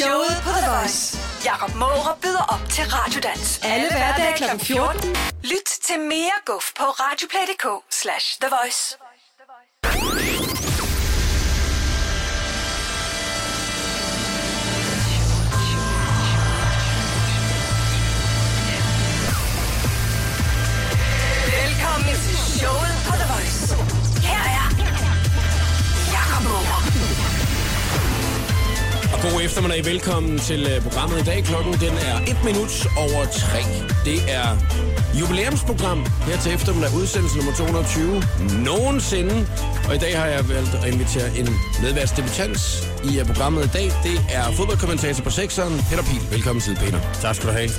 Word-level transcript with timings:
Showet 0.00 0.40
på 0.44 0.50
The 0.50 0.70
Voice. 0.70 1.18
Jakob 1.44 1.74
Måre 1.74 2.12
byder 2.22 2.44
op 2.54 2.68
til 2.68 2.84
Radiodans. 2.84 3.60
Alle 3.62 3.88
hverdage 3.90 4.36
kl. 4.36 4.64
14. 4.64 5.16
Lyt 5.42 5.70
til 5.86 5.98
mere 6.00 6.38
guf 6.46 6.66
på 6.78 6.84
radioplay.dk 6.84 7.66
slash 7.90 8.26
The 8.40 8.50
Voice. 8.56 9.09
God 29.22 29.42
eftermiddag. 29.42 29.84
Velkommen 29.84 30.38
til 30.38 30.66
øh, 30.70 30.82
programmet 30.82 31.20
i 31.20 31.24
dag. 31.24 31.44
Klokken 31.44 31.72
den 31.72 31.94
er 32.08 32.16
1 32.32 32.44
minut 32.44 32.86
over 32.96 33.24
3. 33.24 33.58
Det 34.04 34.18
er 34.38 34.48
jubilæumsprogram 35.20 36.06
her 36.26 36.36
til 36.36 36.54
eftermiddag. 36.54 36.90
Udsendelse 37.00 37.36
nummer 37.36 37.52
220 37.52 38.22
nogensinde. 38.64 39.34
Og 39.88 39.94
i 39.94 39.98
dag 39.98 40.18
har 40.18 40.26
jeg 40.26 40.48
valgt 40.48 40.74
at 40.74 40.94
invitere 40.94 41.28
en 41.38 41.48
medværtsdebutant 41.82 42.58
i 43.04 43.20
øh, 43.20 43.26
programmet 43.26 43.64
i 43.64 43.70
dag. 43.78 43.86
Det 44.06 44.16
er 44.38 44.44
fodboldkommentator 44.58 45.22
på 45.24 45.30
6'eren, 45.30 45.74
Peter 45.90 46.04
Pil. 46.10 46.22
Velkommen 46.30 46.62
til, 46.62 46.74
Peter. 46.82 47.00
Tak 47.22 47.34
skal 47.34 47.48
du 47.48 47.52
have. 47.52 47.70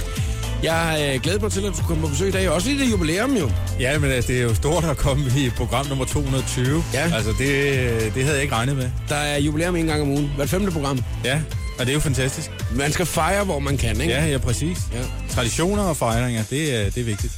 Jeg 0.63 0.73
har 0.73 0.97
øh, 0.97 1.21
glædet 1.21 1.41
mig 1.41 1.51
til, 1.51 1.59
at 1.65 1.73
du 1.77 1.83
kommer 1.87 2.03
på 2.03 2.09
besøg 2.11 2.27
i 2.27 2.31
dag. 2.31 2.49
Også 2.49 2.67
lige 2.69 2.83
det 2.85 2.91
jubilæum 2.91 3.33
jo. 3.35 3.51
Ja, 3.79 3.99
men 3.99 4.11
altså, 4.11 4.31
det 4.31 4.39
er 4.39 4.43
jo 4.43 4.55
stort 4.55 4.83
at 4.83 4.97
komme 4.97 5.25
i 5.37 5.49
program 5.49 5.85
nummer 5.87 6.05
220. 6.05 6.83
Ja. 6.93 7.11
Altså, 7.15 7.31
det, 7.39 8.13
det 8.15 8.23
havde 8.23 8.35
jeg 8.35 8.41
ikke 8.43 8.55
regnet 8.55 8.75
med. 8.75 8.89
Der 9.09 9.15
er 9.15 9.37
jubilæum 9.37 9.75
en 9.75 9.85
gang 9.85 10.01
om 10.01 10.09
ugen. 10.09 10.31
Hvert 10.35 10.49
femte 10.49 10.71
program. 10.71 11.03
Ja, 11.25 11.41
og 11.79 11.85
det 11.85 11.89
er 11.89 11.93
jo 11.93 11.99
fantastisk. 11.99 12.51
Man 12.75 12.91
skal 12.91 13.05
fejre, 13.05 13.43
hvor 13.43 13.59
man 13.59 13.77
kan, 13.77 14.01
ikke? 14.01 14.13
Ja, 14.13 14.25
ja, 14.25 14.37
præcis. 14.37 14.77
Ja. 14.93 14.99
Traditioner 15.29 15.83
og 15.83 15.97
fejringer, 15.97 16.43
det, 16.49 16.75
er- 16.75 16.89
det 16.89 16.97
er 17.01 17.03
vigtigt. 17.05 17.33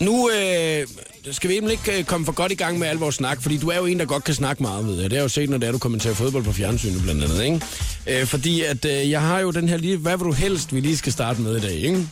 Nu 0.00 0.30
øh, 0.30 0.86
skal 1.32 1.50
vi 1.50 1.54
ikke 1.54 1.98
øh, 1.98 2.04
komme 2.04 2.26
for 2.26 2.32
godt 2.32 2.52
i 2.52 2.54
gang 2.54 2.78
med 2.78 2.88
al 2.88 2.96
vores 2.96 3.14
snak, 3.14 3.42
fordi 3.42 3.56
du 3.56 3.68
er 3.68 3.76
jo 3.76 3.86
en, 3.86 3.98
der 3.98 4.04
godt 4.04 4.24
kan 4.24 4.34
snakke 4.34 4.62
meget, 4.62 4.86
ved 4.86 4.94
jeg. 4.94 5.04
Det 5.04 5.12
har 5.12 5.18
jeg 5.18 5.22
jo 5.22 5.28
set, 5.28 5.50
når 5.50 5.58
det 5.58 5.66
er, 5.68 5.72
du 5.72 5.78
kommenterer 5.78 6.14
fodbold 6.14 6.44
på 6.44 6.52
fjernsynet 6.52 7.02
blandt 7.02 7.24
andet, 7.24 7.44
ikke? 7.44 8.20
Øh, 8.20 8.26
fordi 8.26 8.62
at 8.62 8.84
øh, 8.84 9.10
jeg 9.10 9.20
har 9.20 9.40
jo 9.40 9.50
den 9.50 9.68
her 9.68 9.76
lige, 9.76 9.96
hvad 9.96 10.16
vil 10.16 10.26
du 10.26 10.32
helst, 10.32 10.74
vi 10.74 10.80
lige 10.80 10.96
skal 10.96 11.12
starte 11.12 11.40
med 11.40 11.56
i 11.56 11.60
dag, 11.60 11.72
ikke? 11.74 12.08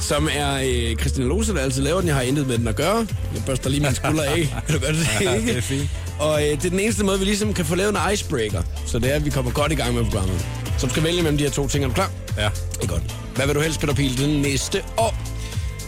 Som 0.00 0.28
er 0.32 0.54
øh, 0.64 0.96
Christina 0.96 1.26
Lose, 1.26 1.54
der 1.54 1.60
altid 1.60 1.82
laver 1.82 1.98
den. 2.00 2.08
Jeg 2.08 2.16
har 2.16 2.22
intet 2.22 2.46
med 2.46 2.58
den 2.58 2.68
at 2.68 2.76
gøre. 2.76 3.06
Jeg 3.34 3.42
børster 3.46 3.70
lige 3.70 3.80
mine 3.80 3.94
skuldre 3.94 4.26
af. 4.26 4.34
Kan 4.66 4.74
du 4.74 4.80
gøre 4.80 4.92
det, 4.92 5.08
Ja, 5.20 5.34
det 5.40 5.56
er 5.56 5.60
fint. 5.60 5.88
Og 6.18 6.42
øh, 6.42 6.50
det 6.50 6.64
er 6.64 6.70
den 6.70 6.80
eneste 6.80 7.04
måde, 7.04 7.18
vi 7.18 7.24
ligesom 7.24 7.54
kan 7.54 7.64
få 7.64 7.74
lavet 7.74 7.90
en 7.90 8.12
icebreaker. 8.12 8.62
Så 8.86 8.98
det 8.98 9.10
er, 9.10 9.14
at 9.14 9.24
vi 9.24 9.30
kommer 9.30 9.52
godt 9.52 9.72
i 9.72 9.74
gang 9.74 9.94
med 9.94 10.04
programmet. 10.04 10.46
Så 10.78 10.86
du 10.86 10.90
skal 10.90 11.04
vælge 11.04 11.22
mellem 11.22 11.38
de 11.38 11.44
her 11.44 11.50
to 11.50 11.68
ting. 11.68 11.84
Er 11.84 11.88
du 11.88 11.94
klar? 11.94 12.10
Ja. 12.36 12.48
Det 12.72 12.82
er 12.82 12.86
godt. 12.86 13.02
Hvad 13.34 13.46
vil 13.46 13.54
du 13.54 13.60
helst, 13.60 13.80
Peter 13.80 13.94
Pil, 13.94 14.18
den 14.18 14.42
næste 14.42 14.82
år? 14.96 15.41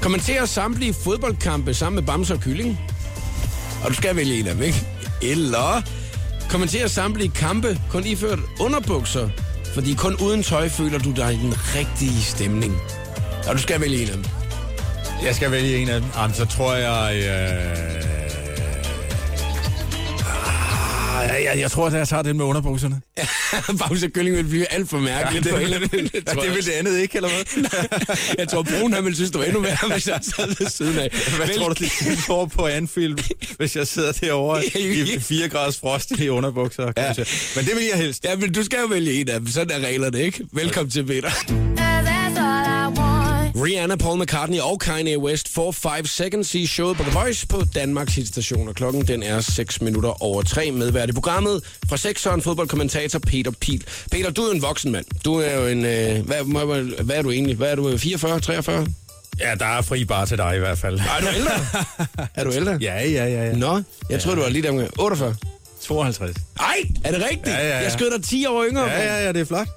Kommenterer 0.04 0.44
samtlige 0.46 0.94
fodboldkampe 0.94 1.74
sammen 1.74 1.94
med 1.94 2.02
Bamse 2.02 2.34
og 2.34 2.40
Kylling. 2.40 2.80
Og 3.84 3.90
du 3.90 3.94
skal 3.94 4.16
vælge 4.16 4.40
en 4.40 4.46
af 4.46 4.54
dem, 4.54 4.62
ikke? 4.62 4.78
Eller 5.22 5.82
kommenterer 6.50 6.86
samtlige 6.86 7.30
kampe 7.30 7.80
kun 7.90 8.04
iført 8.04 8.38
underbukser, 8.60 9.28
fordi 9.74 9.94
kun 9.94 10.16
uden 10.22 10.42
tøj 10.42 10.68
føler 10.68 10.98
du 10.98 11.12
dig 11.12 11.34
i 11.34 11.36
den 11.36 11.54
rigtige 11.74 12.22
stemning. 12.22 12.76
Og 13.48 13.54
du 13.54 13.58
skal 13.58 13.80
vælge 13.80 14.02
en 14.02 14.08
af 14.08 14.14
dem. 14.14 14.24
Jeg 15.22 15.34
skal 15.34 15.50
vælge 15.50 15.76
en 15.76 15.88
af 15.88 16.00
dem. 16.00 16.10
Jamen, 16.16 16.34
så 16.34 16.44
tror 16.44 16.74
jeg... 16.74 17.16
Øh... 17.16 18.13
jeg, 21.26 21.44
jeg, 21.44 21.58
jeg 21.60 21.70
tror, 21.70 21.86
at 21.86 21.92
jeg 21.92 22.08
tager 22.08 22.22
den 22.22 22.36
med 22.36 22.44
underbukserne. 22.44 23.00
Bamse 23.78 24.06
og 24.06 24.12
Kylling 24.12 24.36
vil 24.36 24.44
blive 24.44 24.72
alt 24.72 24.90
for 24.90 24.98
mærkeligt. 24.98 25.44
det, 25.44 25.52
på 25.52 25.58
det, 25.62 26.42
det 26.42 26.54
vil 26.54 26.64
det 26.66 26.72
andet 26.72 26.98
ikke, 26.98 27.16
eller 27.16 27.28
hvad? 27.28 27.64
Jeg 28.38 28.48
tror, 28.48 28.62
Brun 28.62 28.92
han 28.92 29.04
ville 29.04 29.16
synes, 29.16 29.30
det 29.30 29.38
var 29.40 29.44
endnu 29.46 29.60
værre, 29.60 29.88
hvis 29.92 30.08
jeg 30.08 30.20
sad 30.36 30.46
ved 30.58 30.70
siden 30.70 30.98
af. 30.98 31.10
Hvad 31.36 31.46
Vælg- 31.46 31.58
tror 31.58 31.68
du, 31.68 31.74
det 31.84 31.90
går 32.26 32.46
på 32.46 32.66
Anfield, 32.66 33.18
hvis 33.56 33.76
jeg 33.76 33.86
sidder 33.86 34.12
derovre 34.12 34.66
i 34.66 35.18
4 35.20 35.48
graders 35.48 35.78
frost 35.78 36.10
i 36.10 36.28
underbukser? 36.28 36.92
Ja. 36.96 37.12
Men 37.56 37.64
det 37.64 37.76
vil 37.76 37.84
jeg 37.90 37.96
helst. 37.98 38.24
Ja, 38.24 38.36
men 38.36 38.52
du 38.52 38.62
skal 38.64 38.78
jo 38.80 38.86
vælge 38.86 39.12
en 39.20 39.28
af 39.28 39.40
dem. 39.40 39.48
Sådan 39.48 39.82
er 39.82 39.86
reglerne, 39.86 40.22
ikke? 40.22 40.44
Velkommen 40.52 40.90
til, 40.90 41.04
Peter. 41.06 41.30
Rihanna, 43.64 43.96
Paul 43.96 44.18
McCartney 44.18 44.60
og 44.60 44.80
Kanye 44.80 45.18
West 45.18 45.48
får 45.48 45.72
5 45.72 46.06
seconds 46.06 46.54
i 46.54 46.66
showet 46.66 46.96
på 46.96 47.02
The 47.02 47.12
Voice 47.12 47.46
på 47.46 47.62
Danmarks 47.74 48.14
hitstation. 48.14 48.68
Og 48.68 48.74
klokken 48.74 49.06
den 49.08 49.22
er 49.22 49.40
6 49.40 49.80
minutter 49.80 50.22
over 50.22 50.42
3 50.42 50.70
medvært 50.70 51.08
i 51.08 51.12
programmet 51.12 51.78
fra 51.88 51.96
6 51.96 52.22
fodboldkommentator 52.22 53.18
Peter 53.18 53.50
Pil. 53.60 53.84
Peter, 54.10 54.30
du 54.30 54.42
er 54.42 54.52
en 54.52 54.62
voksen 54.62 54.92
mand. 54.92 55.04
Du 55.24 55.34
er 55.34 55.60
jo 55.60 55.66
en... 55.66 55.84
Øh, 55.84 56.26
hvad, 56.26 56.64
hvad, 56.66 57.04
hvad 57.04 57.16
er 57.16 57.22
du 57.22 57.30
egentlig? 57.30 57.56
Hvad 57.56 57.70
er 57.70 57.74
du? 57.74 57.98
44, 57.98 58.40
43? 58.40 58.86
Ja, 59.40 59.54
der 59.54 59.66
er 59.66 59.82
fri 59.82 60.04
bar 60.04 60.24
til 60.24 60.38
dig 60.38 60.56
i 60.56 60.58
hvert 60.58 60.78
fald. 60.78 61.00
Er 61.00 61.20
du 61.20 61.26
ældre? 61.36 61.52
er 62.34 62.44
du 62.44 62.52
ældre? 62.52 62.78
Ja, 62.80 63.08
ja, 63.08 63.26
ja. 63.26 63.46
ja. 63.46 63.52
Nå, 63.52 63.82
jeg 64.10 64.20
tror 64.20 64.34
du 64.34 64.40
var 64.40 64.48
lige 64.48 64.62
der 64.62 64.72
med 64.72 64.88
48. 64.98 65.34
52. 65.80 66.36
Ej, 66.60 66.66
er 67.04 67.12
det 67.12 67.22
rigtigt? 67.22 67.46
Ja, 67.46 67.58
ja, 67.58 67.68
ja. 67.68 67.82
Jeg 67.82 67.92
skød 67.92 68.10
dig 68.10 68.24
10 68.24 68.46
år 68.46 68.64
yngre. 68.70 68.84
Ja, 68.84 69.04
ja, 69.04 69.24
ja, 69.24 69.32
det 69.32 69.40
er 69.40 69.44
flot. 69.44 69.68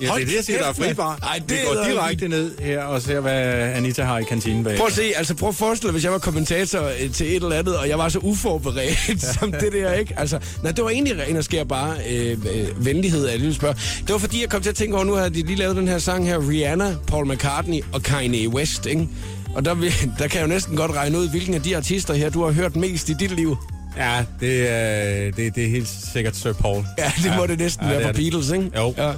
Ja, 0.00 0.06
det 0.06 0.22
er 0.22 0.26
det, 0.26 0.36
jeg 0.36 0.44
siger, 0.44 0.58
der 0.58 0.66
er 0.68 0.72
kæft, 0.72 0.86
fri 0.86 0.94
bar. 0.94 1.08
mand. 1.08 1.22
Ej, 1.22 1.38
det 1.48 1.50
Vi 1.50 1.56
går 1.66 1.84
direkte 1.84 2.28
ned 2.28 2.58
her 2.58 2.82
og 2.82 3.02
ser, 3.02 3.20
hvad 3.20 3.42
Anita 3.52 4.02
har 4.02 4.18
i 4.18 4.22
kantinen 4.22 4.64
bag. 4.64 4.76
Prøv 4.76 4.86
at 4.86 4.92
se, 4.92 5.12
altså 5.16 5.34
prøv 5.34 5.48
at 5.48 5.54
forestille 5.54 5.92
hvis 5.92 6.04
jeg 6.04 6.12
var 6.12 6.18
kommentator 6.18 6.84
øh, 7.00 7.12
til 7.12 7.26
et 7.26 7.34
eller 7.42 7.58
andet, 7.58 7.76
og 7.78 7.88
jeg 7.88 7.98
var 7.98 8.08
så 8.08 8.18
uforberedt 8.18 9.22
som 9.40 9.52
det 9.52 9.72
der, 9.72 9.92
ikke? 9.92 10.14
Altså, 10.16 10.38
nej, 10.62 10.72
det 10.72 10.84
var 10.84 10.90
egentlig 10.90 11.18
ren 11.18 11.36
og 11.36 11.44
skær 11.44 11.64
bare 11.64 11.96
øh, 12.10 12.38
øh, 12.54 12.86
venlighed, 12.86 13.26
at 13.26 13.32
jeg 13.32 13.40
lige 13.40 13.54
spørge. 13.54 13.74
Det 14.00 14.12
var 14.12 14.18
fordi, 14.18 14.40
jeg 14.40 14.48
kom 14.48 14.62
til 14.62 14.70
at 14.70 14.76
tænke 14.76 14.96
over, 14.96 15.04
nu 15.04 15.12
har 15.12 15.28
de 15.28 15.42
lige 15.42 15.56
lavet 15.56 15.76
den 15.76 15.88
her 15.88 15.98
sang 15.98 16.26
her, 16.26 16.48
Rihanna, 16.48 16.96
Paul 17.06 17.32
McCartney 17.32 17.80
og 17.92 18.02
Kanye 18.02 18.48
West, 18.48 18.86
ikke? 18.86 19.08
Og 19.54 19.64
der, 19.64 19.74
der 20.18 20.26
kan 20.28 20.34
jeg 20.34 20.42
jo 20.42 20.46
næsten 20.46 20.76
godt 20.76 20.90
regne 20.96 21.18
ud, 21.18 21.28
hvilken 21.28 21.54
af 21.54 21.62
de 21.62 21.76
artister 21.76 22.14
her, 22.14 22.30
du 22.30 22.44
har 22.44 22.52
hørt 22.52 22.76
mest 22.76 23.08
i 23.08 23.12
dit 23.12 23.30
liv. 23.30 23.56
Ja, 23.96 24.24
det 24.40 24.70
er, 24.70 25.30
det, 25.30 25.54
det 25.54 25.64
er 25.64 25.68
helt 25.68 25.88
sikkert 26.12 26.36
Sir 26.36 26.52
Paul. 26.52 26.84
Ja, 26.98 27.12
det 27.22 27.32
må 27.36 27.46
det 27.46 27.58
næsten 27.58 27.86
ja, 27.86 27.92
være 27.92 28.08
det 28.08 28.16
det. 28.16 28.16
Beatles, 28.16 28.50
ikke? 28.50 28.70
Jo. 28.76 28.94
Ja. 28.96 29.08
Ja. 29.08 29.14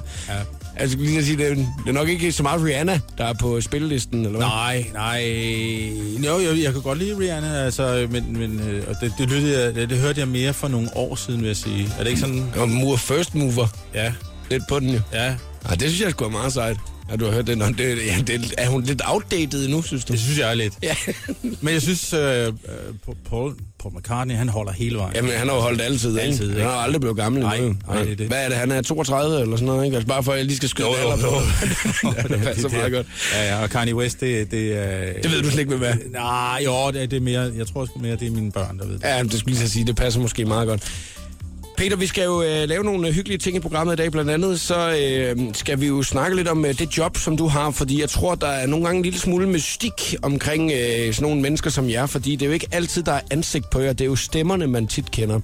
Altså, 0.75 0.97
lige 0.97 1.17
at 1.19 1.25
sige, 1.25 1.37
det 1.37 1.51
er, 1.51 1.55
det 1.55 1.67
er 1.87 1.91
nok 1.91 2.09
ikke 2.09 2.31
så 2.31 2.43
meget 2.43 2.63
Rihanna, 2.63 2.99
der 3.17 3.25
er 3.25 3.33
på 3.33 3.61
spillelisten, 3.61 4.19
eller 4.25 4.29
hvad? 4.37 4.47
Nej, 4.47 4.85
nej. 4.93 5.19
Jo, 6.27 6.39
jeg, 6.39 6.63
jeg 6.63 6.73
kan 6.73 6.81
godt 6.81 6.97
lide 6.99 7.17
Rihanna, 7.19 7.63
altså, 7.65 8.07
men, 8.11 8.37
men 8.37 8.59
øh, 8.59 8.83
og 8.87 8.95
det, 9.01 9.13
det, 9.17 9.29
lyttede 9.29 9.59
jeg, 9.63 9.75
det, 9.75 9.89
det 9.89 9.97
hørte 9.97 10.19
jeg 10.19 10.27
mere 10.27 10.53
for 10.53 10.67
nogle 10.67 10.89
år 10.97 11.15
siden, 11.15 11.41
vil 11.41 11.47
jeg 11.47 11.57
sige. 11.57 11.89
Er 11.99 12.03
det 12.03 12.09
ikke 12.09 12.21
sådan? 12.21 12.45
Og 12.55 12.69
Moore 12.69 12.97
First 12.97 13.35
Mover, 13.35 13.67
Ja, 13.93 14.13
lidt 14.51 14.63
på 14.69 14.79
den 14.79 14.89
jo. 14.89 14.99
ja. 15.13 15.35
Ej, 15.65 15.75
det 15.75 15.81
synes 15.89 16.01
jeg 16.01 16.11
sgu 16.11 16.25
er 16.25 16.29
meget 16.29 16.53
sejt. 16.53 16.77
Ja, 17.13 17.17
du 17.17 17.25
har 17.25 17.31
hørt 17.31 17.47
den. 17.47 17.59
Det, 17.61 17.79
ja, 17.79 18.17
det, 18.27 18.53
er 18.57 18.69
hun 18.69 18.83
lidt 18.83 19.01
outdated 19.05 19.67
nu, 19.67 19.81
synes 19.81 20.05
du? 20.05 20.13
Det 20.13 20.21
synes 20.21 20.39
jeg 20.39 20.49
er 20.49 20.53
lidt. 20.53 20.73
Ja. 20.83 20.95
Men 21.61 21.73
jeg 21.73 21.81
synes, 21.81 22.13
øh, 22.13 22.47
øh, 22.47 22.53
Paul, 23.29 23.53
Paul 23.79 23.93
McCartney, 23.97 24.35
han 24.35 24.49
holder 24.49 24.71
hele 24.71 24.97
vejen. 24.97 25.15
Jamen, 25.15 25.31
han 25.31 25.47
har 25.47 25.55
jo 25.55 25.61
holdt 25.61 25.81
altid, 25.81 26.19
Altid, 26.19 26.49
ikke? 26.49 26.61
Han 26.61 26.69
har 26.69 26.77
aldrig 26.77 27.01
blevet 27.01 27.17
gammel 27.17 27.41
Nej, 27.41 27.55
endnu. 27.55 27.75
nej, 27.87 28.03
det 28.03 28.11
er 28.11 28.15
det. 28.15 28.27
Hvad 28.27 28.45
er 28.45 28.49
det? 28.49 28.57
Han 28.57 28.71
er 28.71 28.81
32 28.81 29.41
eller 29.41 29.55
sådan 29.55 29.65
noget, 29.65 29.85
ikke? 29.85 29.97
Altså 29.97 30.07
bare 30.07 30.23
for, 30.23 30.31
at 30.31 30.37
jeg 30.37 30.45
lige 30.45 30.57
skal 30.57 30.69
skyde 30.69 30.87
alder 30.87 31.17
på. 31.17 31.33
det 32.33 32.41
passer 32.43 32.69
meget 32.69 32.91
godt. 32.91 33.07
Ja, 33.33 33.55
ja, 33.55 33.63
og 33.63 33.69
Kanye 33.69 33.95
West, 33.95 34.19
det, 34.19 34.51
det 34.51 34.77
er... 34.77 35.21
Det 35.23 35.31
ved 35.31 35.41
du 35.41 35.49
slet 35.49 35.59
ikke, 35.59 35.75
hvad 35.75 35.89
er. 35.89 35.95
Nej, 36.11 36.61
jo, 36.65 36.91
det, 36.91 37.11
det 37.11 37.17
er 37.17 37.21
mere, 37.21 37.51
jeg 37.57 37.67
tror 37.67 37.85
sgu 37.85 37.99
mere, 37.99 38.15
det 38.15 38.27
er 38.27 38.31
mine 38.31 38.51
børn, 38.51 38.79
der 38.79 38.85
ved 38.85 38.93
det. 38.93 39.03
Ja, 39.03 39.23
det 39.23 39.33
skulle 39.33 39.55
lige 39.55 39.67
så 39.67 39.73
sige, 39.73 39.85
det 39.85 39.95
passer 39.95 40.19
måske 40.19 40.45
meget 40.45 40.67
godt. 40.67 40.83
Peter, 41.77 41.95
vi 41.95 42.07
skal 42.07 42.23
jo 42.23 42.41
øh, 42.41 42.69
lave 42.69 42.83
nogle 42.83 43.11
hyggelige 43.11 43.37
ting 43.37 43.57
i 43.57 43.59
programmet 43.59 43.93
i 43.93 43.95
dag. 43.95 44.11
Blandt 44.11 44.31
andet 44.31 44.59
så 44.59 44.97
øh, 45.01 45.37
skal 45.53 45.81
vi 45.81 45.87
jo 45.87 46.03
snakke 46.03 46.35
lidt 46.35 46.47
om 46.47 46.65
øh, 46.65 46.79
det 46.79 46.97
job, 46.97 47.17
som 47.17 47.37
du 47.37 47.47
har. 47.47 47.71
Fordi 47.71 48.01
jeg 48.01 48.09
tror, 48.09 48.35
der 48.35 48.47
er 48.47 48.67
nogle 48.67 48.85
gange 48.85 48.97
en 48.97 49.03
lille 49.03 49.19
smule 49.19 49.47
mystik 49.47 50.15
omkring 50.21 50.71
øh, 50.71 51.13
sådan 51.13 51.29
nogle 51.29 51.41
mennesker 51.41 51.69
som 51.69 51.89
jer. 51.89 52.05
Fordi 52.05 52.31
det 52.31 52.41
er 52.41 52.47
jo 52.47 52.53
ikke 52.53 52.67
altid, 52.71 53.03
der 53.03 53.11
er 53.11 53.21
ansigt 53.31 53.69
på 53.69 53.79
jer. 53.79 53.93
Det 53.93 54.01
er 54.01 54.05
jo 54.05 54.15
stemmerne, 54.15 54.67
man 54.67 54.87
tit 54.87 55.11
kender. 55.11 55.39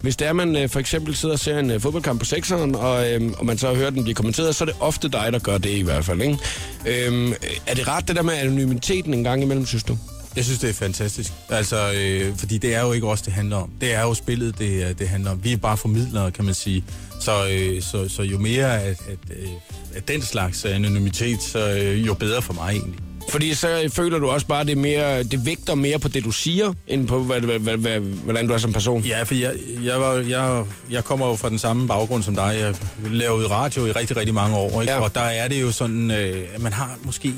Hvis 0.00 0.16
det 0.16 0.26
er, 0.26 0.32
man 0.32 0.56
øh, 0.56 0.68
for 0.68 0.80
eksempel 0.80 1.16
sidder 1.16 1.34
og 1.34 1.38
ser 1.38 1.58
en 1.58 1.70
øh, 1.70 1.80
fodboldkamp 1.80 2.18
på 2.18 2.24
sekseren, 2.24 2.74
og, 2.74 3.12
øh, 3.12 3.32
og 3.38 3.46
man 3.46 3.58
så 3.58 3.74
hører 3.74 3.90
den 3.90 4.02
blive 4.02 4.14
kommenteret, 4.14 4.56
så 4.56 4.64
er 4.64 4.66
det 4.66 4.76
ofte 4.80 5.08
dig, 5.08 5.28
der 5.32 5.38
gør 5.38 5.58
det 5.58 5.70
i 5.70 5.82
hvert 5.82 6.04
fald. 6.04 6.20
Ikke? 6.22 6.38
Øh, 6.86 7.32
er 7.66 7.74
det 7.74 7.88
ret, 7.88 8.08
det 8.08 8.16
der 8.16 8.22
med 8.22 8.34
anonymiteten 8.34 9.14
en 9.14 9.24
gang 9.24 9.42
imellem, 9.42 9.66
synes 9.66 9.84
du? 9.84 9.98
Jeg 10.36 10.44
synes, 10.44 10.60
det 10.60 10.70
er 10.70 10.74
fantastisk. 10.74 11.32
Altså, 11.48 11.92
øh, 11.96 12.36
fordi 12.36 12.58
det 12.58 12.74
er 12.74 12.80
jo 12.80 12.92
ikke 12.92 13.06
os, 13.06 13.22
det 13.22 13.32
handler 13.32 13.56
om. 13.56 13.70
Det 13.80 13.94
er 13.94 14.02
jo 14.02 14.14
spillet, 14.14 14.58
det, 14.58 14.84
øh, 14.84 14.98
det 14.98 15.08
handler 15.08 15.30
om. 15.30 15.44
Vi 15.44 15.52
er 15.52 15.56
bare 15.56 15.76
formidlere, 15.76 16.30
kan 16.30 16.44
man 16.44 16.54
sige. 16.54 16.84
Så, 17.20 17.48
øh, 17.50 17.82
så, 17.82 18.08
så 18.08 18.22
jo 18.22 18.38
mere 18.38 18.82
at, 18.82 18.88
at, 18.88 19.18
øh, 19.30 19.48
at 19.94 20.08
den 20.08 20.22
slags 20.22 20.64
anonymitet, 20.64 21.42
så 21.42 21.70
øh, 21.70 22.06
jo 22.06 22.14
bedre 22.14 22.42
for 22.42 22.52
mig 22.52 22.70
egentlig. 22.72 23.00
Fordi 23.30 23.54
så 23.54 23.90
føler 23.92 24.18
du 24.18 24.28
også 24.28 24.46
bare, 24.46 24.60
at 24.60 24.66
det, 24.66 24.72
er 24.72 24.80
mere, 24.80 25.22
det 25.22 25.46
vægter 25.46 25.74
mere 25.74 25.98
på 25.98 26.08
det, 26.08 26.24
du 26.24 26.30
siger, 26.30 26.72
end 26.86 27.08
på, 27.08 27.22
hvad, 27.22 27.40
hvad, 27.40 27.58
hvad, 27.58 27.76
hvad, 27.76 28.00
hvordan 28.00 28.48
du 28.48 28.54
er 28.54 28.58
som 28.58 28.72
person. 28.72 29.02
Ja, 29.02 29.22
for 29.22 29.34
jeg, 29.34 29.54
jeg, 29.84 30.00
var, 30.00 30.14
jeg, 30.14 30.64
jeg 30.90 31.04
kommer 31.04 31.26
jo 31.26 31.34
fra 31.36 31.48
den 31.48 31.58
samme 31.58 31.88
baggrund 31.88 32.22
som 32.22 32.34
dig. 32.34 32.56
Jeg 32.60 32.74
lavede 33.12 33.48
radio 33.48 33.86
i 33.86 33.92
rigtig, 33.92 34.16
rigtig 34.16 34.34
mange 34.34 34.56
år, 34.56 34.80
ikke? 34.80 34.92
Ja. 34.92 34.98
Ja. 34.98 35.04
og 35.04 35.14
der 35.14 35.20
er 35.20 35.48
det 35.48 35.62
jo 35.62 35.72
sådan, 35.72 36.10
øh, 36.10 36.46
at 36.54 36.60
man 36.60 36.72
har 36.72 36.98
måske 37.02 37.34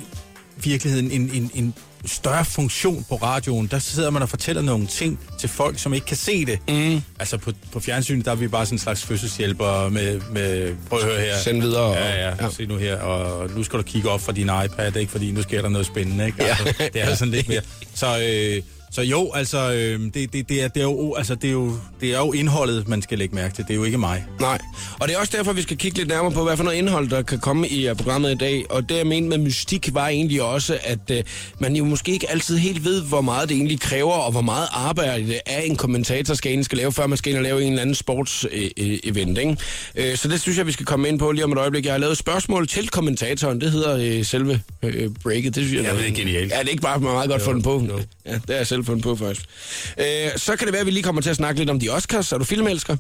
virkeligheden 0.56 1.10
en, 1.10 1.30
en, 1.34 1.50
en 1.54 1.74
større 2.06 2.44
funktion 2.44 3.04
på 3.08 3.14
radioen. 3.16 3.66
Der 3.66 3.78
sidder 3.78 4.10
man 4.10 4.22
og 4.22 4.28
fortæller 4.28 4.62
nogle 4.62 4.86
ting 4.86 5.20
til 5.38 5.48
folk, 5.48 5.78
som 5.78 5.94
ikke 5.94 6.06
kan 6.06 6.16
se 6.16 6.44
det. 6.46 6.58
Mm. 6.68 7.02
Altså 7.18 7.38
på, 7.38 7.52
på 7.72 7.80
fjernsynet, 7.80 8.24
der 8.24 8.30
er 8.30 8.34
vi 8.34 8.48
bare 8.48 8.66
sådan 8.66 8.74
en 8.74 8.78
slags 8.78 9.02
fødselshjælper 9.04 9.88
med, 9.88 10.20
med 10.30 10.74
prøv 10.88 10.98
at 10.98 11.04
høre 11.04 11.20
her. 11.20 11.38
Send 11.38 11.60
videre. 11.62 11.82
Og, 11.82 11.94
Ja, 11.94 12.28
ja, 12.28 12.34
ja, 12.44 12.50
se 12.50 12.66
nu 12.66 12.76
her, 12.76 12.96
og 12.96 13.50
nu 13.50 13.62
skal 13.64 13.78
du 13.78 13.82
kigge 13.82 14.10
op 14.10 14.20
fra 14.20 14.32
din 14.32 14.50
iPad, 14.64 14.96
ikke? 14.96 15.12
fordi 15.12 15.30
nu 15.32 15.42
sker 15.42 15.62
der 15.62 15.68
noget 15.68 15.86
spændende. 15.86 16.26
Ikke? 16.26 16.42
Altså, 16.44 16.74
Ja. 16.80 16.88
det 16.88 17.02
er 17.02 17.14
sådan 17.14 17.32
lidt 17.32 17.48
mere. 17.48 17.60
Så, 17.94 18.06
øh, 18.22 18.62
så 18.94 19.02
jo, 19.02 19.30
altså, 19.34 19.72
øh, 19.72 20.00
det, 20.14 20.32
det, 20.32 20.48
det, 20.48 20.62
er, 20.62 20.68
det, 20.68 20.80
er 20.80 20.84
jo, 20.84 21.14
altså 21.14 21.34
det, 21.34 21.48
er 21.48 21.52
jo, 21.52 21.72
det 22.00 22.14
er 22.14 22.18
jo 22.18 22.32
indholdet, 22.32 22.88
man 22.88 23.02
skal 23.02 23.18
lægge 23.18 23.34
mærke 23.34 23.54
til. 23.54 23.64
Det 23.64 23.70
er 23.70 23.74
jo 23.74 23.84
ikke 23.84 23.98
mig. 23.98 24.24
Nej, 24.40 24.58
og 25.00 25.08
det 25.08 25.14
er 25.16 25.20
også 25.20 25.36
derfor, 25.36 25.52
vi 25.52 25.62
skal 25.62 25.76
kigge 25.76 25.98
lidt 25.98 26.08
nærmere 26.08 26.32
på, 26.32 26.44
hvad 26.44 26.56
for 26.56 26.64
noget 26.64 26.78
indhold, 26.78 27.08
der 27.08 27.22
kan 27.22 27.38
komme 27.38 27.68
i 27.68 27.90
uh, 27.90 27.96
programmet 27.96 28.30
i 28.30 28.34
dag. 28.34 28.64
Og 28.70 28.88
det, 28.88 28.96
jeg 28.96 29.06
mente 29.06 29.28
med 29.28 29.38
mystik, 29.38 29.94
var 29.94 30.08
egentlig 30.08 30.42
også, 30.42 30.78
at 30.84 30.98
uh, 31.10 31.16
man 31.58 31.76
jo 31.76 31.84
måske 31.84 32.12
ikke 32.12 32.30
altid 32.30 32.56
helt 32.58 32.84
ved, 32.84 33.02
hvor 33.02 33.20
meget 33.20 33.48
det 33.48 33.54
egentlig 33.54 33.80
kræver, 33.80 34.12
og 34.12 34.32
hvor 34.32 34.40
meget 34.40 34.68
arbejde 34.72 35.26
det 35.26 35.40
er, 35.46 35.60
en 35.60 35.76
kommentator 35.76 36.34
skal 36.34 36.52
ind 36.52 36.64
skal 36.64 36.78
lave, 36.78 36.92
før 36.92 37.06
man 37.06 37.18
skal 37.18 37.30
ind 37.30 37.38
og 37.38 37.42
lave 37.44 37.62
en 37.62 37.68
eller 37.68 37.82
anden 37.82 37.94
sports-event. 37.94 39.38
Ikke? 39.38 39.56
Uh, 40.10 40.16
så 40.16 40.28
det 40.28 40.40
synes 40.40 40.58
jeg, 40.58 40.66
vi 40.66 40.72
skal 40.72 40.86
komme 40.86 41.08
ind 41.08 41.18
på 41.18 41.32
lige 41.32 41.44
om 41.44 41.52
et 41.52 41.58
øjeblik. 41.58 41.84
Jeg 41.84 41.92
har 41.92 41.98
lavet 41.98 42.12
et 42.12 42.18
spørgsmål 42.18 42.68
til 42.68 42.88
kommentatoren. 42.88 43.60
Det 43.60 43.70
hedder 43.70 44.18
uh, 44.18 44.24
selve 44.24 44.60
uh, 44.82 44.90
breaket. 45.22 45.54
Det 45.54 45.64
synes 45.66 45.82
jeg, 45.82 45.92
Ja, 45.92 45.98
det 45.98 46.08
er 46.08 46.14
genialt. 46.14 46.52
Ja, 46.52 46.58
det 46.58 46.66
er 46.66 46.70
ikke 46.70 46.82
bare 46.82 47.00
meget 47.00 47.30
godt 47.30 47.40
Jo, 47.40 47.44
fundet 47.44 47.64
på. 47.64 47.84
jo. 47.88 48.00
Ja, 48.26 48.32
det 48.32 48.50
er 48.50 48.56
jeg 48.56 48.66
selv 48.82 48.86
fundet 48.86 49.04
på 49.04 49.16
faktisk. 49.16 49.46
Uh, 49.98 50.04
så 50.36 50.56
kan 50.56 50.66
det 50.66 50.72
være, 50.72 50.80
at 50.80 50.86
vi 50.86 50.90
lige 50.90 51.02
kommer 51.02 51.22
til 51.22 51.30
at 51.30 51.36
snakke 51.36 51.60
lidt 51.60 51.70
om 51.70 51.80
de 51.80 51.88
Oscars. 51.88 52.32
Er 52.32 52.38
du 52.38 52.44
filmelsker? 52.44 52.96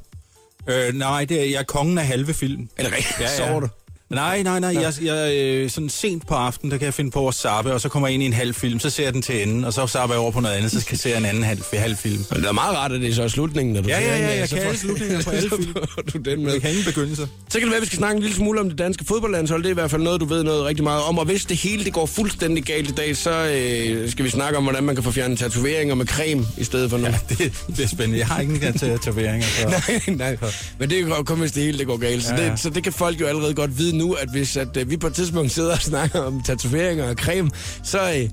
Øh, 0.66 0.94
nej, 0.94 1.24
det 1.24 1.40
er, 1.40 1.44
jeg 1.44 1.58
er 1.58 1.62
kongen 1.62 1.98
af 1.98 2.06
halve 2.06 2.34
film. 2.34 2.68
Er 2.76 2.82
det 2.82 2.92
rigtigt? 2.92 3.20
Ja, 3.20 3.24
ja. 3.30 3.36
Sover 3.36 3.60
du? 3.60 3.68
Nej, 4.14 4.42
nej, 4.42 4.60
nej. 4.60 4.74
Jeg, 4.82 4.92
jeg, 5.04 5.34
øh, 5.36 5.70
sådan 5.70 5.88
sent 5.88 6.26
på 6.26 6.34
aftenen, 6.34 6.70
der 6.70 6.78
kan 6.78 6.84
jeg 6.84 6.94
finde 6.94 7.10
på 7.10 7.28
at 7.28 7.34
zappe, 7.34 7.72
og 7.72 7.80
så 7.80 7.88
kommer 7.88 8.08
jeg 8.08 8.14
ind 8.14 8.22
i 8.22 8.26
en 8.26 8.32
halv 8.32 8.54
film, 8.54 8.80
så 8.80 8.90
ser 8.90 9.04
jeg 9.04 9.12
den 9.12 9.22
til 9.22 9.42
enden, 9.42 9.64
og 9.64 9.72
så 9.72 9.86
zapper 9.86 10.14
jeg 10.14 10.20
over 10.20 10.30
på 10.30 10.40
noget 10.40 10.54
andet, 10.56 10.70
så 10.72 10.80
skal 10.80 10.92
jeg 10.94 10.98
se 10.98 11.16
en 11.16 11.24
anden 11.24 11.42
halv, 11.42 11.62
halv 11.72 11.96
film. 11.96 12.24
Men 12.30 12.40
det 12.40 12.48
er 12.48 12.52
meget 12.52 12.76
rart, 12.76 12.92
at 12.92 13.00
det 13.00 13.10
er 13.10 13.14
så 13.14 13.28
slutningen, 13.28 13.74
når 13.74 13.80
du 13.82 13.88
Ja, 13.88 14.00
ser 14.00 14.06
ja, 14.06 14.18
ja, 14.18 14.32
øh, 14.32 14.38
jeg 14.38 14.48
så 14.48 14.56
kan 14.56 14.64
alle 14.64 14.78
slutninger 14.78 15.22
på 15.22 15.30
alle 15.30 15.50
film. 15.56 15.74
du 16.12 16.18
den 16.18 16.44
med. 16.44 16.52
Det 16.52 16.60
kan 16.62 16.70
ingen 16.70 16.84
begyndelser. 16.84 17.26
Så 17.48 17.58
kan 17.58 17.62
det 17.62 17.68
være, 17.70 17.76
at 17.76 17.82
vi 17.82 17.86
skal 17.86 17.98
snakke 17.98 18.16
en 18.16 18.22
lille 18.22 18.36
smule 18.36 18.60
om 18.60 18.68
det 18.68 18.78
danske 18.78 19.04
fodboldlandshold. 19.04 19.62
Det 19.62 19.68
er 19.68 19.70
i 19.70 19.74
hvert 19.74 19.90
fald 19.90 20.02
noget, 20.02 20.20
du 20.20 20.24
ved 20.26 20.42
noget 20.42 20.64
rigtig 20.64 20.84
meget 20.84 21.02
om. 21.02 21.18
Og 21.18 21.24
hvis 21.24 21.44
det 21.44 21.56
hele 21.56 21.84
det 21.84 21.92
går 21.92 22.06
fuldstændig 22.06 22.64
galt 22.64 22.88
i 22.88 22.92
dag, 22.92 23.16
så 23.16 23.30
øh, 23.30 24.10
skal 24.10 24.24
vi 24.24 24.30
snakke 24.30 24.56
om, 24.58 24.62
hvordan 24.64 24.84
man 24.84 24.94
kan 24.94 25.04
få 25.04 25.10
fjernet 25.10 25.38
tatoveringer 25.38 25.94
med 25.94 26.06
creme 26.06 26.46
i 26.58 26.64
stedet 26.64 26.90
for 26.90 26.98
nu. 26.98 27.04
Ja, 27.06 27.14
det, 27.28 27.38
det 27.76 27.84
er 27.84 27.88
spændende. 27.88 28.18
Jeg 28.18 28.26
har 28.26 28.40
ikke 28.40 28.58
til 28.72 28.78
tatoveringer. 28.78 29.46
Så. 29.46 29.68
nej, 30.12 30.36
nej. 30.40 30.50
Men 30.78 30.90
det 30.90 31.26
kun, 31.26 31.38
hvis 31.38 31.52
det 31.52 31.62
hele 31.62 31.78
det 31.78 31.86
går 31.86 31.96
galt. 31.96 32.24
Så, 32.24 32.34
Ja, 32.34 32.44
ja. 32.44 32.50
det, 32.50 32.60
så 32.60 32.70
det 32.70 32.82
kan 32.84 32.92
folk 32.92 33.20
jo 33.20 33.26
allerede 33.26 33.54
godt 33.54 33.78
vide 33.78 33.98
nu, 34.02 34.12
at 34.12 34.28
hvis 34.28 34.56
at, 34.56 34.76
øh, 34.76 34.90
vi 34.90 34.96
på 34.96 35.06
et 35.06 35.14
tidspunkt 35.14 35.52
sidder 35.52 35.72
og 35.72 35.82
snakker 35.82 36.20
om 36.20 36.42
tatoveringer 36.42 37.08
og 37.08 37.14
creme, 37.14 37.50
så, 37.82 37.98
øh, 37.98 38.28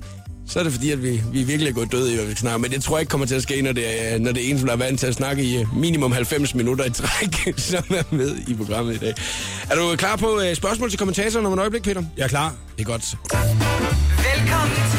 så 0.46 0.58
er 0.58 0.62
det 0.62 0.72
fordi, 0.72 0.90
at 0.90 1.02
vi, 1.02 1.22
vi 1.32 1.42
virkelig 1.42 1.68
er 1.70 1.74
gået 1.74 1.92
døde 1.92 2.12
i, 2.12 2.16
hvad 2.16 2.26
vi 2.26 2.34
snakker. 2.34 2.58
Men 2.58 2.70
det 2.70 2.82
tror 2.82 2.96
jeg 2.96 3.00
ikke 3.00 3.10
kommer 3.10 3.26
til 3.26 3.34
at 3.34 3.42
ske, 3.42 3.62
når 3.62 3.72
det 3.72 4.12
er, 4.12 4.18
når 4.18 4.32
det 4.32 4.46
er 4.46 4.50
en, 4.50 4.58
som 4.58 4.68
er 4.68 4.76
vant 4.76 5.00
til 5.00 5.06
at 5.06 5.14
snakke 5.14 5.42
i 5.42 5.60
øh, 5.60 5.76
minimum 5.76 6.12
90 6.12 6.54
minutter 6.54 6.84
i 6.84 6.90
træk, 6.90 7.54
som 7.70 7.84
er 7.90 8.02
med 8.10 8.36
i 8.48 8.54
programmet 8.54 8.94
i 8.94 8.98
dag. 8.98 9.14
Er 9.70 9.74
du 9.74 9.96
klar 9.96 10.16
på 10.16 10.40
øh, 10.40 10.54
spørgsmål 10.54 10.90
til 10.90 10.98
kommentatoren 10.98 11.46
om 11.46 11.52
et 11.52 11.58
øjeblik, 11.58 11.82
Peter? 11.82 12.02
Jeg 12.16 12.24
er 12.24 12.28
klar. 12.28 12.54
Det 12.78 12.82
er 12.82 12.90
godt. 12.90 13.16
Velkommen 14.38 14.89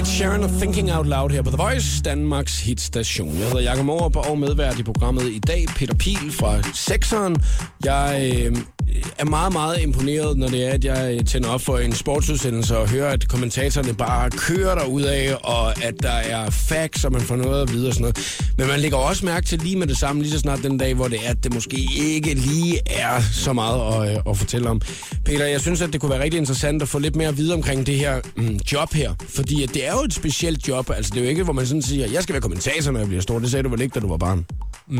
Ed 0.00 0.06
Sheeran 0.06 0.42
og 0.42 0.50
Thinking 0.50 0.92
Out 0.92 1.06
Loud 1.06 1.30
her 1.30 1.42
på 1.42 1.50
The 1.50 1.56
Voice, 1.56 2.02
Danmarks 2.02 2.60
hitstation. 2.60 3.28
Jeg 3.28 3.46
hedder 3.46 3.60
Jakob 3.60 3.84
Morup 3.84 4.16
og 4.16 4.38
medvært 4.38 4.78
i 4.78 4.82
programmet 4.82 5.22
i 5.22 5.38
dag, 5.38 5.66
Peter 5.76 5.94
Pil 5.94 6.32
fra 6.32 6.62
Sexeren. 6.74 7.36
Jeg 7.84 8.32
øh, 8.34 8.56
er 9.18 9.24
meget, 9.24 9.52
meget 9.52 9.82
imponeret, 9.82 10.38
når 10.38 10.48
det 10.48 10.66
er, 10.66 10.70
at 10.70 10.84
jeg 10.84 11.16
øh, 11.18 11.24
tænder 11.24 11.48
op 11.48 11.60
for 11.60 11.78
en 11.78 11.92
sportsudsendelse 11.92 12.78
og 12.78 12.88
hører, 12.88 13.12
at 13.12 13.28
kommentatorerne 13.28 13.94
bare 13.94 14.30
kører 14.30 14.74
der 14.74 15.10
af, 15.10 15.36
og 15.42 15.84
at 15.84 15.94
der 16.02 16.10
er 16.10 16.50
facts, 16.50 17.04
og 17.04 17.12
man 17.12 17.20
får 17.20 17.36
noget 17.36 17.62
at 17.62 17.72
vide 17.72 17.88
og 17.88 17.94
sådan 17.94 18.02
noget. 18.02 18.50
Men 18.58 18.66
man 18.66 18.80
lægger 18.80 18.98
også 18.98 19.24
mærke 19.24 19.46
til 19.46 19.58
lige 19.58 19.76
med 19.76 19.86
det 19.86 19.96
samme, 19.96 20.22
lige 20.22 20.32
så 20.32 20.38
snart 20.38 20.62
den 20.62 20.78
dag, 20.78 20.94
hvor 20.94 21.08
det 21.08 21.18
er, 21.26 21.30
at 21.30 21.44
det 21.44 21.54
måske 21.54 21.88
ikke 21.98 22.34
lige 22.34 22.78
er 22.86 23.20
så 23.32 23.52
meget 23.52 24.08
at, 24.08 24.16
øh, 24.16 24.22
at 24.30 24.38
fortælle 24.38 24.70
om. 24.70 24.80
Peter, 25.24 25.46
jeg 25.46 25.60
synes, 25.60 25.82
at 25.82 25.92
det 25.92 26.00
kunne 26.00 26.10
være 26.10 26.22
rigtig 26.22 26.38
interessant 26.38 26.82
at 26.82 26.88
få 26.88 26.98
lidt 26.98 27.16
mere 27.16 27.28
at 27.28 27.36
vide 27.36 27.54
omkring 27.54 27.86
det 27.86 27.94
her 27.98 28.20
mm, 28.36 28.60
job 28.72 28.92
her. 28.92 29.14
Fordi 29.28 29.62
at 29.62 29.74
det 29.74 29.86
er 29.86 29.92
jo 29.92 30.00
et 30.04 30.14
specielt 30.14 30.68
job. 30.68 30.90
Altså, 30.90 31.10
det 31.14 31.20
er 31.20 31.24
jo 31.24 31.28
ikke, 31.30 31.42
hvor 31.42 31.52
man 31.52 31.66
sådan 31.66 31.82
siger, 31.82 32.06
jeg 32.06 32.22
skal 32.22 32.32
være 32.32 32.42
kommentator, 32.42 32.92
når 32.92 33.00
jeg 33.00 33.08
bliver 33.08 33.22
stor. 33.22 33.38
Det 33.38 33.50
sagde 33.50 33.62
du 33.62 33.68
vel 33.68 33.80
ikke, 33.80 33.94
da 33.94 34.00
du 34.00 34.08
var 34.08 34.16
barn? 34.16 34.46
Mm, 34.88 34.98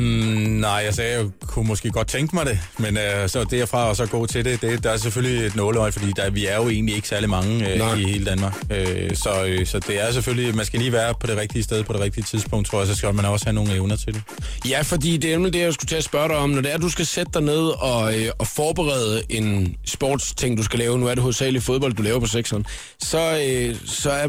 nej, 0.61 0.71
jeg 0.71 0.95
sagde, 0.95 1.19
jeg 1.19 1.27
kunne 1.47 1.67
måske 1.67 1.91
godt 1.91 2.09
tænke 2.09 2.37
mig 2.37 2.47
det, 2.47 2.59
men 2.79 2.97
øh, 2.97 3.29
så 3.29 3.45
derfra 3.45 3.80
og 3.81 3.97
så 3.97 4.07
gå 4.07 4.27
til 4.27 4.45
det, 4.45 4.63
det 4.63 4.85
der 4.85 4.91
er 4.91 4.97
selvfølgelig 4.97 5.47
et 5.47 5.57
nåleøje, 5.57 5.93
fordi 5.93 6.13
der, 6.17 6.31
vi 6.31 6.47
er 6.47 6.57
jo 6.57 6.69
egentlig 6.69 6.95
ikke 6.95 7.09
særlig 7.09 7.31
mange 7.31 7.79
Nej. 7.79 7.93
øh, 7.93 8.01
i 8.01 8.05
hele 8.05 8.25
Danmark. 8.25 8.57
Øh, 8.71 9.17
så, 9.17 9.45
øh, 9.47 9.67
så 9.67 9.79
det 9.79 10.01
er 10.01 10.13
selvfølgelig, 10.13 10.57
man 10.57 10.65
skal 10.65 10.79
lige 10.79 10.93
være 10.93 11.15
på 11.21 11.27
det 11.27 11.37
rigtige 11.37 11.63
sted 11.63 11.85
på 11.85 11.93
det 11.93 12.01
rigtige 12.01 12.25
tidspunkt, 12.25 12.69
tror 12.69 12.79
jeg, 12.79 12.89
så 12.89 12.95
skal 12.95 13.15
man 13.15 13.25
også 13.25 13.47
have 13.47 13.55
nogle 13.55 13.75
evner 13.75 13.97
til 13.97 14.15
det. 14.15 14.23
Ja, 14.69 14.81
fordi 14.83 15.17
det 15.17 15.31
er 15.31 15.35
nemlig 15.35 15.53
det, 15.53 15.61
jeg 15.61 15.75
skulle 15.75 15.89
til 15.89 15.97
at 15.97 16.05
spørge 16.05 16.29
dig 16.29 16.37
om. 16.37 16.51
Når 16.51 16.61
det 16.61 16.71
er, 16.71 16.75
at 16.75 16.83
du 16.83 16.89
skal 16.89 17.07
sætte 17.07 17.33
dig 17.35 17.43
ned 17.43 17.67
og, 17.83 18.19
øh, 18.19 18.31
og 18.39 18.47
forberede 18.47 19.23
en 19.29 19.77
sportsting, 19.87 20.59
du 20.59 20.63
skal 20.63 20.79
lave, 20.79 20.99
nu 20.99 21.07
er 21.07 21.15
det 21.15 21.23
hovedsageligt 21.23 21.65
fodbold, 21.65 21.95
du 21.95 22.03
laver 22.03 22.21
på 22.21 22.27
sekseren, 22.27 22.67
så, 22.99 23.43
øh, 23.47 23.77
så 23.87 24.11
er, 24.11 24.29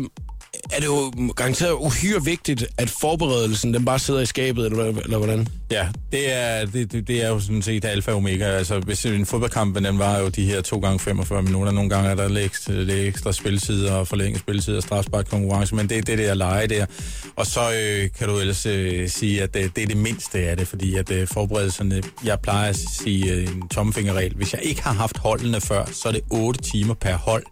er 0.71 0.79
det 0.79 0.85
jo 0.85 1.11
garanteret 1.35 1.71
uhyre 1.73 2.23
vigtigt, 2.25 2.65
at 2.77 2.89
forberedelsen, 2.89 3.73
den 3.73 3.85
bare 3.85 3.99
sidder 3.99 4.19
i 4.21 4.25
skabet, 4.25 4.65
eller, 4.65 4.91
hvad- 4.91 5.03
eller 5.03 5.17
hvordan? 5.17 5.47
Ja, 5.71 5.87
det 6.11 6.33
er, 6.33 6.65
det, 6.65 6.91
det, 6.91 7.07
det 7.07 7.23
er 7.23 7.27
jo 7.29 7.39
sådan 7.39 7.61
set 7.61 7.85
alfa 7.85 8.11
og 8.11 8.17
omega. 8.17 8.43
Altså, 8.45 8.79
hvis 8.79 9.05
en 9.05 9.25
fodboldkamp, 9.25 9.75
den 9.85 9.99
var 9.99 10.19
jo 10.19 10.27
de 10.29 10.45
her 10.45 10.61
2 10.61 10.79
gange 10.79 10.99
45 10.99 11.41
minutter. 11.43 11.71
Nogle 11.71 11.89
gange 11.89 12.09
er 12.09 12.15
der 12.15 12.27
lidt 12.29 12.67
lidt 12.69 12.89
ekstra 12.91 13.31
spilletid 13.31 13.85
og 13.87 14.07
forlænget 14.07 14.39
spilletid 14.41 14.77
og 14.77 14.83
strafspark 14.83 15.25
konkurrence, 15.25 15.75
men 15.75 15.89
det 15.89 15.97
er 15.97 16.01
det 16.01 16.17
der 16.17 16.33
leje 16.33 16.67
der. 16.67 16.85
Og 17.35 17.45
så 17.45 17.59
øh, 17.81 18.09
kan 18.19 18.27
du 18.27 18.37
ellers 18.39 18.65
øh, 18.65 19.09
sige, 19.09 19.41
at 19.43 19.53
det, 19.53 19.75
det 19.75 19.83
er 19.83 19.87
det 19.87 19.97
mindste 19.97 20.39
af 20.39 20.57
det, 20.57 20.67
fordi 20.67 20.95
at 20.95 21.11
øh, 21.11 21.27
forberedelserne, 21.27 22.03
jeg 22.25 22.39
plejer 22.39 22.69
at 22.69 22.77
sige 23.03 23.33
øh, 23.33 23.43
en 23.47 23.67
tomfingerregel. 23.67 24.35
Hvis 24.35 24.53
jeg 24.53 24.61
ikke 24.63 24.81
har 24.83 24.93
haft 24.93 25.17
holdene 25.17 25.61
før, 25.61 25.85
så 25.93 26.07
er 26.07 26.11
det 26.11 26.21
8 26.29 26.61
timer 26.61 26.93
per 26.93 27.15
hold. 27.17 27.43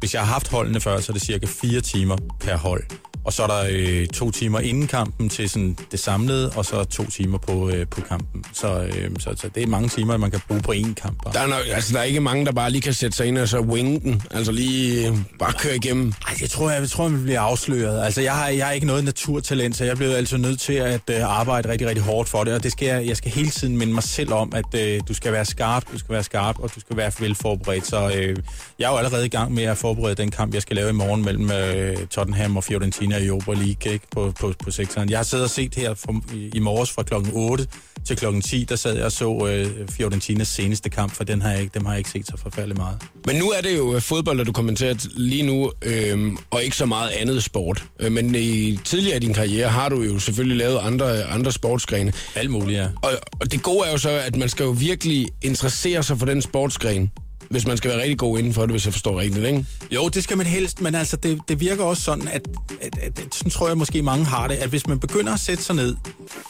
Hvis 0.00 0.14
jeg 0.14 0.22
har 0.22 0.32
haft 0.32 0.48
holdene 0.48 0.80
før, 0.80 1.00
så 1.00 1.12
er 1.12 1.14
det 1.14 1.22
cirka 1.22 1.46
4 1.46 1.80
timer 1.80 2.16
per 2.40 2.56
hold. 2.56 2.82
Og 3.26 3.32
så 3.32 3.42
er 3.42 3.46
der 3.46 3.66
øh, 3.70 4.06
to 4.06 4.30
timer 4.30 4.60
inden 4.60 4.86
kampen 4.86 5.28
til 5.28 5.50
sådan 5.50 5.78
det 5.90 6.00
samlede, 6.00 6.50
og 6.56 6.64
så 6.64 6.84
to 6.84 7.10
timer 7.10 7.38
på, 7.38 7.70
øh, 7.70 7.86
på 7.86 8.00
kampen. 8.00 8.44
Så, 8.52 8.80
øh, 8.82 9.10
så, 9.18 9.30
så 9.36 9.48
det 9.54 9.62
er 9.62 9.66
mange 9.66 9.88
timer, 9.88 10.16
man 10.16 10.30
kan 10.30 10.40
bruge 10.48 10.62
på 10.62 10.72
én 10.72 10.94
kamp. 10.94 11.22
Bare. 11.24 11.34
Der 11.34 11.40
er, 11.40 11.46
nok, 11.46 11.60
altså, 11.72 11.92
der 11.92 11.98
er 11.98 12.02
ikke 12.02 12.20
mange, 12.20 12.46
der 12.46 12.52
bare 12.52 12.70
lige 12.70 12.82
kan 12.82 12.94
sætte 12.94 13.16
sig 13.16 13.26
ind 13.26 13.38
og 13.38 13.48
så 13.48 13.60
wing 13.60 14.02
den. 14.02 14.22
Altså 14.30 14.52
lige 14.52 15.08
øh, 15.08 15.16
bare 15.38 15.52
køre 15.52 15.76
igennem. 15.76 16.12
Ej, 16.28 16.34
jeg 16.40 16.50
tror, 16.50 16.70
jeg, 16.70 16.80
jeg 16.80 16.90
tror, 16.90 17.08
man 17.08 17.22
bliver 17.22 17.40
afsløret. 17.40 18.04
Altså, 18.04 18.20
jeg 18.20 18.32
har, 18.32 18.48
jeg 18.48 18.66
har 18.66 18.72
ikke 18.72 18.86
noget 18.86 19.04
naturtalent, 19.04 19.76
så 19.76 19.84
jeg 19.84 19.96
bliver 19.96 20.16
altid 20.16 20.38
nødt 20.38 20.60
til 20.60 20.72
at 20.72 21.10
øh, 21.10 21.22
arbejde 21.22 21.68
rigtig, 21.68 21.88
rigtig 21.88 22.04
hårdt 22.04 22.28
for 22.28 22.44
det. 22.44 22.54
Og 22.54 22.62
det 22.62 22.72
skal 22.72 22.86
jeg, 22.86 23.06
jeg 23.06 23.16
skal 23.16 23.30
hele 23.30 23.50
tiden 23.50 23.76
minde 23.76 23.94
mig 23.94 24.02
selv 24.02 24.32
om, 24.32 24.52
at 24.54 24.80
øh, 24.80 25.00
du 25.08 25.14
skal 25.14 25.32
være 25.32 25.44
skarp, 25.44 25.84
du 25.92 25.98
skal 25.98 26.12
være 26.12 26.24
skarp, 26.24 26.58
og 26.58 26.70
du 26.74 26.80
skal 26.80 26.96
være 26.96 27.12
velforberedt. 27.18 27.86
Så 27.86 28.12
øh, 28.16 28.36
jeg 28.78 28.86
er 28.86 28.90
jo 28.90 28.96
allerede 28.96 29.26
i 29.26 29.28
gang 29.28 29.54
med 29.54 29.62
at 29.62 29.78
forberede 29.78 30.14
den 30.14 30.30
kamp, 30.30 30.54
jeg 30.54 30.62
skal 30.62 30.76
lave 30.76 30.88
i 30.88 30.92
morgen 30.92 31.24
mellem 31.24 31.50
øh, 31.50 31.96
Tottenham 32.06 32.56
og 32.56 32.64
Fiorentina 32.64 33.15
i 33.16 33.26
Europa 33.26 33.52
League 33.52 33.92
ikke? 33.92 34.06
På, 34.10 34.32
på, 34.40 34.52
på 34.64 34.70
sektoren. 34.70 35.10
Jeg 35.10 35.18
har 35.18 35.24
siddet 35.24 35.44
og 35.44 35.50
set 35.50 35.74
her 35.74 35.94
fra, 35.94 36.20
i, 36.54 36.58
morges 36.58 36.90
fra 36.90 37.02
klokken 37.02 37.32
8 37.34 37.66
til 38.04 38.16
klokken 38.16 38.42
10, 38.42 38.64
der 38.64 38.76
sad 38.76 38.96
jeg 38.96 39.04
og 39.04 39.12
så 39.12 39.46
øh, 39.46 39.88
Fiorentinas 39.88 40.48
seneste 40.48 40.90
kamp, 40.90 41.12
for 41.12 41.24
den 41.24 41.42
har 41.42 41.50
jeg 41.50 41.60
ikke, 41.60 41.74
dem 41.74 41.84
har 41.84 41.92
jeg 41.92 41.98
ikke 41.98 42.10
set 42.10 42.26
så 42.26 42.36
forfærdeligt 42.42 42.78
meget. 42.78 42.98
Men 43.26 43.36
nu 43.36 43.50
er 43.50 43.60
det 43.60 43.76
jo 43.76 43.94
øh, 43.94 44.00
fodbold, 44.00 44.38
der 44.38 44.44
du 44.44 44.52
kommenterer 44.52 44.94
lige 45.16 45.42
nu, 45.42 45.72
øhm, 45.82 46.38
og 46.50 46.64
ikke 46.64 46.76
så 46.76 46.86
meget 46.86 47.10
andet 47.10 47.42
sport. 47.42 47.84
Øh, 48.00 48.12
Men 48.12 48.34
i 48.34 48.78
tidligere 48.84 49.16
i 49.16 49.20
din 49.20 49.34
karriere 49.34 49.68
har 49.68 49.88
du 49.88 50.02
jo 50.02 50.18
selvfølgelig 50.18 50.56
lavet 50.56 50.78
andre, 50.78 51.24
andre 51.24 51.52
sportsgrene. 51.52 52.12
Alt 52.34 52.50
muligt, 52.50 52.78
ja. 52.78 52.88
Og, 53.02 53.10
og 53.40 53.52
det 53.52 53.62
gode 53.62 53.86
er 53.86 53.92
jo 53.92 53.98
så, 53.98 54.10
at 54.10 54.36
man 54.36 54.48
skal 54.48 54.64
jo 54.64 54.70
virkelig 54.70 55.28
interessere 55.42 56.02
sig 56.02 56.18
for 56.18 56.26
den 56.26 56.42
sportsgren, 56.42 57.10
hvis 57.50 57.66
man 57.66 57.76
skal 57.76 57.90
være 57.90 58.00
rigtig 58.00 58.18
god 58.18 58.38
inden 58.38 58.54
for 58.54 58.62
det, 58.62 58.70
hvis 58.70 58.84
jeg 58.84 58.92
forstår 58.92 59.20
rigtigt, 59.20 59.46
ikke? 59.46 59.66
Jo, 59.90 60.08
det 60.08 60.24
skal 60.24 60.36
man 60.36 60.46
helst, 60.46 60.80
men 60.80 60.94
altså, 60.94 61.16
det, 61.16 61.38
det 61.48 61.60
virker 61.60 61.84
også 61.84 62.02
sådan, 62.02 62.28
at, 62.28 62.48
at, 62.80 62.98
at, 63.02 63.18
at 63.18 63.34
sådan 63.34 63.50
tror 63.50 63.68
jeg 63.68 63.78
måske 63.78 64.02
mange 64.02 64.24
har 64.24 64.48
det, 64.48 64.54
at 64.54 64.68
hvis 64.68 64.86
man 64.86 65.00
begynder 65.00 65.34
at 65.34 65.40
sætte 65.40 65.62
sig 65.62 65.76
ned 65.76 65.96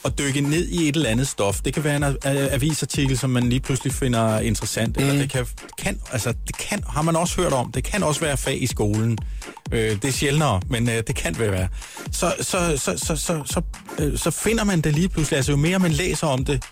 og 0.03 0.17
dykke 0.19 0.41
ned 0.41 0.67
i 0.67 0.89
et 0.89 0.95
eller 0.95 1.09
andet 1.09 1.27
stof, 1.27 1.61
det 1.61 1.73
kan 1.73 1.83
være 1.83 1.95
en 1.95 2.03
avisartikel, 2.25 3.17
som 3.17 3.29
man 3.29 3.49
lige 3.49 3.59
pludselig 3.59 3.93
finder 3.93 4.39
interessant, 4.39 4.97
mm. 4.97 5.03
eller 5.03 5.21
det 5.21 5.29
kan, 5.31 5.45
kan, 5.77 5.99
altså, 6.11 6.33
det 6.47 6.57
kan, 6.57 6.83
har 6.87 7.01
man 7.01 7.15
også 7.15 7.41
hørt 7.41 7.53
om, 7.53 7.71
det 7.71 7.83
kan 7.83 8.03
også 8.03 8.21
være 8.21 8.37
fag 8.37 8.63
i 8.63 8.67
skolen. 8.67 9.17
Øh, 9.71 9.91
det 9.91 10.05
er 10.05 10.11
sjældnere, 10.11 10.61
men 10.69 10.89
øh, 10.89 11.03
det 11.07 11.15
kan 11.15 11.39
vel 11.39 11.51
være. 11.51 11.67
Så, 12.11 12.33
så, 12.41 12.77
så, 12.77 12.97
så, 12.97 13.15
så, 13.15 13.41
så, 13.45 13.61
øh, 13.99 14.17
så 14.17 14.31
finder 14.31 14.63
man 14.63 14.81
det 14.81 14.93
lige 14.93 15.09
pludselig, 15.09 15.37
altså 15.37 15.51
jo 15.51 15.57
mere 15.57 15.79
man 15.79 15.91
læser 15.91 16.27
om 16.27 16.45
det, 16.45 16.63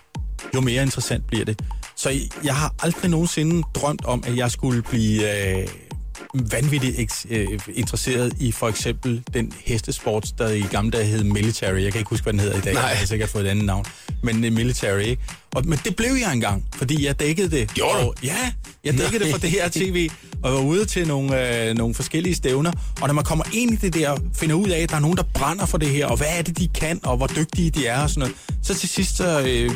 jo 0.54 0.60
mere 0.60 0.82
interessant 0.82 1.26
bliver 1.26 1.44
det. 1.44 1.62
Så 1.96 2.10
jeg 2.44 2.54
har 2.56 2.74
aldrig 2.82 3.10
nogensinde 3.10 3.62
drømt 3.74 4.04
om, 4.04 4.24
at 4.26 4.36
jeg 4.36 4.50
skulle 4.50 4.82
blive 4.82 5.46
øh, 5.60 5.68
vanvittigt 6.34 6.96
eks- 6.98 7.34
øh, 7.34 7.58
interesseret 7.74 8.32
i 8.40 8.52
for 8.52 8.68
eksempel 8.68 9.22
den 9.34 9.52
hestesport, 9.64 10.28
der 10.38 10.48
i 10.48 10.60
gamle 10.60 10.90
dage 10.90 11.04
hed 11.04 11.24
military. 11.24 11.80
Jeg 11.82 11.92
kan 11.92 11.98
ikke 11.98 12.10
huske, 12.10 12.22
hvad 12.24 12.32
den 12.32 12.40
hedder 12.40 12.58
i 12.58 12.60
dag. 12.60 12.74
Nej. 12.74 12.82
Jeg 12.82 12.98
har 12.98 13.06
sikkert 13.06 13.28
fået 13.28 13.44
et 13.46 13.48
andet 13.50 13.64
navn. 13.64 13.84
Men 14.22 14.44
uh, 14.44 14.52
military, 14.52 15.00
ikke? 15.00 15.22
Og, 15.54 15.66
men 15.66 15.78
det 15.84 15.96
blev 15.96 16.14
jeg 16.20 16.32
engang, 16.32 16.64
fordi 16.76 17.06
jeg 17.06 17.20
dækkede 17.20 17.50
det. 17.50 17.74
Gjorde 17.74 17.98
du? 18.00 18.06
Og, 18.06 18.14
ja, 18.22 18.36
Jeg 18.84 18.98
dækkede 18.98 19.24
det 19.24 19.32
for 19.32 19.38
det 19.38 19.50
her 19.50 19.68
tv, 19.68 20.10
og 20.42 20.52
var 20.52 20.58
ude 20.60 20.84
til 20.84 21.08
nogle, 21.08 21.64
øh, 21.68 21.74
nogle 21.76 21.94
forskellige 21.94 22.34
stævner. 22.34 22.72
Og 23.00 23.06
når 23.08 23.14
man 23.14 23.24
kommer 23.24 23.44
ind 23.52 23.72
i 23.72 23.76
det 23.76 23.94
der, 23.94 24.16
finder 24.34 24.54
ud 24.56 24.68
af, 24.68 24.80
at 24.80 24.90
der 24.90 24.96
er 24.96 25.00
nogen, 25.00 25.16
der 25.16 25.22
brænder 25.34 25.66
for 25.66 25.78
det 25.78 25.88
her, 25.88 26.06
og 26.06 26.16
hvad 26.16 26.26
er 26.30 26.42
det, 26.42 26.58
de 26.58 26.68
kan, 26.68 27.00
og 27.02 27.16
hvor 27.16 27.26
dygtige 27.26 27.70
de 27.70 27.86
er 27.86 28.00
og 28.02 28.10
sådan 28.10 28.20
noget, 28.20 28.34
så 28.62 28.74
til 28.74 28.88
sidst, 28.88 29.16
så, 29.16 29.40
øh, 29.40 29.70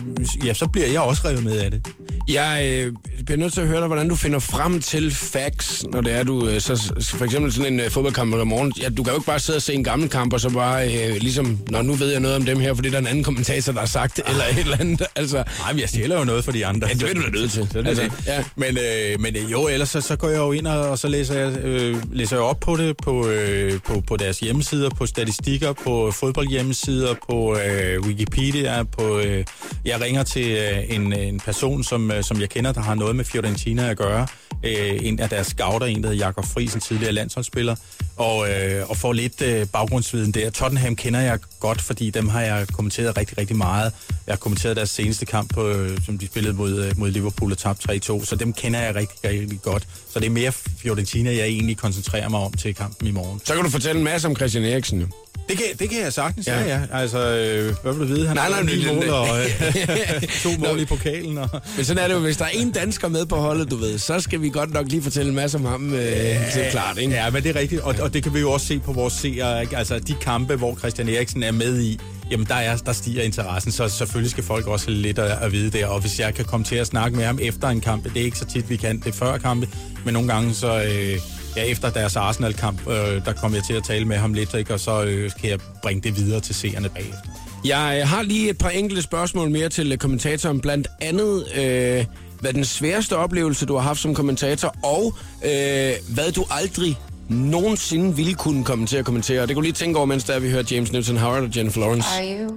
ja, 0.46 0.54
så 0.54 0.66
bliver 0.66 0.86
jeg 0.86 1.00
også 1.00 1.22
revet 1.24 1.42
med 1.44 1.58
af 1.58 1.70
det. 1.70 1.88
Jeg 2.28 2.86
øh, 2.86 2.94
bliver 3.26 3.38
nødt 3.38 3.52
til 3.52 3.60
at 3.60 3.66
høre 3.66 3.78
dig, 3.80 3.86
hvordan 3.86 4.08
du 4.08 4.14
finder 4.14 4.38
frem 4.38 4.80
til 4.80 5.14
facts, 5.14 5.84
når 5.92 6.00
det 6.00 6.12
er, 6.12 6.22
du 6.22 6.48
øh, 6.48 6.60
så, 6.60 6.92
for 7.16 7.24
eksempel 7.24 7.52
sådan 7.52 7.72
en 7.72 7.80
øh, 7.80 7.90
fodboldkamp 7.90 8.34
om 8.34 8.46
morgenen. 8.46 8.72
Ja, 8.80 8.88
du 8.88 9.02
kan 9.02 9.12
jo 9.12 9.18
ikke 9.18 9.26
bare 9.26 9.38
sidde 9.40 9.56
og 9.56 9.62
se 9.62 9.74
en 9.74 9.84
gammel 9.84 10.08
kamp, 10.08 10.32
og 10.32 10.40
så 10.40 10.50
bare 10.50 10.94
øh, 11.08 11.16
ligesom, 11.16 11.58
når 11.70 11.82
nu 11.82 11.92
ved 11.94 12.10
jeg 12.10 12.20
noget 12.20 12.36
om 12.36 12.44
dem 12.44 12.60
her, 12.60 12.74
fordi 12.74 12.88
der 12.88 12.94
er 12.96 13.00
en 13.00 13.06
anden 13.06 13.24
kommentator, 13.24 13.72
der 13.72 13.80
har 13.80 13.86
sagt, 13.86 14.20
eller 14.28 14.44
et 14.44 14.58
eller 14.58 14.76
andet. 14.80 15.02
Altså, 15.16 15.36
Nej, 15.36 15.72
men 15.72 15.80
jeg 15.80 15.88
stjæler 15.88 16.18
jo 16.18 16.24
noget 16.24 16.44
for 16.44 16.52
de 16.52 16.66
andre. 16.66 16.88
ja, 16.88 16.94
det 16.94 17.02
vil 17.08 17.16
du 17.16 17.22
da 17.22 17.28
nødt 17.30 17.50
til. 17.52 17.62
Det, 17.72 17.86
Altså, 17.86 18.02
altså, 18.02 18.22
ja. 18.26 18.44
Men, 18.56 18.78
øh, 18.78 19.20
men 19.20 19.36
øh, 19.36 19.52
jo, 19.52 19.68
ellers 19.68 19.88
så, 19.88 20.00
så 20.00 20.16
går 20.16 20.28
jeg 20.28 20.38
jo 20.38 20.52
ind, 20.52 20.66
og, 20.66 20.88
og 20.88 20.98
så 20.98 21.08
læser 21.08 21.38
jeg, 21.40 21.58
øh, 21.64 21.96
læser 22.12 22.36
jeg 22.36 22.42
op 22.42 22.60
på 22.60 22.76
det 22.76 22.96
på, 22.96 23.28
øh, 23.28 23.80
på, 23.86 24.02
på 24.06 24.16
deres 24.16 24.38
hjemmesider, 24.40 24.90
på 24.90 25.06
statistikker, 25.06 25.72
på 25.72 26.10
fodboldhjemmesider, 26.10 27.14
på 27.30 27.56
øh, 27.58 28.00
Wikipedia, 28.00 28.82
på... 28.82 29.18
Øh, 29.18 29.44
jeg 29.84 30.00
ringer 30.00 30.22
til 30.22 30.50
øh, 30.50 30.94
en, 30.94 31.12
en 31.12 31.40
person, 31.40 31.84
som, 31.84 32.10
øh, 32.10 32.24
som 32.24 32.40
jeg 32.40 32.48
kender, 32.48 32.72
der 32.72 32.80
har 32.80 32.94
noget 32.94 33.09
med 33.16 33.24
Fiorentina 33.24 33.90
at 33.90 33.96
gøre. 33.96 34.26
Øh, 34.64 34.98
en 35.02 35.20
af 35.20 35.28
deres 35.28 35.46
scouter, 35.46 35.86
en 35.86 36.02
der 36.02 36.08
hedder 36.08 36.24
Jakob 36.24 36.44
Friis, 36.44 36.74
en 36.74 36.80
tidligere 36.80 37.12
landsholdsspiller, 37.12 37.76
og, 38.16 38.50
øh, 38.50 38.90
og 38.90 38.96
får 38.96 39.12
lidt 39.12 39.42
øh, 39.42 39.66
baggrundsviden 39.66 40.32
der. 40.32 40.50
Tottenham 40.50 40.96
kender 40.96 41.20
jeg 41.20 41.38
godt, 41.60 41.80
fordi 41.82 42.10
dem 42.10 42.28
har 42.28 42.40
jeg 42.40 42.66
kommenteret 42.72 43.16
rigtig, 43.16 43.38
rigtig 43.38 43.56
meget. 43.56 43.92
Jeg 44.26 44.32
har 44.32 44.36
kommenteret 44.36 44.76
deres 44.76 44.90
seneste 44.90 45.26
kamp, 45.26 45.54
på, 45.54 45.68
øh, 45.68 45.98
som 46.06 46.18
de 46.18 46.26
spillede 46.26 46.54
mod, 46.54 46.84
øh, 46.84 46.98
mod 46.98 47.10
Liverpool 47.10 47.52
og 47.52 47.58
tabte 47.58 47.92
3-2, 47.92 48.24
så 48.24 48.36
dem 48.36 48.52
kender 48.52 48.80
jeg 48.80 48.94
rigtig, 48.94 49.30
rigtig 49.30 49.62
godt. 49.62 49.88
Så 50.12 50.20
det 50.20 50.26
er 50.26 50.30
mere 50.30 50.52
Fiorentina, 50.52 51.30
jeg 51.30 51.46
egentlig 51.46 51.76
koncentrerer 51.76 52.28
mig 52.28 52.40
om 52.40 52.52
til 52.52 52.74
kampen 52.74 53.06
i 53.08 53.10
morgen. 53.10 53.40
Så 53.44 53.54
kan 53.54 53.64
du 53.64 53.70
fortælle 53.70 53.98
en 53.98 54.04
masse 54.04 54.28
om 54.28 54.36
Christian 54.36 54.64
Eriksen. 54.64 54.98
nu. 54.98 55.06
Det 55.48 55.58
kan, 55.58 55.66
det 55.78 55.90
kan 55.90 56.00
jeg 56.00 56.12
sagtens, 56.12 56.46
Ja. 56.46 56.60
ja, 56.60 56.68
ja. 56.68 56.80
Altså, 57.00 57.18
øh, 57.18 57.74
hvad 57.82 57.92
vil 57.92 58.00
du 58.08 58.14
vide? 58.14 58.26
Han 58.26 58.36
Nej, 58.36 58.44
har 58.44 58.62
nej, 58.62 58.62
men- 58.62 58.96
mål 58.96 59.08
og 59.10 59.26
øh, 59.40 60.22
to 60.42 60.48
mål 60.58 60.80
i 60.80 60.84
pokalen. 60.84 61.38
Og... 61.38 61.48
Men 61.76 61.84
sådan 61.84 62.02
er 62.04 62.08
det 62.08 62.14
jo, 62.14 62.20
hvis 62.20 62.36
der 62.36 62.44
er 62.44 62.48
en 62.48 62.70
dansker 62.70 63.08
med 63.08 63.26
på 63.26 63.36
holdet, 63.36 63.70
du 63.70 63.76
ved, 63.76 63.98
så 63.98 64.20
skal 64.20 64.40
vi 64.42 64.50
godt 64.50 64.72
nok 64.72 64.86
lige 64.88 65.02
fortælle 65.02 65.28
en 65.28 65.34
masse 65.36 65.58
om 65.58 65.64
ham. 65.64 65.94
Øh, 65.94 66.00
det 66.00 66.66
er 66.66 66.70
klart, 66.70 66.98
ikke? 66.98 67.12
Ja, 67.14 67.30
men 67.30 67.42
det 67.42 67.56
er 67.56 67.60
rigtigt, 67.60 67.80
og, 67.80 67.94
og 68.00 68.14
det 68.14 68.22
kan 68.22 68.34
vi 68.34 68.40
jo 68.40 68.50
også 68.52 68.66
se 68.66 68.78
på 68.78 68.92
vores 68.92 69.12
seere. 69.14 69.60
ikke? 69.62 69.76
Altså, 69.76 69.98
de 69.98 70.14
kampe, 70.20 70.56
hvor 70.56 70.76
Christian 70.78 71.08
Eriksen 71.08 71.42
er 71.42 71.52
med 71.52 71.80
i, 71.80 71.98
jamen 72.30 72.46
der, 72.46 72.54
er, 72.54 72.76
der 72.76 72.92
stiger 72.92 73.22
interessen, 73.22 73.72
så 73.72 73.88
selvfølgelig 73.88 74.30
skal 74.30 74.44
folk 74.44 74.66
også 74.66 74.86
have 74.86 74.98
lidt 74.98 75.18
at, 75.18 75.38
at 75.42 75.52
vide 75.52 75.70
der. 75.78 75.86
Og 75.86 76.00
hvis 76.00 76.20
jeg 76.20 76.34
kan 76.34 76.44
komme 76.44 76.64
til 76.64 76.76
at 76.76 76.86
snakke 76.86 77.16
med 77.16 77.24
ham 77.24 77.38
efter 77.42 77.68
en 77.68 77.80
kamp, 77.80 78.04
det 78.04 78.20
er 78.20 78.24
ikke 78.24 78.38
så 78.38 78.44
tit, 78.44 78.70
vi 78.70 78.76
kan, 78.76 79.00
det 79.04 79.14
før 79.14 79.38
kampe, 79.38 79.68
men 80.04 80.14
nogle 80.14 80.32
gange 80.32 80.54
så... 80.54 80.82
Øh, 80.82 81.18
Ja, 81.56 81.64
efter 81.64 81.90
deres 81.90 82.16
Arsenal-kamp, 82.16 82.88
øh, 82.88 83.24
der 83.24 83.32
kom 83.32 83.54
jeg 83.54 83.64
til 83.64 83.74
at 83.74 83.84
tale 83.84 84.04
med 84.04 84.16
ham 84.16 84.34
lidt, 84.34 84.54
ikke? 84.54 84.74
og 84.74 84.80
så 84.80 85.04
øh, 85.04 85.30
kan 85.40 85.50
jeg 85.50 85.58
bringe 85.82 86.02
det 86.02 86.16
videre 86.16 86.40
til 86.40 86.54
seerne 86.54 86.88
bagefter. 86.88 87.18
Jeg 87.64 88.08
har 88.08 88.22
lige 88.22 88.50
et 88.50 88.58
par 88.58 88.68
enkelte 88.68 89.02
spørgsmål 89.02 89.50
mere 89.50 89.68
til 89.68 89.92
øh, 89.92 89.98
kommentatoren. 89.98 90.60
Blandt 90.60 90.88
andet, 91.00 91.44
øh, 91.54 92.04
hvad 92.40 92.52
den 92.52 92.64
sværeste 92.64 93.16
oplevelse, 93.16 93.66
du 93.66 93.74
har 93.74 93.82
haft 93.82 94.00
som 94.00 94.14
kommentator, 94.14 94.74
og 94.82 95.14
øh, 95.44 95.92
hvad 96.14 96.32
du 96.32 96.44
aldrig 96.50 96.98
nogensinde 97.28 98.16
ville 98.16 98.34
kunne 98.34 98.64
komme 98.64 98.86
til 98.86 98.96
at 98.96 99.04
kommentere. 99.04 99.46
Det 99.46 99.54
kunne 99.54 99.62
lige 99.64 99.72
tænke 99.72 99.96
over, 99.96 100.06
mens 100.06 100.24
der 100.24 100.38
vi 100.38 100.50
hører 100.50 100.64
James 100.70 100.92
Newton 100.92 101.16
Howard 101.16 101.42
og 101.42 101.56
Jennifer 101.56 101.80
Lawrence. 101.80 102.08
Are 102.08 102.38
you? 102.38 102.54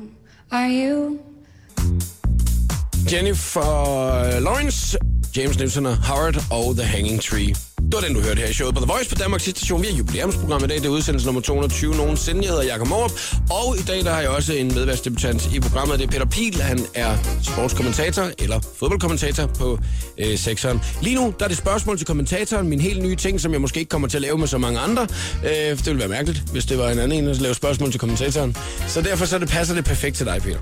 Are 0.52 0.70
you? 0.70 1.18
Jennifer 3.12 4.40
Lawrence, 4.40 4.98
James 5.38 5.60
Newton 5.60 5.86
Howard 5.86 6.36
og 6.52 6.76
The 6.76 6.86
Hanging 6.86 7.22
Tree. 7.22 7.56
Det 7.94 8.02
var 8.02 8.08
den, 8.08 8.16
du 8.16 8.22
hørte 8.22 8.40
her 8.40 8.48
i 8.48 8.54
showet 8.54 8.76
på 8.76 8.82
The 8.82 8.92
Voice 8.94 9.10
på 9.10 9.16
Danmarks 9.16 9.44
station. 9.44 9.82
Vi 9.82 9.88
har 9.88 9.98
jubilæumsprogram 9.98 10.64
i 10.64 10.68
dag. 10.68 10.78
Det 10.78 10.86
er 10.86 10.90
udsendelse 10.90 11.28
nummer 11.28 11.42
220 11.42 11.96
nogensinde. 11.96 12.42
Jeg 12.42 12.50
hedder 12.50 12.64
Jakob 12.64 12.88
Morup. 12.88 13.12
Og 13.52 13.78
i 13.78 13.82
dag 13.82 14.04
der 14.04 14.12
har 14.12 14.22
jeg 14.22 14.30
også 14.30 14.54
en 14.54 14.68
medværsdebutant 14.68 15.54
i 15.56 15.60
programmet. 15.60 16.00
Det 16.00 16.06
er 16.06 16.12
Peter 16.12 16.26
Pil. 16.26 16.62
Han 16.62 16.80
er 16.94 17.18
sportskommentator 17.44 18.24
eller 18.40 18.60
fodboldkommentator 18.80 19.46
på 19.46 19.80
øh, 20.18 20.38
sektoren. 20.38 20.82
Lige 21.02 21.16
nu 21.16 21.34
der 21.40 21.46
er 21.46 21.50
det 21.50 21.58
spørgsmål 21.58 21.98
til 21.98 22.08
kommentatoren. 22.08 22.68
Min 22.68 22.82
helt 22.82 23.04
nye 23.04 23.16
ting, 23.16 23.42
som 23.42 23.52
jeg 23.52 23.62
måske 23.62 23.80
ikke 23.80 23.90
kommer 23.90 24.08
til 24.08 24.18
at 24.18 24.22
lave 24.22 24.38
med 24.38 24.48
så 24.48 24.58
mange 24.58 24.80
andre. 24.80 25.08
Øh, 25.46 25.52
det 25.52 25.86
ville 25.86 26.00
være 26.00 26.10
mærkeligt, 26.10 26.44
hvis 26.52 26.66
det 26.66 26.78
var 26.78 26.90
en 26.90 27.00
anden 27.00 27.12
en, 27.24 27.28
der 27.28 27.34
lavede 27.34 27.56
spørgsmål 27.56 27.92
til 27.92 28.00
kommentatoren. 28.00 28.58
Så 28.88 29.02
derfor 29.02 29.26
så 29.26 29.40
det 29.40 29.50
passer 29.50 29.76
det 29.76 29.86
perfekt 29.86 30.16
til 30.16 30.26
dig, 30.26 30.42
Peter. 30.42 30.60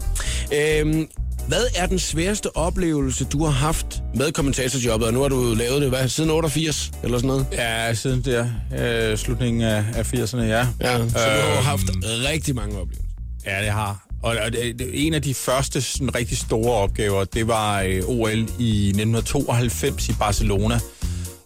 Øh, 0.53 1.05
hvad 1.51 1.67
er 1.75 1.85
den 1.85 1.99
sværeste 1.99 2.55
oplevelse, 2.57 3.25
du 3.25 3.43
har 3.43 3.51
haft 3.51 4.03
med 4.15 4.31
kommentatorjobbet? 4.31 5.07
Og 5.07 5.13
nu 5.13 5.21
har 5.21 5.29
du 5.29 5.53
lavet 5.57 5.81
det, 5.81 5.89
hvad, 5.89 6.07
siden 6.09 6.29
88 6.29 6.91
eller 7.03 7.17
sådan 7.17 7.27
noget? 7.27 7.45
Ja, 7.51 7.93
siden 7.93 8.21
der, 8.21 8.47
øh, 8.79 9.17
slutningen 9.17 9.61
af, 9.61 9.83
af 9.95 10.13
80'erne, 10.13 10.37
ja. 10.41 10.67
Ja, 10.81 10.97
så 10.97 11.13
du 11.13 11.53
har 11.53 11.61
haft 11.61 11.83
rigtig 12.05 12.55
mange 12.55 12.79
oplevelser. 12.79 13.07
Ja, 13.45 13.61
det 13.61 13.69
har. 13.69 14.07
Og 14.23 14.37
og 14.45 14.51
det, 14.51 14.79
det, 14.79 15.07
en 15.07 15.13
af 15.13 15.21
de 15.21 15.33
første 15.33 15.81
sådan, 15.81 16.15
rigtig 16.15 16.37
store 16.37 16.73
opgaver, 16.73 17.23
det 17.23 17.47
var 17.47 17.81
øh, 17.81 18.03
OL 18.07 18.39
i 18.59 18.87
1992 18.87 20.09
i 20.09 20.13
Barcelona. 20.19 20.79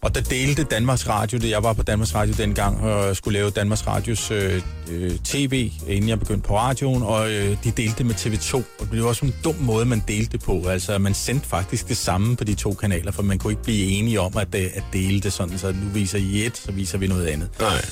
Og 0.05 0.15
der 0.15 0.21
delte 0.21 0.63
Danmarks 0.63 1.07
Radio 1.07 1.37
det. 1.39 1.49
Jeg 1.49 1.63
var 1.63 1.73
på 1.73 1.83
Danmarks 1.83 2.15
Radio 2.15 2.33
dengang 2.37 2.81
og 2.81 3.15
skulle 3.15 3.39
lave 3.39 3.49
Danmarks 3.49 3.87
Radios 3.87 4.31
øh, 4.31 4.61
øh, 4.91 5.11
tv, 5.23 5.71
inden 5.87 6.09
jeg 6.09 6.19
begyndte 6.19 6.47
på 6.47 6.57
radioen, 6.57 7.03
og 7.03 7.31
øh, 7.31 7.57
de 7.63 7.71
delte 7.71 7.97
det 7.97 8.05
med 8.05 8.15
TV2. 8.15 8.55
Og 8.55 8.87
det 8.91 9.01
var 9.01 9.07
også 9.07 9.25
en 9.25 9.35
dum 9.43 9.55
måde, 9.55 9.85
man 9.85 10.03
delte 10.07 10.31
det 10.31 10.41
på. 10.41 10.67
Altså, 10.67 10.97
man 10.97 11.13
sendte 11.13 11.47
faktisk 11.47 11.87
det 11.87 11.97
samme 11.97 12.35
på 12.35 12.43
de 12.43 12.53
to 12.53 12.73
kanaler, 12.73 13.11
for 13.11 13.23
man 13.23 13.37
kunne 13.37 13.53
ikke 13.53 13.63
blive 13.63 13.85
enige 13.85 14.21
om 14.21 14.37
at, 14.37 14.55
øh, 14.55 14.65
at 14.73 14.83
dele 14.93 15.21
det 15.21 15.33
sådan, 15.33 15.57
så 15.57 15.71
nu 15.71 15.89
viser 15.93 16.17
I 16.17 16.45
et, 16.45 16.57
så 16.57 16.71
viser 16.71 16.97
vi 16.97 17.07
noget 17.07 17.25
andet. 17.25 17.49
Nej. 17.59 17.85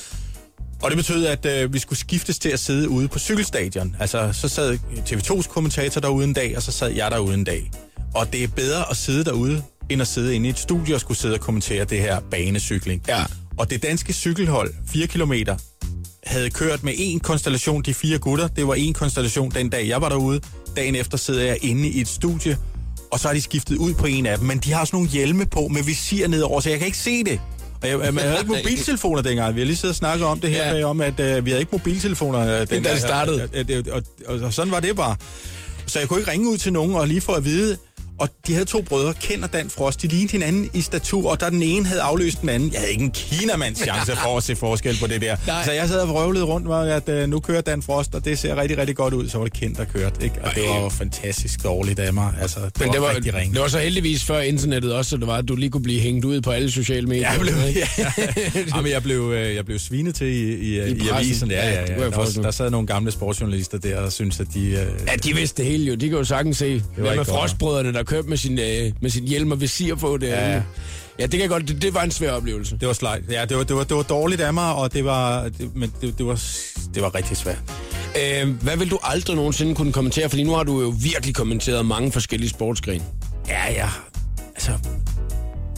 Og 0.82 0.90
det 0.90 0.96
betød, 0.96 1.26
at 1.26 1.46
øh, 1.46 1.72
vi 1.72 1.78
skulle 1.78 1.98
skiftes 1.98 2.38
til 2.38 2.48
at 2.48 2.60
sidde 2.60 2.88
ude 2.88 3.08
på 3.08 3.18
cykelstadion. 3.18 3.96
Altså, 4.00 4.32
så 4.32 4.48
sad 4.48 4.78
TV2's 4.96 5.48
kommentator 5.48 6.00
derude 6.00 6.24
en 6.24 6.32
dag, 6.32 6.56
og 6.56 6.62
så 6.62 6.72
sad 6.72 6.88
jeg 6.88 7.10
derude 7.10 7.34
en 7.34 7.44
dag. 7.44 7.70
Og 8.14 8.32
det 8.32 8.44
er 8.44 8.48
bedre 8.48 8.90
at 8.90 8.96
sidde 8.96 9.24
derude, 9.24 9.62
end 9.90 10.02
at 10.02 10.08
sidde 10.08 10.34
inde 10.34 10.46
i 10.46 10.50
et 10.50 10.58
studie 10.58 10.94
og 10.94 11.00
skulle 11.00 11.18
sidde 11.18 11.34
og 11.34 11.40
kommentere 11.40 11.84
det 11.84 11.98
her 12.00 12.20
banecykling. 12.30 13.02
Ja. 13.08 13.24
Og 13.56 13.70
det 13.70 13.82
danske 13.82 14.12
cykelhold, 14.12 14.74
4 14.88 15.06
kilometer, 15.06 15.56
havde 16.26 16.50
kørt 16.50 16.82
med 16.84 16.92
en 16.96 17.20
konstellation, 17.20 17.82
de 17.82 17.94
fire 17.94 18.18
gutter. 18.18 18.48
Det 18.48 18.66
var 18.68 18.74
en 18.74 18.92
konstellation 18.94 19.50
den 19.50 19.68
dag, 19.70 19.88
jeg 19.88 20.00
var 20.00 20.08
derude. 20.08 20.40
Dagen 20.76 20.94
efter 20.94 21.18
sidder 21.18 21.42
jeg 21.44 21.58
inde 21.62 21.88
i 21.88 22.00
et 22.00 22.08
studie, 22.08 22.58
og 23.12 23.20
så 23.20 23.28
har 23.28 23.34
de 23.34 23.40
skiftet 23.42 23.76
ud 23.76 23.94
på 23.94 24.06
en 24.06 24.26
af 24.26 24.38
dem. 24.38 24.46
Men 24.46 24.58
de 24.58 24.72
har 24.72 24.84
sådan 24.84 24.96
nogle 24.96 25.10
hjelme 25.10 25.46
på 25.46 25.68
med 25.68 25.82
visir 25.82 26.28
nedover, 26.28 26.60
så 26.60 26.70
jeg 26.70 26.78
kan 26.78 26.86
ikke 26.86 26.98
se 26.98 27.24
det. 27.24 27.40
Og 27.82 27.88
jeg, 27.88 27.98
jeg 28.00 28.12
havde 28.14 28.38
ikke 28.40 28.52
mobiltelefoner 28.56 29.22
dengang. 29.22 29.54
Vi 29.54 29.60
har 29.60 29.66
lige 29.66 29.76
siddet 29.76 29.92
og 29.92 29.96
snakket 29.96 30.26
om 30.26 30.40
det 30.40 30.50
her, 30.50 30.76
Ja. 30.76 30.84
om 30.84 31.00
at 31.00 31.20
øh, 31.20 31.44
vi 31.44 31.50
havde 31.50 31.60
ikke 31.60 31.72
mobiltelefoner 31.72 32.40
øh, 32.40 32.60
dengang. 32.60 32.84
det 32.84 32.98
startede. 32.98 33.42
Og, 33.42 33.58
og, 33.92 34.02
og, 34.26 34.34
og, 34.34 34.40
og 34.46 34.52
sådan 34.54 34.72
var 34.72 34.80
det 34.80 34.96
bare. 34.96 35.16
Så 35.86 35.98
jeg 35.98 36.08
kunne 36.08 36.20
ikke 36.20 36.30
ringe 36.30 36.48
ud 36.50 36.58
til 36.58 36.72
nogen 36.72 36.94
og 36.94 37.08
lige 37.08 37.20
få 37.20 37.32
at 37.32 37.44
vide, 37.44 37.76
og 38.18 38.28
de 38.46 38.52
havde 38.52 38.64
to 38.64 38.82
brødre, 38.82 39.14
Ken 39.20 39.44
og 39.44 39.52
Dan 39.52 39.70
Frost. 39.70 40.02
De 40.02 40.06
lignede 40.06 40.32
hinanden 40.32 40.70
i 40.74 40.80
statur, 40.80 41.30
og 41.30 41.40
da 41.40 41.50
den 41.50 41.62
ene 41.62 41.86
havde 41.86 42.00
afløst 42.02 42.40
den 42.40 42.48
anden, 42.48 42.72
jeg 42.72 42.80
havde 42.80 42.92
ikke 42.92 43.04
en 43.04 43.10
kinamands 43.10 43.78
chance 43.82 44.16
for 44.24 44.36
at 44.36 44.42
se 44.42 44.56
forskel 44.56 44.96
på 45.00 45.06
det 45.06 45.20
der. 45.20 45.36
Nej. 45.46 45.64
Så 45.64 45.72
jeg 45.72 45.88
sad 45.88 46.00
og 46.00 46.08
vrøvlede 46.08 46.44
rundt 46.44 46.66
med, 46.66 46.88
at 46.90 47.08
øh, 47.08 47.28
nu 47.28 47.40
kører 47.40 47.60
Dan 47.60 47.82
Frost, 47.82 48.14
og 48.14 48.24
det 48.24 48.38
ser 48.38 48.56
rigtig, 48.56 48.78
rigtig 48.78 48.96
godt 48.96 49.14
ud. 49.14 49.28
Så 49.28 49.38
var 49.38 49.44
det 49.44 49.52
Ken, 49.52 49.74
der 49.74 49.84
kørte, 49.84 50.24
ikke? 50.24 50.36
Og 50.42 50.54
det 50.54 50.62
var 50.68 50.80
jo 50.82 50.88
fantastisk 50.88 51.64
dårligt 51.64 51.98
af 51.98 52.12
mig. 52.12 52.32
Altså, 52.40 52.60
det, 52.60 52.72
Men 52.80 52.86
var, 52.88 52.92
det 52.92 53.02
var, 53.02 53.14
rigtig 53.16 53.34
ringe. 53.34 53.54
det 53.54 53.62
var 53.62 53.68
så 53.68 53.78
heldigvis 53.78 54.24
før 54.24 54.40
internettet 54.40 54.92
også, 54.94 55.10
så 55.10 55.16
det 55.16 55.26
var, 55.26 55.36
at 55.36 55.48
du 55.48 55.56
lige 55.56 55.70
kunne 55.70 55.82
blive 55.82 56.00
hængt 56.00 56.24
ud 56.24 56.40
på 56.40 56.50
alle 56.50 56.70
sociale 56.70 57.06
medier. 57.06 57.30
Jeg 57.32 57.40
blev, 57.40 57.54
ikke? 57.68 57.80
ja, 57.98 58.12
Jamen, 58.76 58.90
jeg 58.92 59.02
blev, 59.02 59.32
øh, 59.34 59.54
jeg 59.54 59.64
blev 59.64 59.78
svinet 59.78 60.14
til 60.14 60.26
i, 60.26 60.52
i, 60.54 60.80
i, 60.82 60.94
i 61.04 61.08
avisen. 61.12 61.50
Ja, 61.50 61.56
Ja, 61.68 61.72
ja, 61.74 61.80
ja. 61.80 61.86
kunne 61.86 62.10
Der, 62.10 62.32
mig. 62.36 62.44
der 62.44 62.50
sad 62.50 62.70
nogle 62.70 62.86
gamle 62.86 63.10
sportsjournalister 63.12 63.78
der 63.78 63.98
og 64.00 64.12
syntes, 64.12 64.40
at 64.40 64.46
de... 64.54 64.66
Øh, 64.66 64.74
Ja, 65.08 65.16
de 65.24 65.34
vidste 65.34 65.62
det 65.62 65.70
hele 65.70 65.84
jo. 65.84 65.94
De 65.94 66.08
kan 66.08 66.18
jo 66.18 66.24
sagtens 66.24 66.56
se. 66.58 66.66
Ikke 66.68 66.82
godt. 67.16 67.28
frostbrødrene, 67.28 67.92
der 67.92 68.02
kørte 68.04 68.28
med 68.28 68.36
sin, 68.36 68.58
øh, 68.58 68.92
med 69.00 69.10
sin 69.10 69.24
hjelm 69.24 69.52
og 69.52 69.60
visir 69.60 69.94
på 69.94 70.16
det. 70.16 70.28
Ja. 70.28 70.52
ja, 71.18 71.22
det 71.22 71.30
kan 71.30 71.40
jeg 71.40 71.48
godt. 71.48 71.68
Det, 71.68 71.82
det 71.82 71.94
var 71.94 72.02
en 72.02 72.10
svær 72.10 72.32
oplevelse. 72.32 72.76
det 72.80 72.88
var 72.88 72.94
slejt. 72.94 73.22
Ja, 73.30 73.44
det 73.44 73.56
var, 73.56 73.62
det, 73.62 73.76
var, 73.76 73.84
det 73.84 73.96
var 73.96 74.02
dårligt 74.02 74.40
af 74.40 74.54
mig, 74.54 74.74
og 74.74 74.92
det 74.92 75.04
var, 75.04 75.42
det, 75.42 75.76
men 75.76 75.92
det, 76.00 76.18
det, 76.18 76.26
var, 76.26 76.42
det 76.94 77.02
var 77.02 77.14
rigtig 77.14 77.36
svært. 77.36 77.58
Øh, 78.22 78.48
hvad 78.62 78.76
vil 78.76 78.90
du 78.90 78.98
aldrig 79.02 79.36
nogensinde 79.36 79.74
kunne 79.74 79.92
kommentere? 79.92 80.28
Fordi 80.28 80.42
nu 80.42 80.52
har 80.52 80.62
du 80.62 80.80
jo 80.80 80.94
virkelig 81.02 81.34
kommenteret 81.34 81.86
mange 81.86 82.12
forskellige 82.12 82.50
sportsgrene. 82.50 83.04
Ja, 83.48 83.72
ja. 83.72 83.88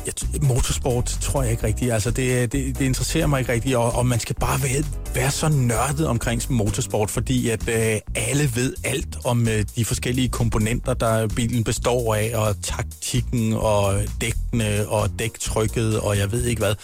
Altså, 0.06 0.26
jeg, 0.32 0.42
motorsport 0.42 1.04
tror 1.04 1.42
jeg 1.42 1.50
ikke 1.50 1.66
rigtigt. 1.66 1.92
Altså, 1.92 2.10
det, 2.10 2.52
det, 2.52 2.78
det 2.78 2.84
interesserer 2.84 3.26
mig 3.26 3.40
ikke 3.40 3.52
rigtigt, 3.52 3.76
og, 3.76 3.92
og 3.92 4.06
man 4.06 4.20
skal 4.20 4.36
bare 4.40 4.62
være, 4.62 4.84
være 5.14 5.30
så 5.30 5.48
nørdet 5.48 6.06
omkring 6.06 6.42
motorsport, 6.48 7.10
fordi 7.10 7.48
at 7.48 7.68
øh, 7.68 8.00
alle 8.14 8.50
ved 8.54 8.75
alt 8.84 9.16
om 9.25 9.48
øh, 9.48 9.64
de 9.76 9.84
forskellige 9.84 10.28
komponenter, 10.28 10.94
der 10.94 11.28
bilen 11.28 11.64
består 11.64 12.14
af, 12.14 12.32
og 12.34 12.62
taktikken, 12.62 13.52
og 13.52 13.94
dækkene, 14.20 14.88
og 14.88 15.10
dæktrykket, 15.18 16.00
og 16.00 16.18
jeg 16.18 16.32
ved 16.32 16.44
ikke 16.44 16.60
hvad. 16.60 16.75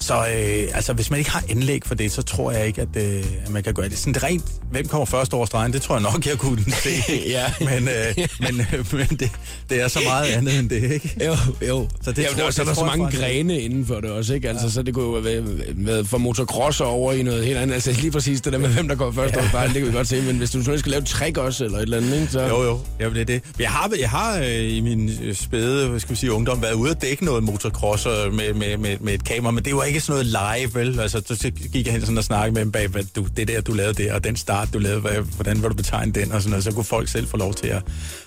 Så 0.00 0.14
øh, 0.14 0.68
altså, 0.74 0.92
hvis 0.92 1.10
man 1.10 1.18
ikke 1.18 1.30
har 1.30 1.42
anlæg 1.50 1.82
for 1.86 1.94
det, 1.94 2.12
så 2.12 2.22
tror 2.22 2.52
jeg 2.52 2.66
ikke, 2.66 2.80
at, 2.82 2.88
øh, 2.96 3.24
at 3.44 3.50
man 3.50 3.62
kan 3.62 3.74
gøre 3.74 3.88
det. 3.88 3.98
Sådan 3.98 4.14
det 4.14 4.22
rent, 4.22 4.44
hvem 4.70 4.88
kommer 4.88 5.04
først 5.06 5.34
over 5.34 5.46
stregen, 5.46 5.72
det 5.72 5.82
tror 5.82 5.94
jeg 5.94 6.02
nok, 6.02 6.26
jeg 6.26 6.38
kunne 6.38 6.64
se. 6.82 6.90
Ja. 7.36 7.44
Men, 7.60 7.88
øh, 7.88 8.28
men, 8.40 8.60
øh, 8.60 8.86
men 8.92 9.06
det, 9.06 9.30
det 9.70 9.82
er 9.82 9.88
så 9.88 10.00
meget 10.04 10.24
andet 10.26 10.58
end 10.58 10.70
det, 10.70 10.90
ikke? 10.92 11.16
Jo, 11.26 11.36
jo. 11.68 11.88
Så 12.02 12.12
det 12.12 12.18
Jamen, 12.22 12.38
tror- 12.38 12.44
der, 12.44 12.50
så 12.50 12.62
er 12.62 12.64
det 12.64 12.68
der 12.68 12.74
så 12.74 12.80
tror 12.80 12.90
jeg 12.90 12.98
mange 12.98 13.04
faktisk- 13.04 13.22
grene 13.22 13.60
inden 13.60 13.86
for 13.86 14.00
det 14.00 14.10
også, 14.10 14.34
ikke? 14.34 14.48
Altså, 14.48 14.66
ja. 14.66 14.70
så 14.72 14.82
det 14.82 14.94
kunne 14.94 15.04
jo 15.04 15.10
være 15.22 15.42
med 15.74 16.04
for 16.04 16.18
motocross 16.18 16.80
over 16.80 17.12
i 17.12 17.22
noget 17.22 17.44
helt 17.44 17.58
andet. 17.58 17.74
Altså, 17.74 17.92
lige 17.92 18.10
præcis 18.10 18.40
det 18.40 18.52
der 18.52 18.58
med, 18.58 18.68
hvem 18.68 18.88
der 18.88 18.94
går 18.94 19.10
først 19.12 19.36
over 19.36 19.48
stregen, 19.48 19.72
det 19.74 19.78
kan 19.82 19.86
vi 19.92 19.96
godt 19.96 20.08
se. 20.08 20.20
Men 20.22 20.36
hvis 20.38 20.50
du 20.50 20.64
sådan 20.64 20.78
skal 20.78 20.90
lave 20.90 21.02
et 21.02 21.08
trick 21.08 21.38
også, 21.38 21.64
eller 21.64 21.78
et 21.78 21.82
eller 21.82 21.96
andet, 21.96 22.20
ikke? 22.20 22.32
Så... 22.32 22.40
Jo, 22.46 22.62
jo. 22.62 22.78
Jamen, 23.00 23.14
det 23.14 23.20
er 23.20 23.24
det. 23.24 23.42
Jeg 23.58 23.70
har, 23.70 23.90
jeg 24.00 24.10
har 24.10 24.38
øh, 24.38 24.76
i 24.76 24.80
min 24.80 25.10
øh, 25.22 25.34
spæde, 25.34 26.00
skal 26.00 26.10
vi 26.10 26.16
sige, 26.16 26.32
ungdom 26.32 26.62
været 26.62 26.72
ude 26.74 26.90
og 26.90 27.02
dække 27.02 27.24
noget 27.24 27.42
motocross 27.42 28.06
med, 28.06 28.54
med, 28.54 28.76
med, 28.76 28.96
med 29.00 29.14
et 29.14 29.24
kamera, 29.24 29.50
men 29.52 29.64
det 29.64 29.76
var 29.76 29.82
ikke 29.84 29.95
sådan 30.00 30.26
noget 30.26 30.58
live, 30.58 30.74
vel? 30.74 31.00
Altså, 31.00 31.22
så 31.26 31.50
gik 31.72 31.86
jeg 31.86 31.92
hen 31.92 32.00
sådan 32.00 32.18
og 32.18 32.24
snakkede 32.24 32.54
med 32.54 32.60
dem 32.60 32.72
bag, 32.72 32.88
hvad 32.88 33.04
du, 33.16 33.26
det 33.36 33.48
der, 33.48 33.60
du 33.60 33.72
lavede 33.72 34.02
der, 34.04 34.14
og 34.14 34.24
den 34.24 34.36
start, 34.36 34.68
du 34.72 34.78
lavede, 34.78 35.00
hvad, 35.00 35.12
hvordan 35.12 35.62
var 35.62 35.68
du 35.68 35.74
betegne 35.74 36.12
den, 36.12 36.32
og 36.32 36.42
sådan 36.42 36.50
noget. 36.50 36.64
Så 36.64 36.72
kunne 36.72 36.84
folk 36.84 37.08
selv 37.08 37.26
få 37.26 37.36
lov 37.36 37.54
til 37.54 37.66
at, 37.68 37.82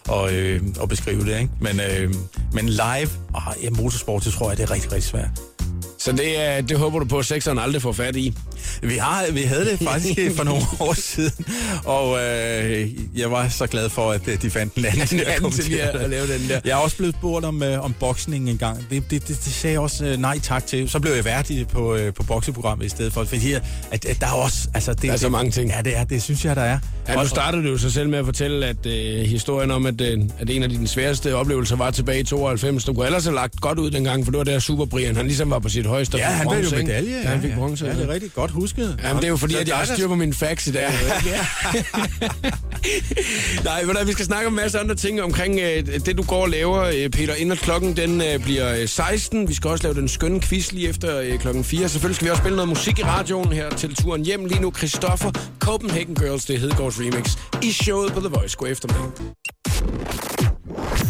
og, 0.07 0.33
øh, 0.33 0.61
at 0.81 0.89
beskrive 0.89 1.25
det, 1.25 1.39
ikke? 1.39 1.49
Men, 1.61 1.79
øh, 1.79 2.13
men 2.53 2.69
live, 2.69 3.09
og 3.33 3.41
ja, 3.63 3.69
motorsport, 3.69 4.23
så 4.23 4.31
tror 4.31 4.49
jeg, 4.49 4.57
det 4.57 4.63
er 4.63 4.71
rigtig, 4.71 4.91
rigtig 4.91 5.09
svært. 5.09 5.58
Så 5.99 6.11
det, 6.11 6.69
det 6.69 6.77
håber 6.77 6.99
du 6.99 7.05
på, 7.05 7.19
at 7.19 7.25
sekseren 7.25 7.59
aldrig 7.59 7.81
får 7.81 7.91
fat 7.91 8.15
i. 8.15 8.33
Vi, 8.81 8.95
har, 8.97 9.25
vi 9.31 9.41
havde 9.41 9.65
det 9.65 9.79
faktisk 9.79 10.19
for 10.37 10.43
nogle 10.43 10.61
år 10.79 10.93
siden, 10.93 11.45
og 11.85 12.19
øh, 12.19 12.89
jeg 13.15 13.31
var 13.31 13.49
så 13.49 13.67
glad 13.67 13.89
for, 13.89 14.11
at 14.11 14.27
øh, 14.27 14.41
de 14.41 14.49
fandt 14.49 14.73
en 14.75 14.85
anden, 14.85 15.19
at 15.19 15.27
anden 15.27 15.51
til 15.51 15.73
at 15.73 16.09
lave 16.09 16.27
den 16.27 16.49
der. 16.49 16.59
Jeg 16.65 16.71
er 16.71 16.75
også 16.75 16.97
blevet 16.97 17.15
spurgt 17.15 17.45
om, 17.45 17.63
øh, 17.63 17.83
om 17.83 17.93
boksning 17.99 18.49
en 18.49 18.57
gang. 18.57 18.77
Det, 18.89 19.11
det, 19.11 19.27
det, 19.27 19.27
det 19.27 19.53
sagde 19.53 19.73
jeg 19.73 19.81
også 19.81 20.05
øh, 20.05 20.17
nej 20.17 20.39
tak 20.39 20.67
til. 20.67 20.89
Så 20.89 20.99
blev 20.99 21.13
jeg 21.13 21.25
vært 21.25 21.49
i, 21.49 21.65
på, 21.65 21.95
øh, 21.95 22.13
på 22.13 22.23
bokseprogrammet 22.23 22.85
i 22.85 22.89
stedet 22.89 23.13
for. 23.13 23.23
Fordi 23.23 23.53
at, 23.53 23.63
at, 23.91 24.05
at 24.05 24.21
der 24.21 24.27
er 24.27 24.31
også... 24.31 24.67
Altså, 24.73 24.93
det, 24.93 25.03
Der 25.03 25.11
er 25.11 25.17
så 25.17 25.29
mange 25.29 25.51
ting. 25.51 25.69
Ja, 25.69 25.81
det 25.81 25.97
er 25.97 26.03
det, 26.03 26.23
synes 26.23 26.45
jeg, 26.45 26.55
der 26.55 26.61
er. 26.61 26.79
Ja, 27.07 27.15
nu 27.15 27.27
startede 27.27 27.63
du 27.63 27.69
jo 27.69 27.77
sig 27.77 27.91
selv 27.91 28.09
med 28.09 28.19
at 28.19 28.25
fortælle, 28.25 28.65
at 28.65 28.85
øh, 28.85 29.25
historien 29.25 29.71
om, 29.71 29.85
at, 29.85 30.01
øh, 30.01 30.19
at 30.39 30.49
en 30.49 30.63
af 30.63 30.69
dine 30.69 30.87
sværeste 30.87 31.35
oplevelser 31.35 31.75
var 31.75 31.91
tilbage 31.91 32.19
i 32.19 32.23
92. 32.23 32.83
Du 32.83 32.93
kunne 32.93 33.05
ellers 33.05 33.23
have 33.23 33.35
lagt 33.35 33.61
godt 33.61 33.79
ud 33.79 33.91
dengang, 33.91 34.25
for 34.25 34.31
det 34.31 34.37
var 34.37 34.43
der 34.43 34.59
Super 34.59 34.85
Brian, 34.85 35.15
han 35.15 35.25
ligesom 35.25 35.49
var 35.49 35.59
på 35.59 35.69
sit 35.69 35.85
højeste. 35.89 36.15
og 36.15 36.19
Ja, 36.19 36.25
han 36.25 36.39
fik 36.39 36.45
bronze, 36.47 36.71
jo 36.75 36.77
ikke? 36.79 36.87
medalje. 36.87 37.17
Ja, 37.23 37.27
han 37.27 37.41
fik 37.41 37.53
bronze. 37.55 37.85
Ja, 37.85 37.93
det 37.93 38.03
er 38.03 38.07
rigtig 38.13 38.33
godt 38.33 38.51
husket. 38.51 38.99
Jamen, 39.03 39.17
det 39.17 39.23
er 39.23 39.29
jo 39.29 39.37
fordi, 39.37 39.53
Så 39.53 39.59
at 39.59 39.67
jeg 39.67 39.75
har 39.75 39.83
dig, 39.83 39.89
der- 39.89 39.95
styr 39.95 40.07
på 40.07 40.15
mine 40.15 40.33
facts 40.33 40.67
i 40.67 40.71
dag. 40.71 40.89
Nej, 43.63 43.83
hvad, 43.83 44.05
vi 44.05 44.11
skal 44.11 44.25
snakke 44.25 44.47
om 44.47 44.53
en 44.53 44.55
masse 44.55 44.79
andre 44.79 44.95
ting 44.95 45.21
omkring 45.21 45.59
øh, 45.59 45.85
det, 46.05 46.17
du 46.17 46.23
går 46.23 46.41
og 46.41 46.49
laver, 46.49 46.83
øh, 46.83 47.09
Peter. 47.09 47.33
Inden 47.33 47.51
at 47.51 47.57
klokken 47.57 47.97
den 47.97 48.21
øh, 48.21 48.39
bliver 48.43 48.75
øh, 48.81 48.87
16. 48.87 49.47
Vi 49.49 49.53
skal 49.53 49.69
også 49.69 49.83
lave 49.83 49.95
den 49.95 50.07
skønne 50.07 50.41
quiz 50.41 50.71
lige 50.71 50.89
efter 50.89 51.19
øh, 51.19 51.39
klokken 51.39 51.63
4. 51.63 51.89
Selvfølgelig 51.89 52.15
skal 52.15 52.25
vi 52.25 52.29
også 52.31 52.41
spille 52.41 52.55
noget 52.55 52.69
musik 52.69 52.99
i 52.99 53.03
radioen 53.03 53.51
her 53.53 53.69
til 53.69 53.95
turen 53.95 54.25
hjem. 54.25 54.45
Lige 54.45 54.61
nu 54.61 54.71
Christoffer, 54.77 55.31
Copenhagen 55.59 56.15
Girls, 56.15 56.45
det 56.45 56.55
er 56.55 56.59
Hedegaards 56.59 56.99
remix, 56.99 57.37
i 57.63 57.71
showet 57.71 58.13
på 58.13 58.19
The 58.19 58.29
Voice. 58.29 58.55
God 58.57 58.67
eftermiddag. 58.67 59.11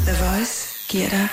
The 0.08 0.26
Voice 0.26 0.68
giver 0.90 1.10
dig 1.10 1.28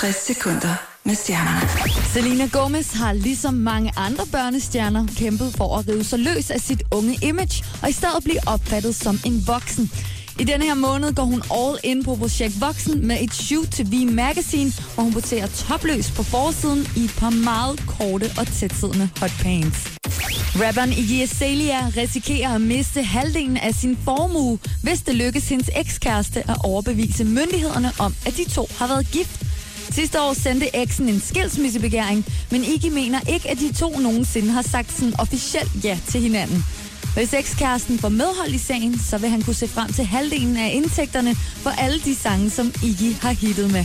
60 0.00 0.16
sekunder 0.26 0.89
med 1.04 1.14
stjernerne. 1.14 1.68
Selena 2.12 2.46
Gomez 2.46 2.92
har 2.92 3.12
ligesom 3.12 3.54
mange 3.54 3.92
andre 3.96 4.26
børnestjerner 4.32 5.06
kæmpet 5.16 5.54
for 5.56 5.78
at 5.78 5.88
rive 5.88 6.04
sig 6.04 6.18
løs 6.18 6.50
af 6.50 6.60
sit 6.60 6.82
unge 6.90 7.18
image 7.22 7.64
og 7.82 7.90
i 7.90 7.92
stedet 7.92 8.24
blive 8.24 8.38
opfattet 8.46 8.94
som 8.94 9.20
en 9.26 9.46
voksen. 9.46 9.90
I 10.40 10.44
denne 10.44 10.64
her 10.64 10.74
måned 10.74 11.14
går 11.14 11.22
hun 11.24 11.42
all 11.50 11.78
in 11.84 12.04
på 12.04 12.16
projekt 12.16 12.60
Voksen 12.60 13.06
med 13.06 13.16
et 13.20 13.34
shoot 13.34 13.68
til 13.68 13.86
V 13.92 14.12
Magazine, 14.12 14.72
hvor 14.94 15.02
hun 15.02 15.12
porterer 15.12 15.46
topløs 15.46 16.10
på 16.10 16.22
forsiden 16.22 16.88
i 16.96 17.04
et 17.04 17.14
par 17.18 17.30
meget 17.30 17.82
korte 17.86 18.30
og 18.38 18.46
tætsiddende 18.46 19.08
hotpants. 19.20 19.78
Rapperen 20.54 20.92
Iggy 20.92 21.22
Azalea 21.22 21.80
risikerer 21.96 22.54
at 22.54 22.60
miste 22.60 23.02
halvdelen 23.02 23.56
af 23.56 23.74
sin 23.74 23.98
formue, 24.04 24.58
hvis 24.82 25.02
det 25.02 25.14
lykkes 25.14 25.48
hendes 25.48 25.70
ekskæreste 25.76 26.50
at 26.50 26.56
overbevise 26.64 27.24
myndighederne 27.24 27.92
om, 27.98 28.14
at 28.26 28.36
de 28.36 28.50
to 28.50 28.68
har 28.78 28.86
været 28.86 29.06
gift. 29.12 29.49
Sidste 29.92 30.20
år 30.20 30.32
sendte 30.32 30.76
eksen 30.76 31.08
en 31.08 31.20
skilsmissebegæring, 31.20 32.26
men 32.50 32.64
Iggy 32.64 32.86
mener 32.86 33.20
ikke, 33.28 33.50
at 33.50 33.58
de 33.58 33.72
to 33.72 33.98
nogensinde 33.98 34.50
har 34.50 34.62
sagt 34.62 34.92
sådan 34.92 35.20
officielt 35.20 35.84
ja 35.84 35.98
til 36.08 36.20
hinanden. 36.20 36.64
Hvis 37.14 37.34
ekskæresten 37.34 37.98
får 37.98 38.08
medhold 38.08 38.54
i 38.54 38.58
sagen, 38.58 38.98
så 38.98 39.18
vil 39.18 39.30
han 39.30 39.42
kunne 39.42 39.54
se 39.54 39.68
frem 39.68 39.92
til 39.92 40.04
halvdelen 40.04 40.56
af 40.56 40.70
indtægterne 40.74 41.34
for 41.34 41.70
alle 41.70 42.00
de 42.00 42.14
sange, 42.14 42.50
som 42.50 42.72
Iggy 42.82 43.20
har 43.20 43.32
hittet 43.32 43.72
med. 43.72 43.84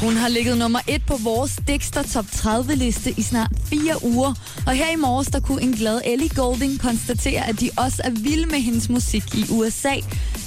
Hun 0.00 0.16
har 0.16 0.28
ligget 0.28 0.58
nummer 0.58 0.80
et 0.88 1.02
på 1.06 1.16
vores 1.16 1.60
Dexter 1.68 2.02
Top 2.02 2.24
30 2.32 2.74
liste 2.74 3.14
i 3.16 3.22
snart 3.22 3.50
fire 3.66 4.04
uger. 4.04 4.34
Og 4.66 4.72
her 4.72 4.92
i 4.92 4.96
morges, 4.96 5.28
der 5.28 5.40
kunne 5.40 5.62
en 5.62 5.72
glad 5.72 6.00
Ellie 6.04 6.28
Golding 6.28 6.80
konstatere, 6.80 7.48
at 7.48 7.60
de 7.60 7.70
også 7.76 8.02
er 8.04 8.10
vilde 8.10 8.46
med 8.46 8.60
hendes 8.60 8.88
musik 8.88 9.34
i 9.34 9.44
USA. 9.50 9.94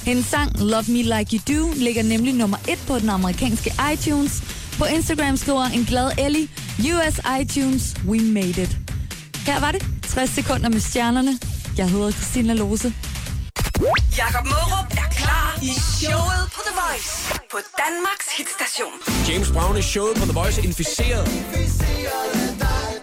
Hendes 0.05 0.25
sang 0.25 0.59
Love 0.59 0.85
Me 0.87 1.01
Like 1.01 1.37
You 1.37 1.55
Do 1.55 1.73
ligger 1.75 2.03
nemlig 2.03 2.33
nummer 2.33 2.57
et 2.69 2.79
på 2.87 2.99
den 2.99 3.09
amerikanske 3.09 3.73
iTunes. 3.93 4.43
På 4.79 4.85
Instagram 4.85 5.37
skriver 5.37 5.63
en 5.63 5.85
glad 5.85 6.11
Ellie, 6.17 6.47
US 6.79 7.19
iTunes, 7.41 7.95
we 8.07 8.19
made 8.19 8.57
it. 8.63 8.77
Her 9.45 9.59
var 9.59 9.71
det 9.71 9.85
60 10.07 10.29
sekunder 10.29 10.69
med 10.69 10.79
stjernerne. 10.79 11.39
Jeg 11.77 11.89
hedder 11.89 12.11
Christina 12.11 12.53
Lose. 12.53 12.93
Jakob 14.17 14.45
Mørup 14.45 14.91
er 14.91 15.09
klar 15.11 15.59
i 15.61 15.71
showet 15.99 16.43
på 16.55 16.61
The 16.67 16.75
Voice 16.81 17.39
på 17.51 17.57
Danmarks 17.83 18.27
hitstation. 18.37 18.93
James 19.29 19.51
Brown 19.51 19.77
i 19.77 19.81
showet 19.81 20.17
på 20.17 20.25
The 20.25 20.33
Voice 20.33 20.61
inficeret. 20.63 21.29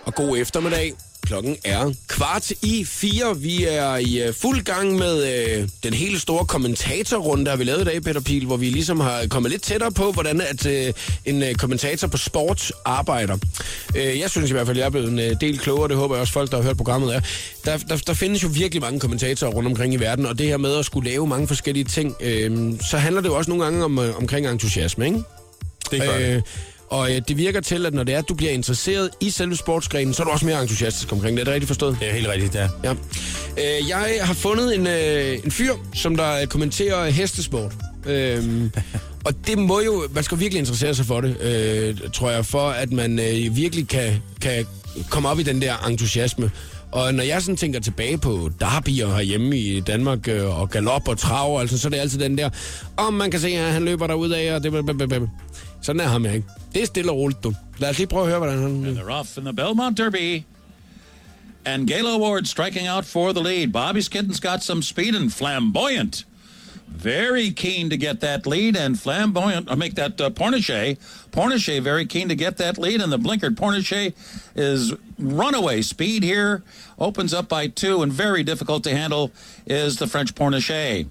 Og 0.07 0.15
god 0.15 0.39
eftermiddag. 0.39 0.95
Klokken 1.29 1.57
er 1.65 1.93
kvart 2.07 2.51
i 2.63 2.85
fire. 2.85 3.39
Vi 3.39 3.65
er 3.65 3.97
i 3.97 4.23
øh, 4.23 4.35
fuld 4.35 4.63
gang 4.63 4.97
med 4.97 5.47
øh, 5.59 5.69
den 5.83 5.95
hele 5.95 6.21
store 6.21 6.47
kommentatorrunde, 6.47 7.45
der 7.45 7.51
har 7.51 7.57
vi 7.57 7.65
lavet 7.65 7.81
i 7.81 7.85
dag, 7.85 8.03
Peter 8.03 8.21
Pil, 8.21 8.47
hvor 8.47 8.57
vi 8.57 8.71
ligesom 8.71 9.01
har 9.01 9.27
kommet 9.31 9.53
lidt 9.53 9.63
tættere 9.63 9.93
på, 9.93 10.13
hvordan 10.13 10.41
at 10.41 10.67
øh, 10.67 10.93
en 11.25 11.43
øh, 11.43 11.55
kommentator 11.55 12.09
på 12.09 12.17
sport 12.17 12.73
arbejder. 12.85 13.39
Øh, 13.97 14.19
jeg 14.19 14.31
synes 14.31 14.51
i 14.51 14.53
hvert 14.53 14.67
fald, 14.67 14.77
jeg 14.79 14.87
er 14.87 14.91
blevet 14.91 15.09
en 15.09 15.19
øh, 15.19 15.37
del 15.41 15.59
klogere. 15.59 15.89
Det 15.89 15.97
håber 15.97 16.15
jeg 16.15 16.21
også, 16.21 16.33
folk, 16.33 16.51
der 16.51 16.57
har 16.57 16.65
hørt 16.65 16.77
programmet, 16.77 17.15
er. 17.15 17.21
Der, 17.65 17.77
der, 17.77 17.97
der 17.97 18.15
findes 18.15 18.43
jo 18.43 18.49
virkelig 18.53 18.83
mange 18.83 19.01
kommentatorer 19.01 19.51
rundt 19.51 19.69
omkring 19.69 19.95
i 19.95 19.97
verden, 19.97 20.27
og 20.27 20.39
det 20.39 20.47
her 20.47 20.57
med 20.57 20.77
at 20.77 20.85
skulle 20.85 21.11
lave 21.11 21.27
mange 21.27 21.49
forskellige 21.49 21.85
ting, 21.85 22.17
øh, 22.21 22.73
så 22.81 22.99
handler 22.99 23.21
det 23.21 23.29
jo 23.29 23.35
også 23.35 23.51
nogle 23.51 23.65
gange 23.65 23.85
om, 23.85 23.99
øh, 23.99 24.17
omkring 24.17 24.47
entusiasme, 24.47 25.07
ikke? 25.07 25.23
Det 25.91 26.01
gør 26.01 26.19
det. 26.19 26.43
Øh, 26.93 26.99
og 26.99 27.15
øh, 27.15 27.23
det 27.29 27.37
virker 27.37 27.61
til, 27.61 27.87
at 27.87 27.95
når 27.95 28.03
det 28.03 28.15
er, 28.15 28.19
at 28.19 28.29
du 28.29 28.35
bliver 28.35 28.53
interesseret 28.53 29.11
i 29.21 29.31
selve 29.31 29.57
sportsgrenen, 29.57 30.15
så 30.15 30.23
er 30.23 30.25
du 30.25 30.31
også 30.31 30.47
mere 30.47 30.63
entusiastisk 30.63 31.13
omkring 31.13 31.37
det. 31.37 31.41
Er 31.41 31.45
det 31.45 31.55
rigtigt 31.55 31.69
forstået? 31.69 31.97
Det 32.01 32.09
er 32.09 32.13
helt 32.13 32.29
rigtigt, 32.29 32.55
ja. 32.55 32.69
Ja. 32.85 32.93
Øh, 33.59 33.89
jeg 33.89 34.19
har 34.21 34.35
fundet 34.35 34.75
en, 34.75 34.87
øh, 34.87 35.39
en 35.45 35.51
fyr, 35.51 35.73
som 35.95 36.17
der 36.17 36.47
kommenterer 36.47 37.11
hestesport. 37.11 37.73
Øhm, 38.07 38.71
og 39.27 39.35
det 39.47 39.59
må 39.59 39.81
jo, 39.81 40.03
man 40.15 40.25
skal 40.25 40.41
virkelig 40.41 40.59
interessere 40.59 40.95
sig 40.95 41.07
for 41.07 41.21
det, 41.21 41.41
øh, 41.41 42.11
tror 42.13 42.31
jeg, 42.31 42.47
for 42.47 42.69
at 42.69 42.93
man 42.93 43.19
øh, 43.19 43.57
virkelig 43.57 43.89
kan, 43.89 44.23
kan 44.41 44.67
komme 45.11 45.29
op 45.29 45.39
i 45.39 45.43
den 45.43 45.63
der 45.63 45.87
entusiasme. 45.89 46.51
Og 46.93 47.15
når 47.15 47.23
jeg 47.23 47.43
sådan 47.43 47.57
tænker 47.57 47.81
tilbage 47.81 48.19
på 48.19 48.51
derbyer 48.61 49.09
herhjemme 49.09 49.59
i 49.59 49.81
Danmark, 49.81 50.29
øh, 50.29 50.61
og 50.61 50.71
galop 50.71 51.09
og 51.09 51.19
trav, 51.19 51.61
altså, 51.61 51.79
så 51.79 51.89
er 51.89 51.91
det 51.91 51.99
altid 51.99 52.19
den 52.19 52.39
der, 52.39 52.51
om 52.97 53.15
man 53.15 53.31
kan 53.31 53.41
se, 53.41 53.49
at 53.49 53.73
han 53.73 53.85
løber 53.85 54.07
derud 54.07 54.31
af, 54.31 54.55
og 54.55 54.63
det... 54.63 55.29
Sådan 55.89 56.01
er 56.01 56.09
ham 56.09 56.25
ikke. 56.25 56.45
Det 56.75 56.83
er 56.83 56.87
stille 56.87 57.11
og 57.11 57.17
roligt, 57.17 57.45
du. 57.45 57.55
Lad 57.79 57.91
os 57.91 57.99
lige 57.99 58.07
prøve 58.07 58.23
at 58.23 58.29
høre, 58.29 58.39
hvordan 58.39 58.59
han... 58.59 58.97
They're 58.97 59.13
off 59.13 59.39
in 59.39 59.45
the 59.45 59.53
Belmont 59.53 59.99
Derby. 59.99 60.43
And 61.65 61.89
Gala 61.89 62.19
Ward 62.19 62.45
striking 62.45 62.89
out 62.89 63.05
for 63.05 63.33
the 63.33 63.43
lead. 63.43 63.73
Bobby 63.73 64.01
Skitten's 64.01 64.41
got 64.41 64.63
some 64.63 64.83
speed 64.83 65.15
and 65.15 65.33
flamboyant. 65.33 66.27
Very 66.89 67.51
keen 67.51 67.91
to 67.91 67.97
get 67.97 68.21
that 68.21 68.47
lead 68.47 68.77
and 68.77 69.01
flamboyant, 69.01 69.71
or 69.71 69.77
make 69.77 69.95
that 69.95 70.21
uh, 70.21 70.29
Pornichet. 70.31 70.99
Pornichet 71.33 71.83
very 71.83 72.07
keen 72.07 72.29
to 72.29 72.35
get 72.35 72.57
that 72.57 72.79
lead 72.79 73.01
and 73.01 73.11
the 73.13 73.19
blinkered 73.19 73.57
Pornichet 73.57 74.15
is 74.57 74.93
runaway 75.19 75.83
speed 75.83 76.23
here. 76.23 76.63
Opens 76.99 77.33
up 77.33 77.49
by 77.49 77.67
two 77.69 78.03
and 78.03 78.13
very 78.13 78.43
difficult 78.43 78.85
to 78.85 78.91
handle 78.91 79.31
is 79.67 79.97
the 79.97 80.07
French 80.07 80.35
Pornichet. 80.35 81.07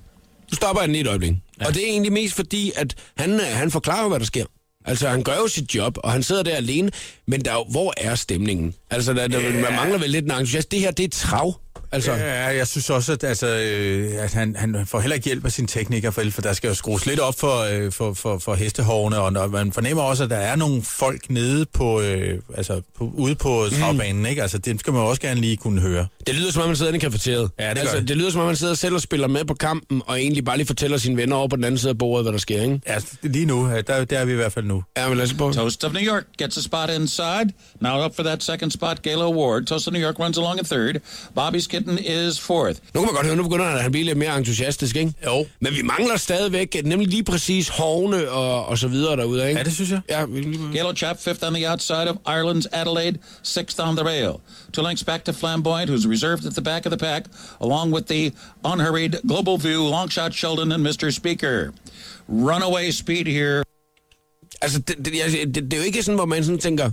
Nu 0.51 0.55
stopper 0.55 0.81
jeg 0.81 0.87
den 0.87 0.91
lige 0.91 1.01
et 1.01 1.07
øjeblik. 1.07 1.33
Ja. 1.59 1.67
Og 1.67 1.73
det 1.73 1.83
er 1.83 1.87
egentlig 1.87 2.11
mest 2.11 2.35
fordi, 2.35 2.71
at 2.75 2.95
han, 3.17 3.33
øh, 3.33 3.47
han 3.53 3.71
forklarer 3.71 4.07
hvad 4.09 4.19
der 4.19 4.25
sker. 4.25 4.45
Altså, 4.87 5.07
han 5.09 5.23
gør 5.23 5.35
jo 5.35 5.47
sit 5.47 5.75
job, 5.75 5.97
og 6.03 6.11
han 6.11 6.23
sidder 6.23 6.43
der 6.43 6.55
alene, 6.55 6.91
men 7.25 7.45
der 7.45 7.51
er 7.51 7.71
hvor 7.71 7.93
er 7.97 8.15
stemningen? 8.15 8.73
Altså, 8.89 9.13
der, 9.13 9.27
der, 9.27 9.53
man 9.53 9.73
mangler 9.75 9.97
vel 9.97 10.09
lidt 10.09 10.25
en 10.25 10.31
entusiast. 10.31 10.71
Det 10.71 10.79
her, 10.79 10.91
det 10.91 11.05
er 11.05 11.09
trav. 11.09 11.53
Altså, 11.91 12.11
Ja, 12.11 12.55
jeg 12.57 12.67
synes 12.67 12.89
også, 12.89 13.11
at, 13.13 13.23
altså, 13.23 13.47
øh, 13.47 14.23
at 14.23 14.33
han, 14.33 14.55
han 14.55 14.85
får 14.85 14.99
heller 14.99 15.15
ikke 15.15 15.25
hjælp 15.25 15.45
af 15.45 15.51
sin 15.51 15.67
tekniker, 15.67 16.11
for, 16.11 16.23
for 16.31 16.41
der 16.41 16.53
skal 16.53 16.67
jo 16.67 16.73
skrues 16.73 17.05
lidt 17.05 17.19
op 17.19 17.39
for, 17.39 17.57
øh, 17.59 17.91
for, 17.91 18.13
for, 18.13 18.37
for 18.37 18.55
hestehårene, 18.55 19.19
og 19.19 19.33
når 19.33 19.47
man 19.47 19.71
fornemmer 19.71 20.03
også, 20.03 20.23
at 20.23 20.29
der 20.29 20.35
er 20.37 20.55
nogle 20.55 20.81
folk 20.83 21.29
nede 21.29 21.65
på, 21.73 22.01
øh, 22.01 22.39
altså, 22.57 22.81
på, 22.97 23.11
ude 23.15 23.35
på 23.35 23.65
travbanen, 23.79 24.25
ikke? 24.25 24.41
Altså, 24.41 24.57
det 24.57 24.79
skal 24.79 24.93
man 24.93 25.01
også 25.01 25.21
gerne 25.21 25.41
lige 25.41 25.57
kunne 25.57 25.81
høre. 25.81 26.07
det 26.27 26.35
lyder 26.35 26.51
som 26.51 26.61
om, 26.61 26.67
man 26.69 26.75
sidder 26.75 26.91
inde 26.91 26.97
i 26.97 27.09
kafeteriet. 27.09 27.49
Ja, 27.59 27.69
det 27.69 27.77
altså, 27.79 27.97
det. 27.99 28.07
det 28.07 28.17
lyder 28.17 28.31
som 28.31 28.41
om, 28.41 28.47
man 28.47 28.55
sidder 28.55 28.73
selv 28.73 28.95
og 28.95 29.01
spiller 29.01 29.27
med 29.27 29.45
på 29.45 29.53
kampen, 29.53 30.01
og 30.07 30.19
egentlig 30.21 30.45
bare 30.45 30.57
lige 30.57 30.67
fortæller 30.67 30.97
sine 30.97 31.17
venner 31.17 31.35
over 31.35 31.47
på 31.47 31.55
den 31.55 31.63
anden 31.63 31.77
side 31.77 31.89
af 31.89 31.97
bordet, 31.97 32.23
hvad 32.25 32.31
der 32.33 32.39
sker, 32.39 32.61
ikke? 32.61 32.81
Ja, 32.87 32.97
lige 33.23 33.45
nu, 33.45 33.69
der, 33.87 34.05
der 34.05 34.19
er 34.19 34.25
vi 34.25 34.31
i 34.31 34.35
hvert 34.35 34.53
fald 34.53 34.65
nu. 34.65 34.83
Ja, 34.97 35.07
men 35.09 35.17
lad 35.17 35.25
os 35.25 35.33
på. 35.33 35.51
Toast 35.53 35.83
of 35.83 35.93
New 35.93 36.03
York 36.03 36.23
gets 36.37 36.57
a 36.57 36.61
spot 36.61 36.89
inside. 36.89 37.49
Now 37.81 38.05
up 38.05 38.15
for 38.15 38.23
that 38.23 38.43
second 38.43 38.71
spot, 38.71 39.01
Gala 39.01 39.29
Ward. 39.29 39.63
Toast 39.65 39.87
of 39.87 39.93
New 39.93 40.01
York 40.03 40.19
runs 40.19 40.37
along 40.37 40.59
a 40.59 40.63
third. 40.63 40.95
Bobby's 41.39 41.67
Kitten 41.77 41.99
is 41.99 42.39
fourth. 42.39 42.79
Nu 42.93 42.99
kan 43.01 43.05
man 43.05 43.13
godt 43.13 43.25
høre, 43.25 43.35
nu 43.35 43.43
begynder 43.43 43.65
han 43.65 43.85
at 43.85 43.91
blive 43.91 44.05
lidt 44.05 44.17
mere 44.17 44.37
entusiastisk, 44.37 44.95
ikke? 44.95 45.13
Jo. 45.25 45.45
Men 45.61 45.73
vi 45.73 45.81
mangler 45.81 46.17
stadigvæk, 46.17 46.81
nemlig 46.83 47.07
lige 47.07 47.23
præcis 47.23 47.69
hovne 47.69 48.29
og, 48.29 48.65
og 48.65 48.77
så 48.77 48.87
videre 48.87 49.15
derude, 49.17 49.47
ikke? 49.47 49.57
Ja, 49.59 49.63
det 49.63 49.73
synes 49.73 49.91
jeg. 49.91 50.01
Ja, 50.09 50.25
vi- 50.25 50.57
Galo 50.73 50.93
Chap 50.95 51.21
fifth 51.21 51.47
on 51.47 51.53
the 51.53 51.71
outside 51.71 52.09
of 52.09 52.15
Ireland's 52.27 52.65
Adelaide, 52.71 53.17
sixth 53.43 53.87
on 53.87 53.95
the 53.95 54.05
rail. 54.05 54.31
Two 54.73 54.83
lengths 54.83 55.03
back 55.03 55.23
to 55.25 55.31
Flamboyant, 55.31 55.89
who's 55.91 56.07
reserved 56.09 56.45
at 56.47 56.53
the 56.53 56.61
back 56.61 56.85
of 56.85 56.91
the 56.91 56.97
pack, 56.99 57.25
along 57.61 57.93
with 57.93 58.05
the 58.07 58.31
unhurried 58.65 59.13
Global 59.27 59.57
View, 59.57 59.81
Longshot 59.89 60.33
Sheldon, 60.33 60.71
and 60.71 60.87
Mr. 60.87 61.11
Speaker. 61.11 61.71
Runaway 62.29 62.91
speed 62.91 63.25
here. 63.25 63.63
Altså, 64.61 64.79
det, 64.79 64.95
det, 65.05 65.13
det, 65.55 65.55
det 65.55 65.73
er 65.73 65.77
jo 65.77 65.83
ikke 65.83 66.03
sådan, 66.03 66.15
hvor 66.15 66.25
man 66.25 66.43
sådan 66.43 66.59
tænker, 66.59 66.91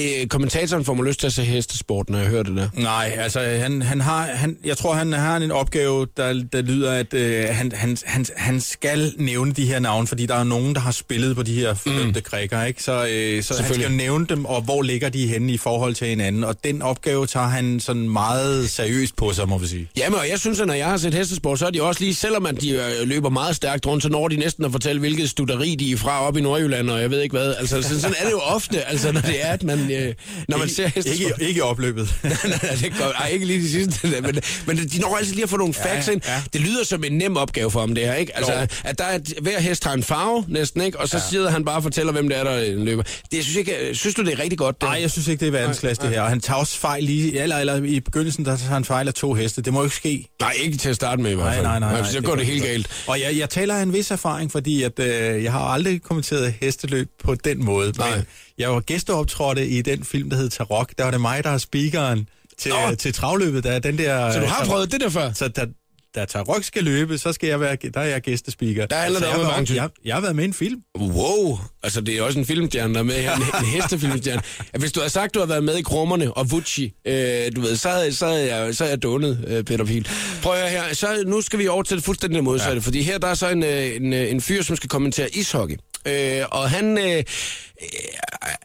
øh, 0.00 0.26
kommentatoren 0.26 0.84
får 0.84 0.94
mig 0.94 1.04
lyst 1.04 1.20
til 1.20 1.26
at 1.26 1.32
se 1.32 1.42
hestesport, 1.42 2.10
når 2.10 2.18
jeg 2.18 2.28
hører 2.28 2.42
det 2.42 2.56
der. 2.56 2.68
Nej, 2.74 3.16
altså 3.18 3.40
han, 3.40 3.82
han 3.82 4.00
har, 4.00 4.22
han, 4.22 4.56
jeg 4.64 4.76
tror, 4.76 4.94
han 4.94 5.12
har 5.12 5.36
en 5.36 5.50
opgave, 5.50 6.06
der, 6.16 6.44
der 6.52 6.62
lyder, 6.62 6.92
at 6.92 7.14
øh, 7.14 7.44
han, 7.50 7.72
han, 7.74 7.96
han, 8.04 8.26
han 8.36 8.60
skal 8.60 9.12
nævne 9.18 9.52
de 9.52 9.66
her 9.66 9.78
navne, 9.78 10.06
fordi 10.06 10.26
der 10.26 10.34
er 10.34 10.44
nogen, 10.44 10.74
der 10.74 10.80
har 10.80 10.90
spillet 10.90 11.36
på 11.36 11.42
de 11.42 11.54
her 11.54 11.74
flytte 11.74 12.20
krikker, 12.20 12.64
ikke? 12.64 12.82
Så, 12.82 13.06
øh, 13.10 13.42
så 13.42 13.62
han 13.62 13.74
skal 13.74 13.90
jo 13.90 13.96
nævne 13.96 14.26
dem, 14.26 14.44
og 14.44 14.62
hvor 14.62 14.82
ligger 14.82 15.08
de 15.08 15.26
henne 15.26 15.52
i 15.52 15.56
forhold 15.56 15.94
til 15.94 16.06
hinanden, 16.06 16.44
og 16.44 16.56
den 16.64 16.82
opgave 16.82 17.26
tager 17.26 17.46
han 17.46 17.80
sådan 17.80 18.08
meget 18.08 18.70
seriøst 18.70 19.16
på 19.16 19.32
sig, 19.32 19.48
må 19.48 19.58
vi 19.58 19.66
sige. 19.66 19.88
Jamen, 19.96 20.18
og 20.18 20.28
jeg 20.30 20.40
synes, 20.40 20.60
at 20.60 20.66
når 20.66 20.74
jeg 20.74 20.86
har 20.86 20.96
set 20.96 21.14
hestesport, 21.14 21.58
så 21.58 21.66
er 21.66 21.70
de 21.70 21.82
også 21.82 22.00
lige, 22.00 22.14
selvom 22.14 22.46
at 22.46 22.60
de 22.60 22.70
øh, 22.70 23.08
løber 23.08 23.30
meget 23.30 23.56
stærkt 23.56 23.86
rundt, 23.86 24.02
så 24.02 24.08
når 24.08 24.28
de 24.28 24.36
næsten 24.36 24.64
at 24.64 24.72
fortælle, 24.72 25.00
hvilket 25.00 25.30
studeri 25.30 25.74
de 25.74 25.92
er 25.92 25.96
fra 25.96 26.26
op 26.26 26.36
i 26.36 26.40
Nordjylland, 26.40 26.90
og 26.90 27.00
jeg 27.00 27.10
ved 27.10 27.20
ikke 27.20 27.36
hvad. 27.36 27.54
Altså, 27.58 27.82
sådan, 27.82 28.00
sådan 28.00 28.16
er 28.20 28.24
det 28.24 28.32
jo 28.32 28.40
ofte, 28.40 28.88
altså, 28.88 29.12
når 29.12 29.20
det 29.20 29.46
er, 29.46 29.52
at 29.52 29.62
man, 29.62 29.85
øh, 29.90 30.14
når 30.48 30.58
man 30.58 30.68
ser 30.68 30.86
hestesport. 30.86 31.30
Ikke, 31.40 31.48
ikke 31.48 31.58
i 31.58 31.60
opløbet. 31.60 32.14
nej, 32.22 32.32
nej, 32.44 32.76
det 32.82 32.92
går, 32.98 33.04
ej, 33.20 33.28
ikke 33.28 33.46
lige 33.46 33.58
de 33.60 33.70
sidste, 33.70 34.08
men, 34.22 34.40
men 34.66 34.76
de 34.76 34.98
når 35.00 35.16
altid 35.16 35.32
lige 35.34 35.42
at 35.42 35.50
få 35.50 35.56
nogle 35.56 35.74
facts 35.74 36.08
Ja, 36.08 36.12
ind. 36.12 36.20
ja. 36.26 36.42
Det 36.52 36.60
lyder 36.60 36.84
som 36.84 37.04
en 37.04 37.12
nem 37.18 37.36
opgave 37.36 37.70
for 37.70 37.80
ham, 37.80 37.94
det 37.94 38.04
her, 38.06 38.14
ikke? 38.14 38.36
Altså, 38.36 38.52
Jo. 38.52 38.66
at 38.84 38.98
der 38.98 39.04
er, 39.04 39.14
et- 39.14 39.32
hver 39.42 39.60
hest 39.60 39.84
har 39.84 39.92
en 39.92 40.02
farve, 40.02 40.44
næsten, 40.48 40.80
ikke? 40.82 41.00
Og 41.00 41.08
så 41.08 41.16
ja. 41.16 41.22
sidder 41.30 41.50
han 41.50 41.64
bare 41.64 41.76
og 41.76 41.82
fortæller, 41.82 42.12
hvem 42.12 42.28
det 42.28 42.38
er, 42.38 42.44
der 42.44 42.62
øh, 42.66 42.78
løber. 42.78 43.02
Det 43.02 43.44
synes, 43.44 43.68
jeg 43.68 43.76
ikke, 43.80 43.94
synes 43.94 44.14
du, 44.14 44.22
det 44.24 44.32
er 44.32 44.38
rigtig 44.42 44.58
godt? 44.58 44.80
Det? 44.80 44.88
Nej, 44.88 44.98
jeg 45.00 45.10
synes 45.10 45.28
ikke, 45.28 45.40
det 45.40 45.46
er 45.48 45.52
verdensklasse, 45.52 46.02
det 46.02 46.10
her. 46.10 46.20
Og 46.22 46.28
han 46.28 46.40
tager 46.40 46.58
også 46.58 46.78
fejl 46.78 47.04
lige, 47.04 47.40
eller, 47.40 47.56
eller 47.56 47.82
i 47.84 48.00
begyndelsen, 48.00 48.44
der 48.44 48.56
tager 48.56 48.70
han 48.72 48.84
fejl 48.84 49.08
af 49.08 49.14
to 49.14 49.34
heste. 49.34 49.62
Det 49.62 49.72
må 49.72 49.78
jo 49.80 49.84
ikke 49.84 49.96
ske. 49.96 50.28
nej, 50.40 50.52
ikke 50.62 50.76
til 50.76 50.88
at 50.88 50.96
starte 50.96 51.22
med 51.22 51.30
i 51.30 51.34
hvert 51.34 51.46
Nej, 51.46 51.54
fald. 51.54 51.66
nej, 51.66 51.78
nej. 51.80 52.00
nej 52.00 52.10
Så 52.10 52.20
går 52.20 52.34
det, 52.36 52.44
kan 52.44 52.52
helt 52.52 52.64
jeg 52.64 52.70
galt. 52.72 52.86
godt. 52.88 53.04
Og 53.08 53.20
jeg, 53.20 53.38
jeg 53.38 53.50
taler 53.50 53.74
af 53.76 53.82
en 53.82 53.92
vis 53.92 54.10
erfaring, 54.10 54.52
fordi 54.52 54.82
at, 54.82 54.98
øh, 54.98 55.44
jeg 55.44 55.52
har 55.52 55.60
aldrig 55.60 56.02
kommenteret 56.02 56.54
hesteløb 56.60 57.08
på 57.24 57.34
den 57.34 57.64
måde. 57.64 57.92
Nej. 57.98 58.16
Men 58.16 58.24
jeg 58.58 58.70
var 58.70 58.80
gæsteoptrådte 58.80 59.66
i 59.68 59.82
den 59.82 60.04
film, 60.04 60.30
der 60.30 60.36
hed 60.36 60.48
Tarok. 60.50 60.92
Der 60.98 61.04
var 61.04 61.10
det 61.10 61.20
mig, 61.20 61.44
der 61.44 61.50
er 61.50 61.58
speakeren 61.58 62.28
til, 62.58 62.72
Nå. 62.88 62.94
til 62.94 63.12
travløbet. 63.14 63.64
Der 63.64 63.70
er 63.72 63.78
den 63.78 63.98
der, 63.98 64.32
Så 64.32 64.40
du 64.40 64.46
har 64.46 64.54
Tarok- 64.62 64.66
prøvet 64.66 64.92
det 64.92 65.00
der 65.00 65.08
før? 65.10 65.32
Så 65.32 65.48
da, 65.48 65.66
da 66.14 66.24
Tarok 66.24 66.64
skal 66.64 66.84
løbe, 66.84 67.18
så 67.18 67.32
skal 67.32 67.48
jeg 67.48 67.60
være, 67.60 67.76
der 67.94 68.00
er 68.00 68.04
jeg 68.04 68.20
gæstespeaker. 68.22 68.86
Der 68.86 68.96
handler 68.96 69.20
Så 69.20 69.26
det 69.26 69.30
jeg 69.32 69.40
har 69.46 69.50
været- 69.56 69.70
jeg, 69.70 69.88
jeg 70.04 70.14
har 70.14 70.20
været 70.20 70.36
med 70.36 70.44
i 70.44 70.46
en 70.46 70.54
film. 70.54 70.80
Wow, 70.98 71.58
altså 71.82 72.00
det 72.00 72.18
er 72.18 72.22
også 72.22 72.38
en 72.38 72.46
filmstjerne, 72.46 72.94
der 72.94 73.00
er 73.00 73.04
med 73.04 73.14
her, 73.14 73.36
en, 73.36 73.42
en 73.42 73.64
hestefilmstjerne. 73.66 74.42
Hvis 74.78 74.92
du 74.92 75.00
havde 75.00 75.10
sagt, 75.12 75.34
du 75.34 75.38
havde 75.38 75.48
været 75.50 75.64
med 75.64 75.74
i 75.76 75.82
Krummerne 75.82 76.32
og 76.32 76.50
Vucci, 76.50 76.92
øh, 77.06 77.14
du 77.56 77.60
ved, 77.60 77.76
så 77.76 77.88
havde, 77.88 78.14
så 78.14 78.26
havde 78.26 78.54
jeg, 78.56 78.74
så 78.74 78.84
havde 78.84 78.92
jeg 78.94 79.02
donnet, 79.02 79.44
øh, 79.46 79.64
Peter 79.64 79.84
Pil. 79.84 80.08
Prøv 80.42 80.54
at 80.54 80.70
her, 80.70 80.94
så 80.94 81.22
nu 81.26 81.40
skal 81.40 81.58
vi 81.58 81.68
over 81.68 81.82
til 81.82 81.96
det 81.96 82.04
fuldstændig 82.04 82.44
modsatte, 82.44 82.74
ja. 82.74 82.80
fordi 82.80 83.02
her 83.02 83.18
der 83.18 83.28
er 83.28 83.34
så 83.34 83.48
en, 83.50 83.62
øh, 83.64 83.96
en, 83.96 84.12
øh, 84.12 84.30
en 84.30 84.40
fyr, 84.40 84.62
som 84.62 84.76
skal 84.76 84.88
kommentere 84.88 85.28
ishockey. 85.34 85.76
Øh, 86.06 86.44
og 86.50 86.70
han, 86.70 86.98
øh, 86.98 87.16
øh, 87.16 87.24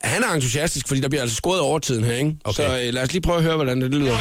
han 0.01 0.23
er 0.23 0.33
entusiastisk, 0.33 0.87
fordi 0.87 1.01
der 1.01 1.09
bliver 1.09 1.21
altså 1.21 1.35
scoret 1.35 1.59
over 1.59 1.79
tiden 1.79 2.03
her, 2.03 2.13
ikke? 2.13 2.35
Okay. 2.43 2.63
Så 2.63 2.81
øh, 2.81 2.93
lad 2.93 3.03
os 3.03 3.11
lige 3.11 3.21
prøve 3.21 3.37
at 3.37 3.43
høre, 3.43 3.55
hvordan 3.55 3.81
det 3.81 3.91
lyder. 3.91 4.17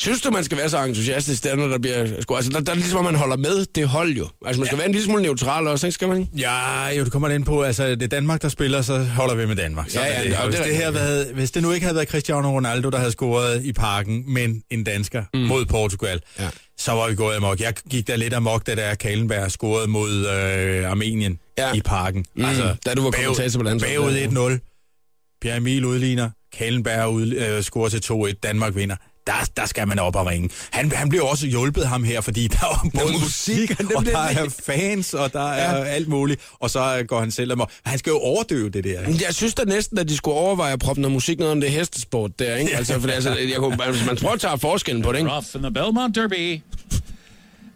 Synes 0.00 0.20
du, 0.20 0.30
man 0.30 0.44
skal 0.44 0.58
være 0.58 0.68
så 0.70 0.84
entusiastisk, 0.84 1.44
der, 1.44 1.56
når 1.56 1.68
der 1.68 1.78
bliver 1.78 2.06
scoret? 2.20 2.38
Altså, 2.38 2.52
der, 2.52 2.60
der 2.60 2.72
er 2.72 2.76
ligesom, 2.76 2.98
at 2.98 3.04
man 3.04 3.14
holder 3.14 3.36
med 3.36 3.66
det 3.74 3.88
hold 3.88 4.12
jo. 4.12 4.28
Altså, 4.46 4.60
man 4.60 4.66
skal 4.66 4.76
ja. 4.76 4.78
være 4.78 4.86
en 4.86 4.92
lille 4.92 5.04
smule 5.04 5.22
neutral 5.22 5.66
også, 5.66 5.86
ikke? 5.86 5.94
Skal 5.94 6.08
man 6.08 6.16
ikke? 6.20 6.30
Ja, 6.38 6.88
jo, 6.98 7.04
det 7.04 7.12
kommer 7.12 7.28
ind 7.28 7.44
på, 7.44 7.62
altså 7.62 7.86
det 7.90 8.02
er 8.02 8.06
Danmark, 8.06 8.42
der 8.42 8.48
spiller, 8.48 8.82
så 8.82 8.98
holder 9.04 9.34
vi 9.34 9.46
med 9.46 9.56
Danmark. 9.56 9.90
Sådan 9.90 10.08
Ja, 10.08 10.22
ja, 10.22 10.28
det. 10.28 10.36
Og 10.38 10.48
hvis, 10.48 10.58
det 10.60 10.76
her 10.76 10.90
været, 10.90 11.26
hvis 11.34 11.50
det 11.50 11.62
nu 11.62 11.72
ikke 11.72 11.84
havde 11.86 11.96
været 11.96 12.08
Cristiano 12.08 12.50
Ronaldo, 12.50 12.90
der 12.90 12.98
havde 12.98 13.12
scoret 13.12 13.64
i 13.64 13.72
parken, 13.72 14.24
men 14.26 14.62
en 14.70 14.84
dansker 14.84 15.24
mm. 15.34 15.40
mod 15.40 15.64
Portugal, 15.66 16.20
Ja. 16.38 16.48
så 16.78 16.92
var 16.92 17.08
vi 17.08 17.14
gået 17.14 17.36
amok. 17.36 17.60
Jeg 17.60 17.74
gik 17.90 18.06
der 18.06 18.16
lidt 18.16 18.34
amok, 18.34 18.66
da 18.66 18.74
der 18.74 18.94
Kalenberg 18.94 19.50
scorede 19.50 19.88
mod 19.88 20.26
øh, 20.26 20.90
Armenien 20.90 21.38
Ja. 21.58 21.72
i 21.72 21.80
parken. 21.80 22.24
Mm, 22.36 22.44
da 22.86 22.94
du 22.94 23.02
var 23.02 23.10
kommentator 23.10 23.58
på 23.58 23.64
landsholdet. 23.64 24.34
Bagud 24.34 24.58
1-0. 24.58 25.38
Pierre 25.42 25.56
Emil 25.56 25.84
udligner. 25.84 26.30
Kalenberg 26.58 27.08
ud, 27.12 27.32
øh, 27.32 27.62
scorer 27.62 27.88
til 27.88 28.02
2-1. 28.12 28.40
Danmark 28.42 28.74
vinder. 28.74 28.96
Der, 29.30 29.44
der 29.56 29.66
skal 29.66 29.88
man 29.88 29.98
op 29.98 30.16
og 30.16 30.26
ringe. 30.26 30.50
Han, 30.70 30.92
han 30.92 31.08
bliver 31.08 31.24
også 31.24 31.46
hjulpet 31.46 31.86
ham 31.86 32.04
her, 32.04 32.20
fordi 32.20 32.46
der 32.48 32.56
er 32.58 32.90
både 33.00 33.12
musik, 33.12 33.70
og 33.96 34.06
der 34.06 34.18
er 34.18 34.48
fans, 34.66 35.14
og 35.14 35.32
der 35.32 35.48
er 35.52 35.76
Ja. 35.78 35.84
alt 35.84 36.08
muligt. 36.08 36.40
Og 36.60 36.70
så 36.70 37.04
går 37.08 37.20
han 37.20 37.30
selv 37.30 37.52
amok. 37.52 37.70
Han 37.84 37.98
skal 37.98 38.10
jo 38.10 38.18
overdøve 38.18 38.70
det 38.70 38.84
der. 38.84 39.06
ikke? 39.06 39.24
Jeg 39.26 39.34
synes 39.34 39.54
da 39.54 39.64
næsten, 39.64 39.98
at 39.98 40.08
de 40.08 40.16
skulle 40.16 40.36
overveje 40.36 40.72
at 40.72 40.78
proppe 40.78 41.02
noget 41.02 41.12
musik 41.12 41.38
ned 41.38 41.48
om 41.48 41.60
det 41.60 41.70
hestesport 41.70 42.38
der, 42.38 42.56
ikke? 42.56 42.76
Altså, 42.76 43.00
for 43.00 43.08
altså, 43.08 43.30
jeg 43.30 43.56
kunne, 43.56 43.76
man 44.06 44.16
prøver 44.16 44.34
at 44.34 44.40
tage 44.40 44.58
forskellen 44.58 45.02
på 45.02 45.12
det, 45.12 45.18
ikke? 45.18 45.30
Off 45.30 45.54
in 45.54 45.60
the 45.62 45.70
Belmont 45.70 46.16
Derby. 46.16 46.60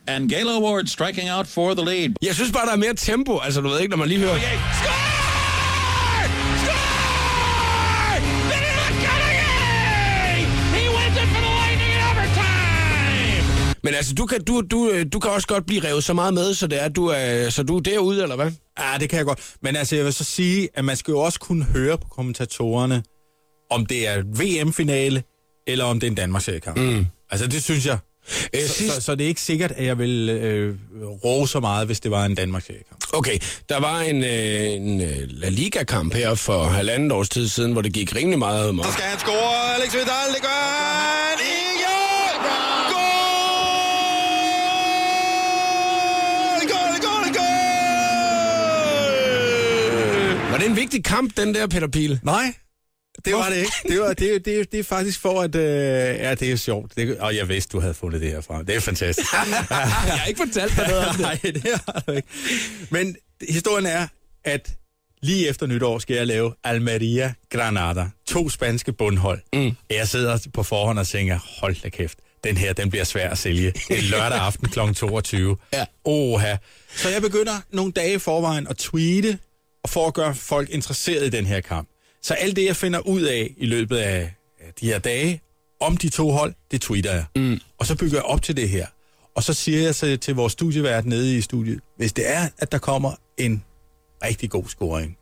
And 0.06 0.28
Gala 0.28 0.58
Ward 0.60 0.86
striking 0.86 1.32
out 1.32 1.46
for 1.46 1.74
the 1.74 1.84
lead. 1.84 2.10
Jeg 2.22 2.34
synes 2.34 2.52
bare, 2.52 2.66
der 2.66 2.72
er 2.72 2.76
mere 2.76 2.94
tempo. 2.94 3.38
Altså, 3.38 3.60
du 3.60 3.68
ved 3.68 3.80
ikke, 3.80 3.90
når 3.90 3.96
man 3.96 4.08
lige 4.08 4.20
hører... 4.20 4.34
Men 13.84 13.94
altså, 13.94 14.14
du 14.14 14.26
kan, 14.26 14.44
du, 14.44 14.60
du, 14.70 14.90
øh, 14.90 15.06
du 15.12 15.18
kan 15.18 15.30
også 15.30 15.46
godt 15.48 15.66
blive 15.66 15.84
revet 15.84 16.04
så 16.04 16.12
meget 16.14 16.34
med, 16.34 16.54
så 16.54 16.66
det 16.66 16.82
er, 16.82 16.88
du 16.88 17.06
er, 17.06 17.50
så 17.50 17.62
du 17.62 17.76
er 17.76 17.80
derude, 17.80 18.22
eller 18.22 18.36
hvad? 18.36 18.50
Ja, 18.78 18.98
det 19.00 19.08
kan 19.10 19.16
jeg 19.16 19.26
godt. 19.26 19.38
Men 19.62 19.76
altså, 19.76 19.96
jeg 19.96 20.04
vil 20.04 20.12
så 20.12 20.24
sige, 20.24 20.68
at 20.74 20.84
man 20.84 20.96
skal 20.96 21.12
jo 21.12 21.18
også 21.20 21.40
kunne 21.40 21.64
høre 21.64 21.98
på 21.98 22.08
kommentatorerne, 22.08 23.02
om 23.70 23.86
det 23.86 24.08
er 24.08 24.22
VM-finale, 24.22 25.22
eller 25.66 25.84
om 25.84 26.00
det 26.00 26.06
er 26.06 26.10
en 26.10 26.16
Danmarks-seriekamp. 26.16 26.78
Mm. 26.78 27.06
Altså, 27.30 27.46
det 27.46 27.62
synes 27.64 27.86
jeg. 27.86 27.98
Øh, 28.54 28.60
Så, 28.62 28.74
sidst- 28.74 28.94
så, 28.94 29.00
så 29.00 29.14
det 29.14 29.24
er 29.24 29.28
ikke 29.28 29.40
sikkert, 29.40 29.72
at 29.72 29.86
jeg 29.86 29.98
vil 29.98 30.28
øh, 30.30 30.74
råbe 31.24 31.46
så 31.48 31.60
meget, 31.60 31.86
hvis 31.86 32.00
det 32.00 32.10
var 32.10 32.24
en 32.24 32.34
Danmarks-seriekamp. 32.34 33.04
Okay, 33.12 33.38
der 33.68 33.80
var 33.80 34.00
en, 34.00 34.24
øh, 34.24 34.60
en 34.72 35.00
øh, 35.00 35.18
La 35.28 35.48
Liga-kamp 35.48 36.14
her 36.14 36.34
for 36.34 36.64
halvandet 36.64 37.12
års 37.12 37.28
tid 37.28 37.48
siden, 37.48 37.72
hvor 37.72 37.82
det 37.82 37.92
gik 37.92 38.14
rimelig 38.16 38.38
meget 38.38 38.68
om. 38.68 38.80
Så 38.84 38.92
skal 38.92 39.04
han 39.04 39.18
score, 39.18 39.74
Alex 39.74 39.92
Vidal, 39.94 40.34
det 40.34 40.42
gør 40.42 40.48
han! 40.48 41.53
En 50.74 50.80
vigtig 50.80 51.04
kamp, 51.04 51.36
den 51.36 51.54
der, 51.54 51.66
Peter 51.66 51.86
Pil? 51.86 52.20
Nej, 52.22 52.54
det 53.24 53.34
var 53.34 53.48
det 53.48 53.56
ikke. 53.56 53.72
Det, 53.88 54.00
var, 54.00 54.12
det, 54.12 54.44
det, 54.44 54.72
det 54.72 54.80
er 54.80 54.84
faktisk 54.84 55.20
for, 55.20 55.42
at... 55.42 55.54
Øh, 55.54 55.62
ja, 55.62 56.34
det 56.34 56.52
er 56.52 56.56
sjovt. 56.56 56.96
Det, 56.96 57.18
og 57.18 57.36
jeg 57.36 57.48
vidste, 57.48 57.72
du 57.72 57.80
havde 57.80 57.94
fundet 57.94 58.20
det 58.20 58.30
her 58.30 58.40
frem. 58.40 58.66
Det 58.66 58.76
er 58.76 58.80
fantastisk. 58.80 59.32
Jeg 59.32 59.38
har 59.70 60.26
ikke 60.26 60.40
fortalt 60.46 60.76
dig 60.76 60.88
noget 60.88 61.06
om 61.06 61.14
det. 61.14 61.20
Nej, 61.20 61.38
det 61.42 61.80
har 61.86 62.02
du 62.06 62.12
ikke. 62.12 62.28
Men 62.90 63.16
historien 63.48 63.86
er, 63.86 64.06
at 64.44 64.72
lige 65.22 65.48
efter 65.48 65.66
nytår 65.66 65.98
skal 65.98 66.16
jeg 66.16 66.26
lave 66.26 66.54
Almeria 66.64 67.32
Granada. 67.50 68.06
To 68.26 68.48
spanske 68.48 68.92
bundhold. 68.92 69.40
Mm. 69.52 69.72
Jeg 69.90 70.08
sidder 70.08 70.38
på 70.54 70.62
forhånd 70.62 70.98
og 70.98 71.06
tænker, 71.06 71.38
hold 71.60 71.76
da 71.82 71.88
kæft, 71.88 72.18
den 72.44 72.56
her, 72.56 72.72
den 72.72 72.90
bliver 72.90 73.04
svær 73.04 73.30
at 73.30 73.38
sælge. 73.38 73.72
Det 73.88 73.98
er 73.98 74.02
lørdag 74.02 74.38
aften 74.38 74.68
kl. 74.68 74.92
22. 74.94 75.56
Ja. 75.72 75.84
Oha. 76.04 76.56
Så 76.96 77.08
jeg 77.08 77.22
begynder 77.22 77.60
nogle 77.70 77.92
dage 77.92 78.14
i 78.14 78.18
forvejen 78.18 78.66
at 78.66 78.76
tweete, 78.76 79.38
og 79.84 79.90
for 79.90 80.06
at 80.06 80.14
gøre 80.14 80.34
folk 80.34 80.70
interesseret 80.70 81.26
i 81.26 81.30
den 81.30 81.46
her 81.46 81.60
kamp. 81.60 81.88
Så 82.22 82.34
alt 82.34 82.56
det, 82.56 82.64
jeg 82.64 82.76
finder 82.76 83.00
ud 83.00 83.22
af 83.22 83.54
i 83.56 83.66
løbet 83.66 83.96
af 83.96 84.34
de 84.80 84.86
her 84.86 84.98
dage, 84.98 85.40
om 85.80 85.96
de 85.96 86.08
to 86.08 86.30
hold, 86.30 86.54
det 86.70 86.80
tweeter 86.80 87.12
jeg. 87.12 87.24
Mm. 87.36 87.60
Og 87.78 87.86
så 87.86 87.96
bygger 87.96 88.16
jeg 88.16 88.24
op 88.24 88.42
til 88.42 88.56
det 88.56 88.68
her. 88.68 88.86
Og 89.36 89.42
så 89.42 89.54
siger 89.54 89.80
jeg 89.80 89.94
så 89.94 90.16
til 90.16 90.34
vores 90.34 90.52
studievært 90.52 91.06
nede 91.06 91.36
i 91.36 91.40
studiet, 91.40 91.80
hvis 91.96 92.12
det 92.12 92.30
er, 92.30 92.48
at 92.58 92.72
der 92.72 92.78
kommer 92.78 93.12
en 93.38 93.64
rigtig 94.24 94.50
god 94.50 94.64
scoring, 94.64 95.16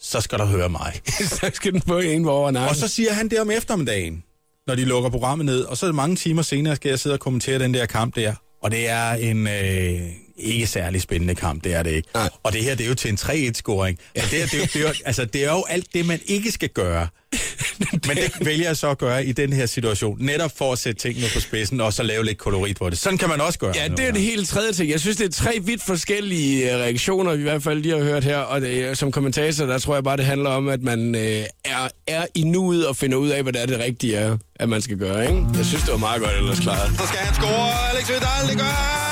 så 0.00 0.20
skal 0.20 0.38
der 0.38 0.46
høre 0.46 0.68
mig. 0.68 0.92
så 1.40 1.50
skal 1.54 1.72
den 1.72 1.82
få 1.82 1.98
en 1.98 2.28
over 2.28 2.50
nakken. 2.50 2.68
Og 2.68 2.76
så 2.76 2.88
siger 2.88 3.12
han 3.12 3.28
det 3.28 3.40
om 3.40 3.50
eftermiddagen, 3.50 4.24
når 4.66 4.74
de 4.74 4.84
lukker 4.84 5.10
programmet 5.10 5.46
ned, 5.46 5.64
og 5.64 5.76
så 5.76 5.92
mange 5.92 6.16
timer 6.16 6.42
senere 6.42 6.76
skal 6.76 6.88
jeg 6.88 6.98
sidde 6.98 7.14
og 7.14 7.20
kommentere 7.20 7.58
den 7.58 7.74
der 7.74 7.86
kamp 7.86 8.16
der. 8.16 8.34
Og 8.62 8.70
det 8.70 8.88
er 8.88 9.10
en 9.10 9.46
øh, 9.46 10.25
ikke 10.38 10.66
særlig 10.66 11.02
spændende 11.02 11.34
kamp, 11.34 11.64
det 11.64 11.74
er 11.74 11.82
det 11.82 11.90
ikke. 11.90 12.08
Nej. 12.14 12.30
Og 12.42 12.52
det 12.52 12.64
her, 12.64 12.74
det 12.74 12.84
er 12.84 12.88
jo 12.88 12.94
til 12.94 13.10
en 13.10 13.18
3-1-scoring. 13.20 13.98
Og 14.16 14.22
det, 14.22 14.30
her, 14.30 14.46
det, 14.46 14.54
er 14.54 14.58
jo, 14.58 14.64
det, 14.64 14.76
er 14.76 14.80
jo, 14.80 14.94
altså, 15.04 15.24
det 15.24 15.44
er 15.44 15.52
jo 15.52 15.64
alt 15.68 15.86
det, 15.94 16.06
man 16.06 16.20
ikke 16.26 16.52
skal 16.52 16.68
gøre. 16.68 17.08
Men 18.06 18.16
det 18.16 18.32
vælger 18.40 18.66
jeg 18.66 18.76
så 18.76 18.90
at 18.90 18.98
gøre 18.98 19.26
i 19.26 19.32
den 19.32 19.52
her 19.52 19.66
situation, 19.66 20.16
netop 20.20 20.50
for 20.58 20.72
at 20.72 20.78
sætte 20.78 21.00
tingene 21.00 21.26
på 21.34 21.40
spidsen, 21.40 21.80
og 21.80 21.92
så 21.92 22.02
lave 22.02 22.24
lidt 22.24 22.38
kolorit 22.38 22.76
på 22.76 22.90
det. 22.90 22.98
Sådan 22.98 23.18
kan 23.18 23.28
man 23.28 23.40
også 23.40 23.58
gøre. 23.58 23.72
Ja, 23.76 23.88
det 23.88 24.08
er 24.08 24.12
det 24.12 24.22
helt 24.22 24.48
tredje 24.48 24.72
ting. 24.72 24.90
Jeg 24.90 25.00
synes, 25.00 25.16
det 25.16 25.24
er 25.24 25.30
tre 25.30 25.58
vidt 25.62 25.82
forskellige 25.82 26.72
øh, 26.72 26.78
reaktioner, 26.80 27.32
i 27.32 27.42
hvert 27.42 27.62
fald 27.62 27.80
lige 27.80 27.96
har 27.96 28.04
hørt 28.04 28.24
her. 28.24 28.38
Og 28.38 28.60
det, 28.60 28.68
øh, 28.68 28.96
som 28.96 29.12
kommentator, 29.12 29.66
der 29.66 29.78
tror 29.78 29.94
jeg 29.94 30.04
bare, 30.04 30.16
det 30.16 30.24
handler 30.24 30.50
om, 30.50 30.68
at 30.68 30.82
man 30.82 31.14
øh, 31.14 31.44
er, 31.64 31.88
er 32.06 32.26
i 32.34 32.42
nuet 32.42 32.86
og 32.86 32.96
finder 32.96 33.18
ud 33.18 33.28
af, 33.28 33.42
hvad 33.42 33.52
det 33.52 33.62
er 33.62 33.66
det 33.66 33.78
rigtige 33.78 34.16
er, 34.16 34.36
at 34.56 34.68
man 34.68 34.82
skal 34.82 34.96
gøre. 34.96 35.26
Ikke? 35.28 35.44
Jeg 35.56 35.66
synes, 35.66 35.82
det 35.82 35.92
var 35.92 35.98
meget 35.98 36.22
godt 36.22 36.32
ellers 36.36 36.60
klaret. 36.60 36.90
Så 36.98 37.06
skal 37.06 37.18
han 37.18 37.34
score. 37.34 37.90
Alex 37.90 38.08
Vidal, 38.08 38.48
det 38.48 38.56
gør 38.56 38.64
han. 38.64 39.05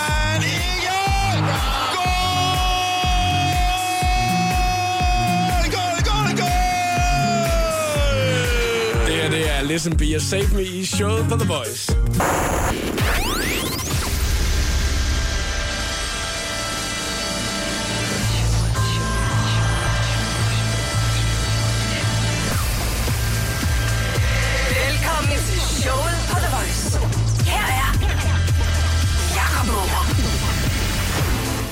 Listen 9.65 9.97
Be 9.97 10.17
og 10.17 10.23
Save 10.23 10.49
Me 10.55 10.63
i 10.63 10.85
showet 10.85 11.27
på 11.29 11.37
The 11.39 11.49
Voice. 11.49 11.97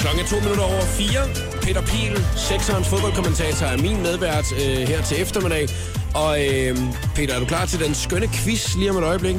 Klokken 0.00 0.20
er 0.20 0.28
to 0.28 0.40
minutter 0.40 0.64
over 0.64 0.80
fire. 0.80 1.51
Peter 1.72 1.86
Piel, 1.86 2.24
sekserens 2.36 2.88
fodboldkommentator, 2.88 3.66
er 3.66 3.76
min 3.76 4.02
medvært 4.02 4.44
øh, 4.52 4.88
her 4.88 5.02
til 5.02 5.22
eftermiddag. 5.22 5.68
Og 6.14 6.44
øh, 6.44 6.76
Peter, 7.14 7.34
er 7.34 7.38
du 7.40 7.44
klar 7.44 7.66
til 7.66 7.80
den 7.80 7.94
skønne 7.94 8.28
quiz 8.28 8.76
lige 8.76 8.90
om 8.90 8.96
et 8.96 9.04
øjeblik? 9.04 9.36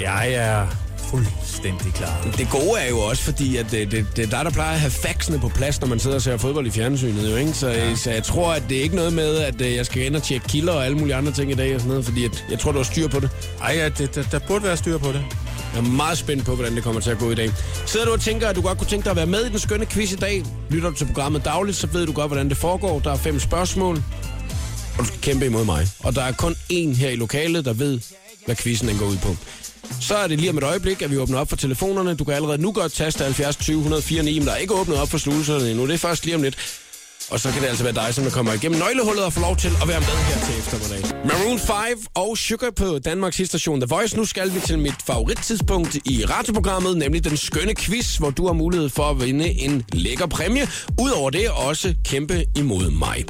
Jeg 0.00 0.32
er 0.32 0.66
fuldstændig 0.98 1.94
klar. 1.94 2.28
Det 2.36 2.48
gode 2.50 2.80
er 2.80 2.88
jo 2.88 2.98
også, 2.98 3.22
fordi 3.22 3.56
at 3.56 3.66
det, 3.70 3.90
det, 3.92 4.06
det 4.16 4.24
er 4.24 4.30
dig, 4.30 4.44
der 4.44 4.50
plejer 4.50 4.72
at 4.72 4.80
have 4.80 4.90
faxene 4.90 5.38
på 5.38 5.48
plads, 5.48 5.80
når 5.80 5.88
man 5.88 5.98
sidder 5.98 6.16
og 6.16 6.22
ser 6.22 6.36
fodbold 6.36 6.66
i 6.66 6.70
fjernsynet. 6.70 7.30
Jo, 7.30 7.36
ikke? 7.36 7.52
Så, 7.52 7.68
ja. 7.68 7.96
så 7.96 8.10
jeg 8.10 8.22
tror, 8.22 8.52
at 8.52 8.62
det 8.68 8.78
er 8.78 8.82
ikke 8.82 8.96
noget 8.96 9.12
med, 9.12 9.36
at 9.36 9.60
øh, 9.60 9.74
jeg 9.74 9.86
skal 9.86 10.06
ind 10.06 10.16
og 10.16 10.22
tjekke 10.22 10.48
kilder 10.48 10.72
og 10.72 10.84
alle 10.84 10.98
mulige 10.98 11.14
andre 11.14 11.32
ting 11.32 11.50
i 11.50 11.54
dag 11.54 11.74
og 11.74 11.80
sådan 11.80 11.88
noget, 11.88 12.04
fordi 12.04 12.24
at, 12.24 12.44
jeg 12.50 12.58
tror, 12.58 12.72
du 12.72 12.78
har 12.78 12.84
styr 12.84 13.08
på 13.08 13.20
det. 13.20 13.30
Ej, 13.62 13.74
ja, 13.76 13.88
det, 13.88 14.14
der, 14.14 14.22
der 14.22 14.38
burde 14.38 14.64
være 14.64 14.76
styr 14.76 14.98
på 14.98 15.08
det. 15.08 15.24
Jeg 15.72 15.78
er 15.78 15.82
meget 15.82 16.18
spændt 16.18 16.44
på, 16.44 16.54
hvordan 16.54 16.74
det 16.76 16.82
kommer 16.84 17.00
til 17.00 17.10
at 17.10 17.18
gå 17.18 17.30
i 17.30 17.34
dag. 17.34 17.50
Sidder 17.86 18.06
du 18.06 18.12
og 18.12 18.20
tænker, 18.20 18.48
at 18.48 18.56
du 18.56 18.62
godt 18.62 18.78
kunne 18.78 18.88
tænke 18.88 19.04
dig 19.04 19.10
at 19.10 19.16
være 19.16 19.26
med 19.26 19.44
i 19.46 19.48
den 19.48 19.58
skønne 19.58 19.86
quiz 19.86 20.12
i 20.12 20.16
dag? 20.16 20.42
Lytter 20.70 20.90
du 20.90 20.96
til 20.96 21.04
programmet 21.04 21.44
dagligt, 21.44 21.76
så 21.76 21.86
ved 21.86 22.06
du 22.06 22.12
godt, 22.12 22.26
hvordan 22.28 22.48
det 22.48 22.56
foregår. 22.56 23.00
Der 23.00 23.12
er 23.12 23.16
fem 23.16 23.40
spørgsmål, 23.40 23.96
og 24.98 24.98
du 24.98 25.04
skal 25.04 25.20
kæmpe 25.20 25.46
imod 25.46 25.64
mig. 25.64 25.88
Og 25.98 26.14
der 26.14 26.22
er 26.22 26.32
kun 26.32 26.52
én 26.72 26.96
her 26.96 27.10
i 27.10 27.16
lokalet, 27.16 27.64
der 27.64 27.72
ved, 27.72 28.00
hvad 28.44 28.56
quizzen 28.56 28.88
den 28.88 28.98
går 28.98 29.06
ud 29.06 29.16
på. 29.16 29.36
Så 30.00 30.14
er 30.16 30.26
det 30.26 30.38
lige 30.38 30.50
om 30.50 30.58
et 30.58 30.64
øjeblik, 30.64 31.02
at 31.02 31.10
vi 31.10 31.18
åbner 31.18 31.38
op 31.38 31.48
for 31.48 31.56
telefonerne. 31.56 32.14
Du 32.14 32.24
kan 32.24 32.34
allerede 32.34 32.62
nu 32.62 32.72
godt 32.72 32.92
taste 32.92 33.24
70 33.24 33.56
20 33.56 33.76
104 33.78 34.22
9, 34.22 34.38
men 34.38 34.46
der 34.48 34.52
er 34.52 34.56
ikke 34.56 34.74
åbnet 34.74 34.98
op 34.98 35.08
for 35.08 35.18
sluserne 35.18 35.70
endnu. 35.70 35.86
Det 35.86 35.94
er 35.94 35.98
først 35.98 36.24
lige 36.24 36.34
om 36.34 36.42
lidt. 36.42 36.56
Og 37.30 37.40
så 37.40 37.50
kan 37.52 37.62
det 37.62 37.68
altså 37.68 37.84
være 37.84 37.94
dig, 37.94 38.14
som 38.14 38.24
der 38.24 38.30
kommer 38.30 38.52
igennem 38.52 38.78
nøglehullet 38.78 39.24
og 39.24 39.32
får 39.32 39.40
lov 39.40 39.56
til 39.56 39.72
at 39.82 39.88
være 39.88 40.00
med 40.00 40.06
her 40.08 40.46
til 40.46 40.58
eftermiddag. 40.58 41.26
Maroon 41.26 41.58
5 41.58 41.76
og 42.14 42.38
Sugar 42.38 42.70
på 42.76 42.98
Danmarks 42.98 43.40
station 43.44 43.80
The 43.80 43.86
Voice. 43.88 44.16
Nu 44.16 44.24
skal 44.24 44.54
vi 44.54 44.60
til 44.60 44.78
mit 44.78 44.94
favorittidspunkt 45.06 45.94
i 45.94 46.24
radioprogrammet, 46.24 46.96
nemlig 46.96 47.24
den 47.24 47.36
skønne 47.36 47.74
quiz, 47.74 48.16
hvor 48.16 48.30
du 48.30 48.46
har 48.46 48.52
mulighed 48.52 48.88
for 48.88 49.02
at 49.02 49.20
vinde 49.24 49.48
en 49.48 49.84
lækker 49.92 50.26
præmie. 50.26 50.68
Udover 51.00 51.30
det 51.30 51.48
også 51.50 51.94
kæmpe 52.04 52.44
imod 52.56 52.90
mig. 52.90 53.24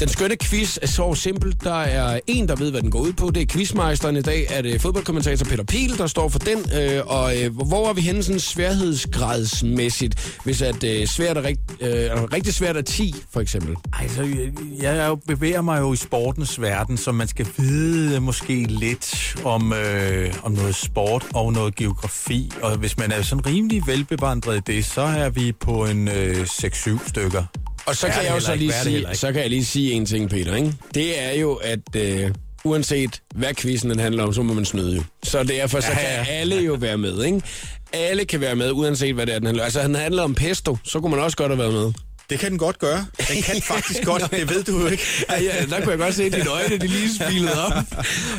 Den 0.00 0.08
skønne 0.08 0.36
quiz 0.36 0.78
er 0.82 0.86
så 0.86 1.14
simpel. 1.14 1.56
Der 1.64 1.82
er 1.82 2.20
en, 2.26 2.48
der 2.48 2.56
ved, 2.56 2.70
hvad 2.70 2.82
den 2.82 2.90
går 2.90 2.98
ud 2.98 3.12
på. 3.12 3.30
Det 3.30 3.42
er 3.42 3.46
quizmeisteren 3.46 4.16
i 4.16 4.22
dag. 4.22 4.46
Er 4.50 4.62
det 4.62 4.80
fodboldkommentator 4.80 5.46
Peter 5.46 5.64
Piel, 5.64 5.98
der 5.98 6.06
står 6.06 6.28
for 6.28 6.38
den. 6.38 6.72
Øh, 6.80 7.06
og 7.06 7.42
øh, 7.42 7.56
hvor 7.56 7.88
er 7.88 7.92
vi 7.92 8.00
henne 8.00 8.22
sådan 8.22 8.40
sværhedsgradsmæssigt? 8.40 10.38
Hvis 10.44 10.62
at 10.62 10.84
øh, 10.84 11.06
svært 11.06 11.36
er 11.36 11.44
rigt, 11.44 11.60
øh, 11.80 12.10
rigtig 12.32 12.54
svært 12.54 12.76
er 12.76 12.82
10, 12.82 13.14
for 13.32 13.37
eksempel. 13.40 13.76
Altså, 14.00 14.22
jeg, 14.22 14.52
jeg 14.82 14.96
er 14.96 15.14
bevæger 15.26 15.62
mig 15.62 15.80
jo 15.80 15.92
i 15.92 15.96
sportens 15.96 16.60
verden, 16.60 16.96
så 16.96 17.12
man 17.12 17.28
skal 17.28 17.46
vide 17.58 18.20
måske 18.20 18.54
lidt 18.68 19.36
om, 19.44 19.72
øh, 19.72 20.34
om 20.42 20.52
noget 20.52 20.74
sport 20.74 21.26
og 21.34 21.52
noget 21.52 21.74
geografi. 21.76 22.50
Og 22.62 22.76
hvis 22.76 22.98
man 22.98 23.12
er 23.12 23.22
sådan 23.22 23.46
rimelig 23.46 23.82
velbevandret 23.86 24.56
i 24.56 24.60
det, 24.72 24.84
så 24.84 25.00
er 25.02 25.30
vi 25.30 25.52
på 25.52 25.84
en 25.86 26.08
øh, 26.08 26.42
6-7 26.42 27.08
stykker. 27.08 27.44
Og 27.86 27.96
så 27.96 28.08
kan 28.08 28.24
jeg 28.24 28.30
jo 28.34 28.40
så 28.40 28.54
lige 28.54 28.72
sige, 28.82 29.06
så 29.14 29.32
kan 29.32 29.42
jeg 29.42 29.50
lige 29.50 29.64
sige 29.64 29.92
en 29.92 30.06
ting, 30.06 30.30
Peter. 30.30 30.54
Ikke? 30.54 30.74
Det 30.94 31.22
er 31.24 31.32
jo, 31.40 31.54
at 31.54 31.96
øh, 31.96 32.30
uanset 32.64 33.22
hvad 33.34 33.54
quizzen 33.54 33.90
den 33.90 33.98
handler 33.98 34.24
om, 34.24 34.32
så 34.32 34.42
må 34.42 34.54
man 34.54 34.64
snyde 34.64 34.96
jo. 34.96 35.02
Så 35.22 35.42
derfor 35.42 35.80
så 35.80 35.86
Ja, 35.88 35.94
kan 35.94 36.02
ja. 36.04 36.24
alle 36.32 36.56
jo 36.56 36.74
være 36.74 36.98
med, 36.98 37.24
ikke? 37.24 37.42
Alle 37.92 38.24
kan 38.24 38.40
være 38.40 38.56
med, 38.56 38.70
uanset 38.72 39.14
hvad 39.14 39.26
det 39.26 39.34
er, 39.34 39.38
den 39.38 39.46
handler 39.46 39.62
om. 39.62 39.64
Altså, 39.64 39.82
den 39.82 39.94
handler 39.94 40.22
om 40.22 40.34
pesto, 40.34 40.76
så 40.84 41.00
kunne 41.00 41.10
man 41.10 41.20
også 41.24 41.36
godt 41.36 41.50
have 41.52 41.58
været 41.58 41.72
med. 41.72 41.92
Det 42.30 42.38
kan 42.38 42.50
den 42.50 42.58
godt 42.58 42.78
gøre. 42.78 43.06
Den 43.32 43.42
kan 43.42 43.62
faktisk 43.62 44.04
godt, 44.04 44.30
det 44.30 44.50
ved 44.50 44.64
du 44.64 44.80
jo 44.80 44.86
ikke. 44.86 45.02
Ja, 45.30 45.42
ja, 45.42 45.64
der 45.70 45.80
kunne 45.80 45.90
jeg 45.90 45.98
godt 45.98 46.14
se, 46.14 46.24
at 46.24 46.32
dine 46.32 46.50
øjne, 46.50 46.78
de 46.78 46.86
lige 46.86 47.14
spilede 47.14 47.66
op. 47.66 47.72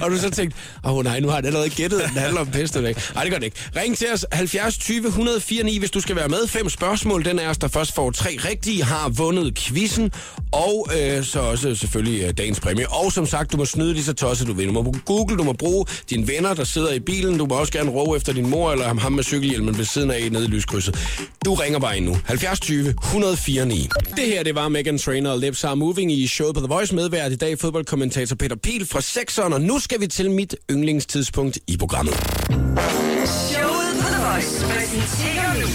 Og 0.01 0.11
du 0.11 0.17
så 0.17 0.29
tænkte, 0.29 0.57
åh 0.83 0.93
oh, 0.93 1.03
nej, 1.03 1.19
nu 1.19 1.27
har 1.27 1.37
jeg 1.37 1.45
allerede 1.45 1.69
gættet, 1.69 1.99
at 1.99 2.09
den 2.09 2.17
handler 2.17 2.41
om 2.41 2.47
pesto. 2.47 2.81
Nej, 2.81 2.93
det 2.93 3.31
gør 3.31 3.37
det 3.37 3.43
ikke. 3.43 3.57
Ring 3.75 3.97
til 3.97 4.07
os 4.13 4.25
70 4.31 4.77
20 4.77 5.07
104 5.07 5.63
9, 5.63 5.79
hvis 5.79 5.91
du 5.91 6.01
skal 6.01 6.15
være 6.15 6.27
med. 6.27 6.47
Fem 6.47 6.69
spørgsmål. 6.69 7.25
Den 7.25 7.39
er 7.39 7.49
os, 7.49 7.57
der 7.57 7.67
først 7.67 7.95
får 7.95 8.11
tre 8.11 8.39
rigtige, 8.49 8.83
har 8.83 9.09
vundet 9.09 9.55
quizzen. 9.55 10.11
Og 10.51 10.87
øh, 10.99 11.23
så 11.23 11.39
også 11.39 11.75
selvfølgelig 11.75 12.23
øh, 12.23 12.33
dagens 12.37 12.59
præmie. 12.59 12.89
Og 12.89 13.11
som 13.11 13.25
sagt, 13.25 13.51
du 13.51 13.57
må 13.57 13.65
snyde 13.65 13.93
lige 13.93 14.03
så 14.03 14.13
tosset 14.13 14.47
du 14.47 14.53
vil. 14.53 14.67
Du 14.67 14.73
må 14.73 14.81
bruge 14.81 14.99
Google, 15.05 15.37
du 15.37 15.43
må 15.43 15.53
bruge 15.53 15.85
dine 16.09 16.27
venner, 16.27 16.53
der 16.53 16.63
sidder 16.63 16.93
i 16.93 16.99
bilen. 16.99 17.37
Du 17.37 17.45
må 17.45 17.55
også 17.55 17.73
gerne 17.73 17.91
råbe 17.91 18.17
efter 18.17 18.33
din 18.33 18.49
mor 18.49 18.71
eller 18.71 18.99
ham, 18.99 19.11
med 19.11 19.23
cykelhjelmen 19.23 19.77
ved 19.77 19.85
siden 19.85 20.11
af 20.11 20.31
nede 20.31 20.45
i 20.45 20.47
lyskrydset. 20.47 21.25
Du 21.45 21.53
ringer 21.53 21.79
bare 21.79 21.97
ind 21.97 22.05
nu. 22.05 22.17
70 22.25 22.59
20 22.59 22.89
104 22.89 23.65
9. 23.79 23.89
Det 24.15 24.25
her, 24.25 24.43
det 24.43 24.55
var 24.55 24.69
Megan 24.69 24.97
Trainor 24.97 25.31
og 25.31 25.39
Lips 25.39 25.63
Are 25.63 25.75
Moving 25.75 26.11
i 26.11 26.27
showet 26.27 26.55
på 26.55 26.61
The 26.61 26.67
Voice 26.67 26.95
medvært 26.95 27.31
i 27.31 27.35
dag. 27.35 27.59
Fodboldkommentator 27.59 28.35
Peter 28.35 28.55
Piel 28.55 28.85
fra 28.85 28.99
6'eren. 28.99 29.53
Og 29.53 29.61
nu 29.61 29.79
skal 29.79 30.01
vi 30.01 30.07
til 30.07 30.31
mit 30.31 30.55
yndlingstidspunkt 30.71 31.59
i 31.67 31.77
programmet. 31.77 32.13
Showet 33.25 33.91
på 34.01 34.07
The 34.13 34.21
Voice 34.31 34.65
præsenterer 34.65 35.53
nu 35.53 35.67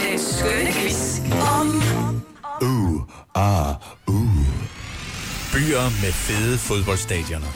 den 0.00 0.18
skønne 0.18 0.72
quiz 0.72 1.18
om 1.60 1.82
Byer 5.52 6.02
med 6.02 6.12
fede 6.12 6.58
fodboldstadioner. 6.58 7.46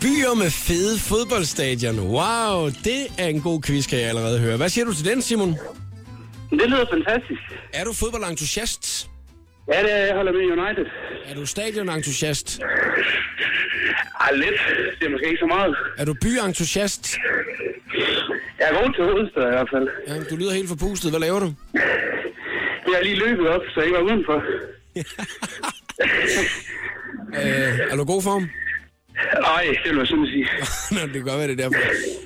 Byer 0.00 0.34
med 0.34 0.50
fede 0.50 0.98
fodboldstadion. 0.98 2.00
Wow, 2.00 2.68
det 2.84 3.06
er 3.18 3.26
en 3.26 3.40
god 3.40 3.62
quiz, 3.62 3.86
kan 3.86 3.98
jeg 3.98 4.08
allerede 4.08 4.38
høre. 4.38 4.56
Hvad 4.56 4.68
siger 4.68 4.84
du 4.84 4.94
til 4.94 5.04
den, 5.04 5.22
Simon? 5.22 5.56
Det 6.60 6.70
lyder 6.70 6.86
fantastisk. 6.92 7.42
Er 7.72 7.84
du 7.84 7.92
fodboldentusiast? 7.92 9.08
Ja, 9.72 9.82
det 9.82 9.92
er, 9.92 9.96
jeg 10.06 10.14
holder 10.14 10.32
med 10.32 10.40
United. 10.40 10.86
Er 11.26 11.34
du 11.34 11.46
stadionentusiast? 11.46 12.60
Ej, 14.20 14.32
lidt. 14.32 14.60
Det 14.98 15.06
er 15.06 15.10
måske 15.10 15.26
ikke 15.26 15.38
så 15.38 15.46
meget. 15.46 15.76
Er 15.98 16.04
du 16.04 16.14
byentusiast? 16.22 17.16
Jeg 18.58 18.68
er 18.70 18.82
god 18.82 18.94
til 18.94 19.04
hovedstad 19.04 19.42
i 19.42 19.54
hvert 19.56 19.68
fald. 19.74 19.88
Ja, 20.08 20.14
du 20.30 20.36
lyder 20.36 20.52
helt 20.52 20.68
forpustet. 20.68 21.10
Hvad 21.12 21.20
laver 21.20 21.40
du? 21.40 21.54
Jeg 22.86 22.94
har 22.96 23.02
lige 23.02 23.16
løbet 23.16 23.48
op, 23.48 23.62
så 23.74 23.80
jeg 23.80 23.92
var 23.92 24.00
udenfor. 24.00 24.42
Øh, 27.34 27.78
er 27.90 27.96
du 27.96 28.04
god 28.04 28.22
form? 28.22 28.48
Nej, 29.40 29.64
det 29.84 29.90
vil 29.90 29.98
jeg 29.98 30.06
sådan 30.06 30.26
sige. 30.26 30.48
Nå, 30.94 31.00
det 31.06 31.12
kan 31.12 31.22
godt 31.22 31.38
være, 31.38 31.48
det 31.48 31.60
er 31.60 31.68
derfor. 31.68 31.80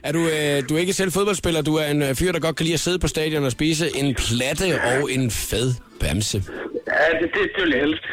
Er 0.06 0.12
du, 0.12 0.18
øh, 0.18 0.68
du 0.68 0.74
er 0.76 0.78
ikke 0.78 0.92
selv 0.92 1.12
fodboldspiller, 1.12 1.62
du 1.62 1.74
er 1.74 1.86
en 1.86 2.02
øh, 2.02 2.14
fyr, 2.14 2.32
der 2.32 2.40
godt 2.40 2.56
kan 2.56 2.64
lide 2.64 2.74
at 2.74 2.80
sidde 2.80 2.98
på 2.98 3.08
stadion 3.08 3.44
og 3.44 3.52
spise 3.52 3.96
en 3.96 4.14
platte 4.14 4.66
og 4.90 5.12
en 5.12 5.30
fed 5.30 5.74
bamse. 6.00 6.42
Ja, 6.86 7.18
det, 7.20 7.30
det, 7.34 7.42
det 7.56 7.62
vil 7.64 7.70
jeg 7.70 7.80
helst. 7.80 8.04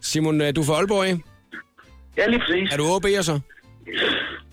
Simon, 0.00 0.40
øh, 0.40 0.56
du 0.56 0.60
er 0.60 0.64
fra 0.64 0.74
Aalborg, 0.74 1.06
ikke? 1.06 1.20
Ja, 2.16 2.26
lige 2.26 2.40
præcis. 2.40 2.72
Er 2.72 2.76
du 2.76 2.84
OB'er 2.84 3.22
så? 3.22 3.40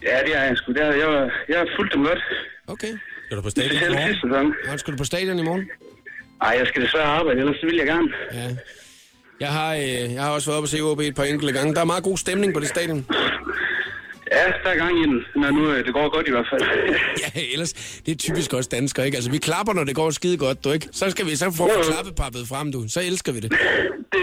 Ja, 0.03 0.17
det 0.25 0.37
er 0.37 0.43
jeg 0.43 0.57
sgu. 0.57 0.71
Er, 0.71 0.95
jeg, 0.95 1.07
var, 1.07 1.31
jeg 1.49 1.57
har 1.57 1.67
fulgt 1.77 1.93
dem 1.93 2.03
godt. 2.03 2.19
Okay. 2.67 2.93
Skal 3.25 3.37
du 3.37 3.41
på 3.41 3.49
stadion 3.49 3.79
i 3.81 4.31
morgen? 4.31 4.53
Og 4.73 4.79
skal 4.79 4.93
du 4.93 4.97
på 4.97 5.03
stadion 5.03 5.39
i 5.39 5.43
morgen? 5.43 5.69
Ej, 6.41 6.55
jeg 6.59 6.67
skal 6.67 6.81
desværre 6.81 7.05
arbejde, 7.05 7.39
ellers 7.39 7.63
vil 7.63 7.75
jeg 7.75 7.85
gerne. 7.85 8.07
Ja. 8.33 8.55
Jeg 9.39 9.49
har, 9.49 9.73
øh, 9.75 10.13
jeg 10.13 10.21
har 10.23 10.29
også 10.29 10.49
været 10.49 10.57
oppe 10.57 10.65
og 10.65 10.69
se 10.69 10.81
OB 10.81 10.99
et 10.99 11.15
par 11.15 11.23
enkelte 11.23 11.53
gange. 11.53 11.75
Der 11.75 11.81
er 11.81 11.85
meget 11.85 12.03
god 12.03 12.17
stemning 12.17 12.53
på 12.53 12.59
det 12.59 12.67
stadion. 12.67 13.05
Ja, 14.31 14.39
Ja, 14.39 14.45
der 14.63 14.69
er 14.69 14.75
gang 14.75 14.99
i 14.99 15.03
den, 15.03 15.19
når 15.35 15.51
nu 15.51 15.71
øh, 15.71 15.85
det 15.85 15.93
går 15.93 16.09
godt 16.15 16.27
i 16.27 16.31
hvert 16.31 16.45
fald. 16.51 16.61
Ja, 17.35 17.41
ellers, 17.53 17.73
det 18.05 18.11
er 18.11 18.15
typisk 18.15 18.53
også 18.53 18.69
danskere, 18.71 19.05
ikke? 19.05 19.15
Altså, 19.15 19.31
vi 19.31 19.37
klapper, 19.37 19.73
når 19.73 19.83
det 19.83 19.95
går 19.95 20.09
skide 20.09 20.37
godt, 20.37 20.63
du 20.63 20.71
ikke? 20.71 20.87
Så 20.91 21.09
skal 21.09 21.25
vi, 21.25 21.35
så 21.35 21.51
får 21.51 21.65
vi 21.65 21.83
klappepappet 21.91 22.47
frem, 22.47 22.71
du. 22.71 22.85
Så 22.87 23.01
elsker 23.01 23.31
vi 23.31 23.39
det. 23.39 23.51
det, 23.51 23.59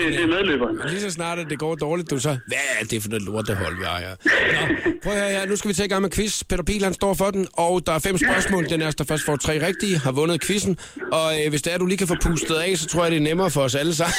det 0.08 0.22
er 0.22 0.26
medløberen. 0.26 0.80
Og 0.80 0.88
lige 0.90 1.00
så 1.00 1.10
snart, 1.10 1.38
at 1.38 1.46
det 1.50 1.58
går 1.58 1.74
dårligt, 1.74 2.10
du 2.10 2.18
så, 2.18 2.28
hvad 2.46 2.58
er 2.80 2.84
det 2.84 3.02
for 3.02 3.08
noget 3.08 3.24
lortehold, 3.24 3.76
vi 3.78 3.84
har 3.84 3.98
her? 3.98 4.10
Nå, 4.52 4.92
prøv 5.02 5.12
at 5.12 5.18
høre 5.18 5.30
her, 5.30 5.46
nu 5.46 5.56
skal 5.56 5.68
vi 5.68 5.74
tage 5.74 5.86
i 5.86 5.88
gang 5.88 6.02
med 6.02 6.10
quiz. 6.10 6.42
Peter 6.44 6.84
han 6.84 6.94
står 6.94 7.14
for 7.14 7.30
den, 7.30 7.46
og 7.52 7.86
der 7.86 7.92
er 7.92 7.98
fem 7.98 8.18
spørgsmål. 8.18 8.68
Den 8.68 8.82
er, 8.82 8.90
der 8.90 9.04
først 9.04 9.24
får 9.24 9.36
tre 9.36 9.66
rigtige, 9.66 9.98
har 9.98 10.12
vundet 10.12 10.42
quizzen. 10.42 10.78
Og 11.12 11.32
øh, 11.44 11.50
hvis 11.50 11.62
det 11.62 11.72
er, 11.74 11.78
du 11.78 11.86
lige 11.86 11.98
kan 11.98 12.08
få 12.08 12.16
pustet 12.22 12.54
af, 12.54 12.78
så 12.78 12.86
tror 12.88 13.02
jeg, 13.02 13.10
det 13.10 13.18
er 13.18 13.22
nemmere 13.22 13.50
for 13.50 13.60
os 13.60 13.74
alle 13.74 13.94
sammen. 13.94 14.14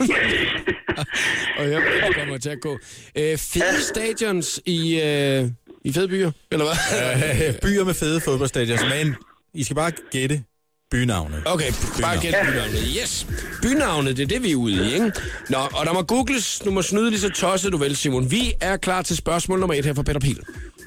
og 1.58 1.64
det 1.66 1.82
kommer 2.18 2.38
til 2.38 2.50
at 2.50 2.60
gå. 2.60 2.78
Øh, 3.16 3.38
fede 3.38 3.82
stadions 3.82 4.60
i, 4.66 5.00
øh, 5.00 5.48
i 5.84 5.92
fede 5.92 6.08
byer, 6.08 6.30
eller 6.52 6.64
hvad? 6.64 7.48
Øh, 7.48 7.54
byer 7.62 7.84
med 7.84 7.94
fede 7.94 8.20
fodboldstadions, 8.20 8.82
men 8.90 9.14
I 9.54 9.64
skal 9.64 9.76
bare 9.76 9.92
gætte 10.10 10.42
bynavnet. 10.90 11.42
Okay, 11.46 11.72
bare 12.00 12.20
gæt 12.20 12.34
bynavnet. 12.48 12.96
Yes. 13.02 13.26
Bynavnet, 13.62 14.16
det 14.16 14.22
er 14.22 14.26
det, 14.26 14.42
vi 14.42 14.52
er 14.52 14.56
ude 14.56 14.72
i, 14.72 14.94
ikke? 14.94 15.12
Nå, 15.48 15.58
og 15.58 15.86
der 15.86 15.92
må 15.92 16.02
googles. 16.02 16.62
Du 16.64 16.70
må 16.70 16.82
snyde 16.82 17.10
lige 17.10 17.20
så 17.20 17.28
tosset, 17.30 17.72
du 17.72 17.76
vil, 17.76 17.96
Simon. 17.96 18.30
Vi 18.30 18.52
er 18.60 18.76
klar 18.76 19.02
til 19.02 19.16
spørgsmål 19.16 19.60
nummer 19.60 19.74
et 19.74 19.84
her 19.84 19.94
fra 19.94 20.02
Peter 20.02 20.20
Pil. 20.20 20.40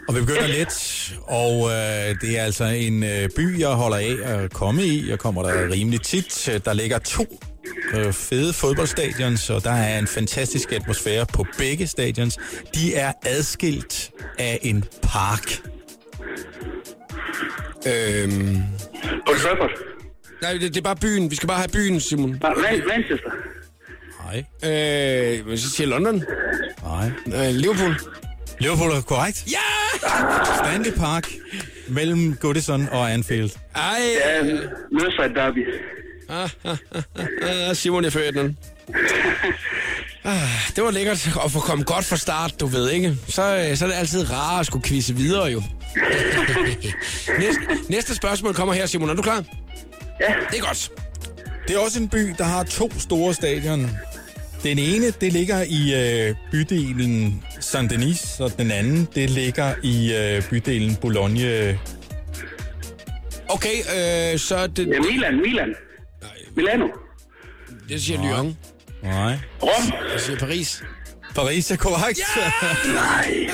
Og 0.08 0.16
vi 0.16 0.20
begynder 0.20 0.48
let, 0.48 1.14
og 1.24 1.70
øh, 1.70 2.16
det 2.22 2.40
er 2.40 2.44
altså 2.44 2.64
en 2.64 3.04
øh, 3.04 3.30
by, 3.36 3.60
jeg 3.60 3.70
holder 3.70 3.98
af 3.98 4.18
at 4.24 4.54
komme 4.54 4.86
i. 4.86 5.10
Jeg 5.10 5.20
kommer 5.20 5.44
der 5.44 5.72
rimelig 5.72 6.02
tit. 6.02 6.50
Der 6.66 6.74
ligger 6.74 6.98
to 6.98 7.40
øh, 7.94 8.14
fede 8.14 8.54
fodboldstadions, 8.54 9.50
og 9.50 9.64
der 9.64 9.72
er 9.72 10.00
en 10.00 10.08
fantastisk 10.08 10.72
atmosfære 10.72 11.26
på 11.34 11.46
begge 11.58 11.88
stadions. 11.88 12.38
De 12.76 12.96
er 12.96 13.12
adskilt 13.26 14.12
af 14.38 14.60
en 14.62 14.84
park. 15.02 15.62
Øhm... 17.88 18.58
Old 19.28 19.40
Trafford. 19.40 19.72
Nej, 20.42 20.52
det, 20.54 20.62
det 20.62 20.78
er 20.78 20.82
bare 20.82 20.96
byen. 20.96 21.32
Vi 21.32 21.36
skal 21.36 21.48
bare 21.48 21.58
have 21.58 21.70
byen, 21.74 22.00
Simon. 22.00 22.30
Nej, 22.42 22.54
Man- 22.56 22.84
Manchester. 22.88 23.30
Nej. 24.26 24.38
Øh, 24.64 25.46
hvad 25.48 25.58
siger 25.58 25.88
London? 25.88 26.24
Nej. 26.84 27.12
Øh, 27.28 27.56
Liverpool? 27.56 27.96
Liverpool 28.60 28.92
er 28.92 29.02
korrekt. 29.02 29.46
Ja! 29.52 29.58
Stanley 30.58 30.92
Park 30.98 31.28
mellem 31.90 32.36
Goodison 32.36 32.88
og 32.92 33.12
Anfield. 33.14 33.50
Ej! 33.76 33.82
Ja, 34.26 34.44
Merseyside 34.92 35.36
Derby. 35.36 35.66
Ah, 36.30 36.50
ah, 36.64 36.78
ah, 37.16 37.70
ah, 37.70 37.76
Simon, 37.76 38.04
jeg 38.04 38.14
førte 38.14 38.40
den. 38.40 38.58
Ah, 40.24 40.38
det 40.76 40.84
var 40.84 40.92
lækkert 40.92 41.30
at 41.46 41.52
få 41.52 41.60
komme 41.60 41.84
godt 41.84 42.06
fra 42.06 42.18
start, 42.18 42.60
du 42.60 42.68
ved 42.68 42.90
ikke. 42.92 43.16
Så, 43.28 43.58
øh, 43.58 43.78
så 43.78 43.86
er 43.86 43.90
det 43.90 43.96
altid 43.98 44.32
rart 44.32 44.60
at 44.60 44.66
skulle 44.66 44.84
quizze 44.84 45.16
videre, 45.16 45.46
jo. 45.46 45.62
næste, 47.40 47.62
næste 47.90 48.16
spørgsmål 48.16 48.54
kommer 48.54 48.74
her, 48.74 48.86
Simon. 48.86 49.10
Er 49.10 49.14
du 49.14 49.22
klar? 49.22 49.44
Ja. 50.22 50.34
Det 50.52 50.60
er 50.60 50.62
godt. 50.62 50.92
Det 51.68 51.76
er 51.76 51.80
også 51.80 52.00
en 52.00 52.10
by, 52.10 52.34
der 52.38 52.44
har 52.44 52.64
to 52.64 52.92
store 53.00 53.34
stadion. 53.34 53.90
Den 54.64 54.80
ene, 54.80 55.12
det 55.22 55.34
ligger 55.34 55.64
i 55.68 55.94
øh, 56.30 56.36
bydelen 56.52 57.44
Saint-Denis, 57.60 58.44
og 58.44 58.58
den 58.58 58.72
anden, 58.72 59.08
det 59.16 59.30
ligger 59.30 59.74
i 59.84 60.14
øh, 60.16 60.44
bydelen 60.50 60.96
Boulogne. 60.96 61.80
Okay, 63.50 63.76
øh, 63.78 64.40
så 64.40 64.56
er 64.56 64.68
det, 64.68 64.88
Ja, 64.88 65.00
Milan, 65.00 65.42
Milan. 65.42 65.76
Milano. 66.56 66.88
det 67.90 68.02
siger 68.02 68.24
Lyon. 68.24 68.58
Nej. 69.04 69.38
Rom. 69.64 69.94
Det 70.14 70.22
siger 70.22 70.40
Paris. 70.40 70.84
Paris 71.36 71.72
er 71.72 71.76
korrekt. 71.76 72.20
Nej. 72.94 73.50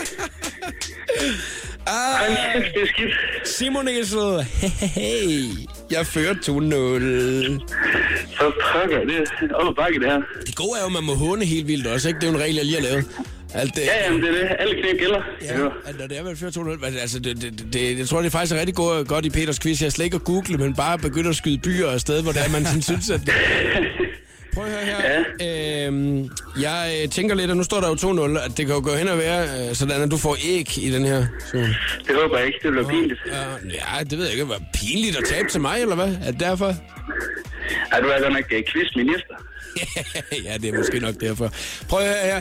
Hold 1.88 2.54
kæft, 2.54 2.74
det 2.74 2.82
er 2.82 2.88
skidt. 2.88 3.14
Simon 3.58 3.88
Essel, 3.88 4.44
hey, 4.80 5.44
jeg 5.92 6.08
fører 6.08 6.34
2-0. 6.34 6.40
Så 8.38 8.52
pokker, 8.74 9.00
det 9.00 9.52
op 9.52 9.68
ad 9.68 9.76
bakke, 9.76 10.00
det 10.00 10.08
her. 10.12 10.22
Det 10.46 10.56
gode 10.56 10.72
er 10.78 10.82
jo, 10.82 10.86
at 10.86 10.92
man 10.92 11.04
må 11.04 11.14
håne 11.14 11.46
helt 11.46 11.68
vildt 11.68 11.88
også, 11.88 12.08
ikke? 12.08 12.20
Det 12.20 12.28
er 12.28 12.32
jo 12.32 12.38
en 12.38 12.42
regel, 12.44 12.56
jeg 12.56 12.66
lige 12.66 12.76
har 12.82 12.84
lavet. 12.90 13.06
Alt 13.56 13.76
det, 13.76 13.82
Ja, 13.82 14.06
jamen, 14.06 14.22
det 14.22 14.30
er 14.30 14.34
det. 14.34 14.56
Alle 14.60 14.82
knæk 14.82 15.00
gælder. 15.00 15.22
Ja, 15.41 15.65
at 15.86 16.00
når 16.00 16.08
det 16.08 16.44
er 16.44 16.52
200, 16.52 16.78
men 16.82 16.98
altså, 16.98 17.20
det, 17.20 17.41
det, 17.41 17.74
det, 17.74 18.00
jeg 18.00 18.08
tror, 18.08 18.18
det 18.18 18.26
er 18.26 18.32
faktisk 18.32 18.56
rigtig 18.56 18.76
godt, 18.76 19.08
godt 19.08 19.26
i 19.26 19.30
Peters 19.30 19.60
quiz. 19.60 19.82
Jeg 19.82 19.91
slet 19.91 20.06
ikke 20.06 20.15
at 20.15 20.24
google, 20.24 20.58
men 20.58 20.76
bare 20.76 20.98
begynde 20.98 21.30
at 21.30 21.36
skyde 21.36 21.58
byer 21.58 21.89
afsted, 21.89 22.24
hvor 22.24 22.32
det 22.32 22.41
er, 22.46 22.50
man 22.52 22.65
sådan 22.65 22.82
synes, 22.82 23.10
at... 23.10 23.22
Prøv 24.54 24.65
at 24.65 24.72
høre 24.72 24.86
her. 24.86 25.24
Ja. 25.39 25.88
Øhm, 25.88 26.30
jeg 26.62 26.94
øh, 27.04 27.10
tænker 27.10 27.36
lidt, 27.36 27.52
og 27.52 27.58
nu 27.58 27.63
står 27.63 27.80
der 27.82 27.88
jo 27.88 27.94
2-0, 27.94 28.46
at 28.46 28.58
det 28.58 28.65
kan 28.65 28.76
jo 28.76 28.82
gå 28.84 28.96
hen 28.96 29.08
og 29.08 29.18
være 29.18 29.44
øh, 29.70 29.76
sådan, 29.76 30.02
at 30.02 30.12
du 30.12 30.18
får 30.18 30.38
æg 30.46 30.78
i 30.78 30.91
den 30.91 31.06
her. 31.06 31.26
Så. 31.52 31.58
Det 32.08 32.15
håber 32.22 32.38
jeg 32.38 32.48
ikke. 32.48 32.60
Det 32.63 32.72
bliver 32.72 32.89
pinligt. 32.89 33.20
Ja, 33.74 34.04
det 34.04 34.18
ved 34.18 34.26
jeg 34.26 34.34
ikke. 34.34 34.50
Var 34.50 34.62
pinligt 34.74 35.18
at 35.18 35.24
tabe 35.26 35.48
til 35.50 35.62
mig, 35.62 35.82
eller 35.82 35.96
hvad? 35.96 36.12
Er 36.26 36.32
det 36.32 36.39
derfor? 36.39 36.74
Ja, 37.91 38.00
du 38.02 38.08
er 38.08 38.22
godt 38.22 38.34
nok 38.34 38.46
uh, 38.58 38.63
quizminister. 38.72 39.36
ja, 40.46 40.58
det 40.58 40.74
er 40.74 40.78
måske 40.78 41.00
nok 41.00 41.16
derfor. 41.22 41.52
Prøv 41.90 42.00
at 42.00 42.06
høre 42.06 42.18
her. 42.24 42.38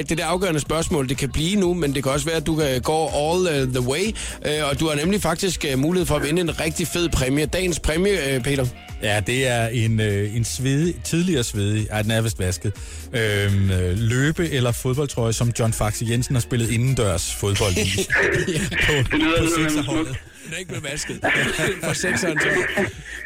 Øh, 0.00 0.08
det 0.08 0.18
der 0.18 0.26
afgørende 0.26 0.60
spørgsmål, 0.60 1.08
det 1.08 1.16
kan 1.16 1.30
blive 1.30 1.60
nu, 1.60 1.74
men 1.74 1.94
det 1.94 2.02
kan 2.02 2.12
også 2.12 2.26
være, 2.26 2.36
at 2.36 2.46
du 2.46 2.56
kan 2.56 2.80
gå 2.80 3.06
all 3.06 3.62
uh, 3.62 3.72
the 3.74 3.88
way. 3.88 4.04
Øh, 4.46 4.70
og 4.70 4.80
du 4.80 4.88
har 4.88 4.94
nemlig 4.94 5.22
faktisk 5.22 5.64
mulighed 5.76 6.06
for 6.06 6.16
at 6.16 6.22
vinde 6.22 6.42
en 6.42 6.60
rigtig 6.60 6.86
fed 6.86 7.08
præmie. 7.08 7.46
Dagens 7.46 7.80
præmie, 7.80 8.40
Peter. 8.44 8.66
Ja, 9.02 9.20
det 9.26 9.46
er 9.48 9.66
en, 9.66 10.00
øh, 10.00 10.36
en 10.36 10.44
svedig, 10.44 10.94
tidligere 11.04 11.44
svedig, 11.44 11.86
ej, 11.90 12.02
den 12.02 12.10
er 12.10 12.20
vist 12.20 12.38
vasket, 12.38 12.72
øhm, 13.12 13.70
øh, 13.70 13.98
løbe- 13.98 14.50
eller 14.50 14.72
fodboldtrøje, 14.72 15.32
som 15.32 15.52
John 15.58 15.72
Faxe 15.72 16.06
Jensen 16.10 16.34
har 16.34 16.40
spillet 16.40 16.70
indendørs 16.70 17.34
fodbold 17.34 17.72
i. 17.76 18.06
på, 18.86 18.92
Det 18.92 19.18
lyder 19.18 19.38
på 19.38 19.48
sekserholdet. 19.62 20.16
Den 20.44 20.54
er 20.54 20.58
ikke 20.58 20.68
blevet 20.68 20.84
vasket. 20.92 21.20
For 21.84 21.92
sekseren, 21.92 22.38
så. 22.40 22.48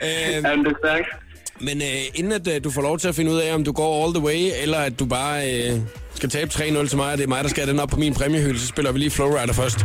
Øh, 0.02 0.32
Jamen, 0.32 0.64
det 0.64 0.72
er 0.72 0.76
stærkt. 0.84 1.06
Men 1.60 1.82
øh, 1.82 1.88
inden 2.14 2.32
at 2.32 2.48
øh, 2.48 2.64
du 2.64 2.70
får 2.70 2.82
lov 2.82 2.98
til 2.98 3.08
at 3.08 3.14
finde 3.14 3.30
ud 3.30 3.36
af, 3.36 3.54
om 3.54 3.64
du 3.64 3.72
går 3.72 4.04
all 4.04 4.14
the 4.14 4.24
way, 4.24 4.50
eller 4.62 4.78
at 4.78 4.98
du 4.98 5.04
bare 5.04 5.52
øh, 5.52 5.80
skal 6.14 6.28
tabe 6.30 6.50
3-0 6.54 6.88
til 6.88 6.96
mig, 6.96 7.12
og 7.12 7.18
det 7.18 7.24
er 7.24 7.28
mig, 7.28 7.44
der 7.44 7.50
skal 7.50 7.68
den 7.68 7.80
op 7.80 7.88
på 7.88 7.96
min 7.96 8.14
præmiehylde, 8.14 8.60
så 8.60 8.66
spiller 8.66 8.92
vi 8.92 8.98
lige 8.98 9.10
Flowrider 9.10 9.52
først. 9.52 9.78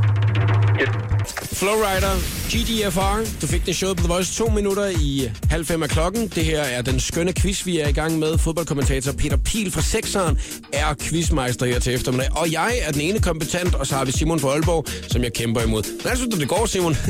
Flowrider, 1.54 2.16
GDFR. 2.52 3.42
Du 3.42 3.48
fik 3.48 3.66
det 3.66 3.76
showet 3.76 3.98
på 3.98 4.04
The 4.04 4.14
Voice 4.14 4.44
to 4.44 4.50
minutter 4.50 4.88
i 4.88 5.32
halv 5.50 5.66
fem 5.66 5.84
af 5.84 5.90
klokken. 5.90 6.28
Det 6.28 6.46
her 6.46 6.62
er 6.62 6.82
den 6.82 7.00
skønne 7.00 7.34
quiz, 7.34 7.66
vi 7.66 7.80
er 7.80 7.88
i 7.88 7.92
gang 7.92 8.20
med. 8.20 8.38
Fodboldkommentator 8.38 9.12
Peter 9.12 9.38
Pil 9.38 9.72
fra 9.72 9.82
Sekseren 9.82 10.40
er 10.74 10.96
quizmeister 11.02 11.66
her 11.66 11.80
til 11.80 11.94
eftermiddag. 11.94 12.38
Og 12.38 12.52
jeg 12.52 12.72
er 12.88 12.92
den 12.92 13.02
ene 13.02 13.20
kompetent, 13.20 13.76
og 13.76 13.88
så 13.88 13.96
har 13.96 14.06
vi 14.06 14.12
Simon 14.12 14.40
fra 14.40 14.50
Aalborg, 14.50 14.86
som 15.12 15.24
jeg 15.24 15.34
kæmper 15.34 15.62
imod. 15.62 16.02
Hvordan 16.02 16.18
synes 16.18 16.36
du, 16.36 16.40
det 16.40 16.50
går, 16.50 16.66
Simon? 16.66 16.96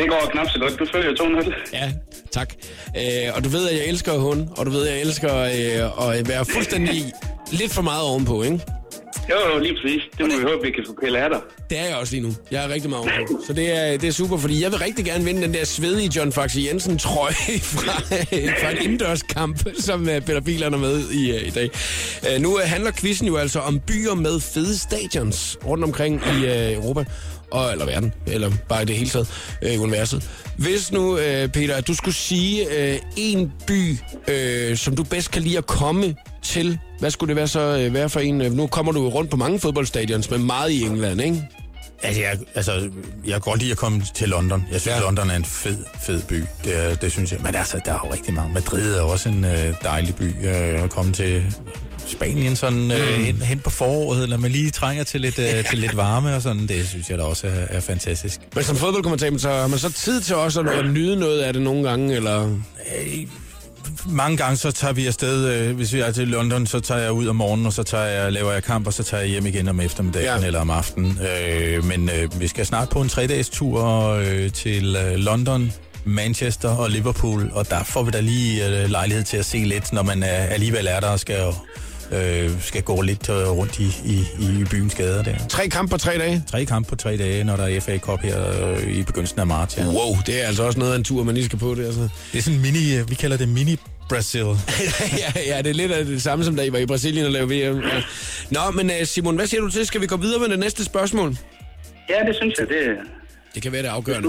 Det 0.00 0.08
går 0.08 0.28
knap 0.32 0.46
så 0.50 0.58
godt. 0.58 0.78
Du 0.78 0.86
følger 0.92 1.14
200. 1.14 1.54
Ja, 1.72 1.92
tak. 2.32 2.54
Øh, 2.96 3.02
og 3.34 3.44
du 3.44 3.48
ved, 3.48 3.68
at 3.68 3.76
jeg 3.76 3.86
elsker 3.86 4.12
hund, 4.12 4.48
og 4.56 4.66
du 4.66 4.70
ved, 4.70 4.86
at 4.86 4.92
jeg 4.94 5.00
elsker 5.00 5.36
øh, 5.36 6.16
at 6.16 6.28
være 6.28 6.44
fuldstændig 6.44 7.12
lidt 7.52 7.72
for 7.72 7.82
meget 7.82 8.02
ovenpå, 8.02 8.42
ikke? 8.42 8.60
Jo, 9.30 9.36
jo, 9.54 9.58
lige 9.58 9.74
præcis. 9.74 10.02
Det 10.18 10.20
må 10.20 10.38
vi 10.38 10.42
håbe, 10.42 10.62
vi 10.62 10.70
kan 10.70 10.84
få 10.86 10.94
pille 11.02 11.18
af 11.18 11.30
dig. 11.30 11.40
Det 11.70 11.78
er 11.78 11.84
jeg 11.84 11.96
også 11.96 12.14
lige 12.14 12.26
nu. 12.26 12.34
Jeg 12.50 12.64
er 12.64 12.68
rigtig 12.68 12.90
meget 12.90 13.12
ovenpå. 13.12 13.44
Så 13.46 13.52
det 13.52 13.78
er, 13.78 13.98
det 13.98 14.08
er 14.08 14.12
super, 14.12 14.36
fordi 14.36 14.62
jeg 14.62 14.70
vil 14.70 14.78
rigtig 14.78 15.04
gerne 15.04 15.24
vinde 15.24 15.42
den 15.42 15.54
der 15.54 15.64
svedige 15.64 16.10
John 16.16 16.32
Faxe 16.32 16.60
Jensen 16.68 16.98
trøje 16.98 17.32
fra, 17.74 18.00
fra 18.60 18.70
en 18.70 18.78
indendørskamp, 18.82 19.68
som 19.78 20.00
uh, 20.00 20.06
Peter 20.06 20.40
Biler 20.40 20.66
er 20.66 20.76
med 20.76 21.10
i, 21.10 21.32
uh, 21.32 21.46
i 21.46 21.50
dag. 21.50 21.70
Uh, 22.22 22.42
nu 22.42 22.58
handler 22.64 22.90
quizzen 22.92 23.26
jo 23.26 23.36
altså 23.36 23.60
om 23.60 23.80
byer 23.80 24.14
med 24.14 24.40
fede 24.40 24.78
stadions 24.78 25.58
rundt 25.66 25.84
omkring 25.84 26.22
i 26.26 26.46
Europa. 26.74 27.04
Og, 27.50 27.72
eller 27.72 27.86
verden, 27.86 28.12
eller 28.26 28.50
bare 28.68 28.82
i 28.82 28.84
det 28.84 28.96
hele 28.96 29.10
taget, 29.10 29.28
øh, 29.62 29.80
universet. 29.80 30.30
Hvis 30.56 30.92
nu, 30.92 31.18
øh, 31.18 31.48
Peter, 31.48 31.74
at 31.76 31.86
du 31.88 31.94
skulle 31.94 32.14
sige 32.14 32.66
øh, 32.92 32.98
en 33.16 33.52
by, 33.66 33.96
øh, 34.28 34.76
som 34.76 34.96
du 34.96 35.02
bedst 35.02 35.30
kan 35.30 35.42
lide 35.42 35.58
at 35.58 35.66
komme 35.66 36.14
til, 36.42 36.78
hvad 37.00 37.10
skulle 37.10 37.28
det 37.28 37.36
være 37.36 37.48
så 37.48 37.60
øh, 37.60 37.94
være 37.94 38.08
for 38.08 38.20
en? 38.20 38.40
Øh, 38.40 38.52
Nu 38.52 38.66
kommer 38.66 38.92
du 38.92 39.08
rundt 39.08 39.30
på 39.30 39.36
mange 39.36 39.60
fodboldstadions, 39.60 40.30
men 40.30 40.46
meget 40.46 40.70
i 40.70 40.82
England, 40.82 41.20
ikke? 41.20 41.48
Altså, 42.02 42.20
jeg, 42.22 42.38
altså, 42.54 42.72
jeg 43.24 43.32
kan 43.32 43.40
godt 43.40 43.60
lide 43.60 43.70
at 43.72 43.76
komme 43.78 44.02
til 44.14 44.28
London. 44.28 44.64
Jeg 44.72 44.80
synes, 44.80 44.96
Ja. 44.96 45.00
London 45.02 45.30
er 45.30 45.36
en 45.36 45.44
fed, 45.44 45.76
fed 46.02 46.22
by. 46.22 46.44
Det, 46.64 46.76
er- 46.76 46.94
det 46.94 47.12
synes 47.12 47.32
jeg. 47.32 47.40
Men 47.42 47.54
altså, 47.54 47.80
der 47.84 47.92
er 47.92 48.00
jo 48.06 48.12
rigtig 48.12 48.34
mange. 48.34 48.54
Madrid 48.54 48.94
er 48.94 49.00
også 49.02 49.28
en 49.28 49.44
øh, 49.44 49.74
dejlig 49.82 50.14
by 50.14 50.22
øh, 50.46 50.82
at 50.84 50.90
komme 50.90 51.12
til. 51.12 51.42
Spanien 52.06 52.56
sådan 52.56 52.90
øh, 52.90 53.18
Mm. 53.18 53.24
hen, 53.24 53.42
hen 53.42 53.58
på 53.58 53.70
foråret, 53.70 54.22
eller 54.22 54.36
man 54.36 54.50
lige 54.50 54.70
trænger 54.70 55.04
til 55.04 55.20
lidt, 55.20 55.38
øh, 55.38 55.64
til 55.70 55.78
lidt 55.78 55.96
varme 55.96 56.34
og 56.36 56.42
sådan. 56.42 56.66
Det 56.66 56.88
synes 56.88 57.10
jeg 57.10 57.18
da 57.18 57.22
også 57.22 57.46
er, 57.46 57.76
er 57.76 57.80
fantastisk. 57.80 58.40
Men 58.54 58.64
som 58.64 58.76
fodboldkommentator, 58.76 59.38
så 59.38 59.48
har 59.50 59.66
man 59.66 59.78
så 59.78 59.92
tid 59.92 60.20
til 60.20 60.34
også 60.36 60.60
at, 60.60 60.68
at 60.68 60.90
nyde 60.90 61.16
noget 61.16 61.40
af 61.40 61.52
det 61.52 61.62
nogle 61.62 61.88
gange, 61.88 62.14
eller... 62.16 62.44
Øh, 62.44 63.18
mange 64.08 64.36
gange 64.36 64.56
så 64.56 64.70
tager 64.70 64.92
vi 64.92 65.06
afsted, 65.06 65.46
øh, 65.48 65.76
hvis 65.76 65.92
vi 65.92 66.00
er 66.00 66.12
til 66.12 66.28
London, 66.28 66.66
så 66.66 66.80
tager 66.80 67.00
jeg 67.00 67.12
ud 67.12 67.26
om 67.26 67.36
morgenen, 67.36 67.66
og 67.66 67.72
så 67.72 67.82
tager 67.82 68.04
jeg, 68.04 68.32
laver 68.32 68.52
jeg 68.52 68.62
kamp, 68.62 68.86
og 68.86 68.92
så 68.92 69.02
tager 69.02 69.20
jeg 69.20 69.30
hjem 69.30 69.46
igen 69.46 69.68
om 69.68 69.80
eftermiddagen 69.80 70.40
Ja. 70.40 70.46
eller 70.46 70.60
om 70.60 70.70
aftenen. 70.70 71.18
Øh, 71.40 71.84
men 71.84 72.10
øh, 72.10 72.40
vi 72.40 72.48
skal 72.48 72.66
snart 72.66 72.88
på 72.88 73.00
en 73.00 73.08
tre-dages 73.08 73.48
tur 73.48 73.84
øh, 74.08 74.52
til 74.52 74.96
øh, 74.96 75.14
London, 75.14 75.72
Manchester 76.04 76.68
og 76.68 76.90
Liverpool, 76.90 77.50
og 77.54 77.70
der 77.70 77.84
får 77.84 78.02
vi 78.02 78.10
da 78.10 78.20
lige 78.20 78.66
øh, 78.82 78.90
lejlighed 78.90 79.24
til 79.24 79.36
at 79.36 79.44
se 79.46 79.58
lidt, 79.58 79.92
når 79.92 80.02
man 80.02 80.22
øh, 80.22 80.52
alligevel 80.52 80.86
er 80.90 81.00
der 81.00 81.08
og 81.08 81.20
skal 81.20 81.38
øh, 82.12 82.50
skal 82.62 82.82
gå 82.82 83.00
lidt 83.00 83.28
øh, 83.28 83.36
rundt 83.50 83.78
i, 83.78 83.86
i, 84.04 84.18
i 84.40 84.64
byens 84.70 84.94
gader 84.94 85.22
der. 85.22 85.34
Tre 85.48 85.68
kampe 85.68 85.90
på 85.90 85.98
tre 85.98 86.18
dage. 86.18 86.44
Tre 86.50 86.64
kampe 86.64 86.88
på 86.88 86.96
tre 86.96 87.16
dage, 87.16 87.44
når 87.44 87.56
der 87.56 87.64
er 87.66 87.80
FA 87.80 87.98
Cup 87.98 88.20
her 88.20 88.70
øh, 88.72 88.88
i 88.96 89.02
begyndelsen 89.02 89.40
af 89.40 89.46
marts. 89.46 89.76
Ja. 89.78 89.84
Wow, 89.86 90.16
det 90.26 90.42
er 90.42 90.46
altså 90.46 90.62
også 90.62 90.78
noget 90.78 90.92
af 90.92 90.96
en 90.98 91.04
tur, 91.04 91.22
man 91.24 91.34
lige 91.34 91.44
skal 91.44 91.58
på 91.58 91.74
det. 91.74 91.84
Altså. 91.86 92.08
Det 92.32 92.38
er 92.38 92.42
sådan 92.42 92.56
en 92.56 92.62
mini, 92.62 92.96
øh, 92.96 93.10
vi 93.10 93.14
kalder 93.14 93.36
det 93.36 93.48
mini 93.48 93.76
Brasil. 94.08 94.40
ja, 95.22 95.32
ja, 95.46 95.58
det 95.62 95.66
er 95.70 95.74
lidt 95.74 95.92
af 95.92 96.04
det 96.04 96.22
samme, 96.22 96.44
som 96.44 96.56
da 96.56 96.62
I 96.62 96.72
var 96.72 96.78
i 96.78 96.86
Brasilien 96.86 97.26
og 97.26 97.32
lavede 97.32 97.70
VM. 97.70 97.80
Ja. 97.80 98.02
Nå, 98.50 98.60
men 98.74 98.90
øh, 98.90 99.06
Simon, 99.06 99.36
hvad 99.36 99.46
siger 99.46 99.60
du 99.60 99.70
til? 99.70 99.86
Skal 99.86 100.00
vi 100.00 100.06
gå 100.06 100.16
videre 100.16 100.40
med 100.40 100.48
det 100.48 100.58
næste 100.58 100.84
spørgsmål? 100.84 101.36
Ja, 102.08 102.26
det 102.26 102.36
synes 102.36 102.54
jeg, 102.58 102.68
det, 102.68 102.96
Det 103.54 103.62
kan 103.62 103.72
være 103.72 103.82
det 103.82 103.88
afgørende. 103.88 104.28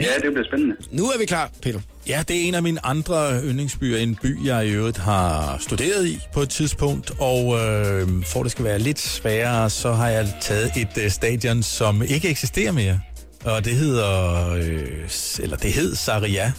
ja, 0.00 0.06
det 0.22 0.32
bliver 0.32 0.44
spændende. 0.46 0.76
Nu 0.90 1.04
er 1.04 1.18
vi 1.18 1.24
klar, 1.24 1.50
Peter. 1.62 1.80
Ja, 2.08 2.22
det 2.28 2.36
er 2.36 2.48
en 2.48 2.54
af 2.54 2.62
mine 2.62 2.86
andre 2.86 3.42
yndlingsbyer, 3.42 3.98
en 3.98 4.16
by, 4.22 4.46
jeg 4.46 4.66
i 4.66 4.70
øvrigt 4.70 4.98
har 4.98 5.56
studeret 5.60 6.06
i 6.06 6.20
på 6.34 6.40
et 6.40 6.48
tidspunkt, 6.48 7.12
og 7.18 7.58
øh, 7.60 8.24
for 8.24 8.42
det 8.42 8.52
skal 8.52 8.64
være 8.64 8.78
lidt 8.78 8.98
sværere, 8.98 9.70
så 9.70 9.92
har 9.92 10.08
jeg 10.08 10.34
taget 10.40 10.70
et 10.76 10.98
øh, 11.04 11.10
stadion, 11.10 11.62
som 11.62 12.02
ikke 12.02 12.28
eksisterer 12.28 12.72
mere. 12.72 13.00
Og 13.44 13.64
det 13.64 13.74
hedder, 13.74 14.50
øh, 14.52 15.08
eller 15.38 15.56
det 15.56 15.72
hed 15.72 15.94
Saria. 15.94 16.52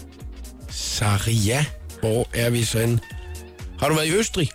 Saria. 0.70 1.66
Hvor 2.00 2.28
er 2.34 2.50
vi 2.50 2.64
så 2.64 2.80
henne? 2.80 3.00
Har 3.80 3.90
du 3.90 3.96
været 3.96 4.08
i 4.08 4.14
Østrig? 4.14 4.50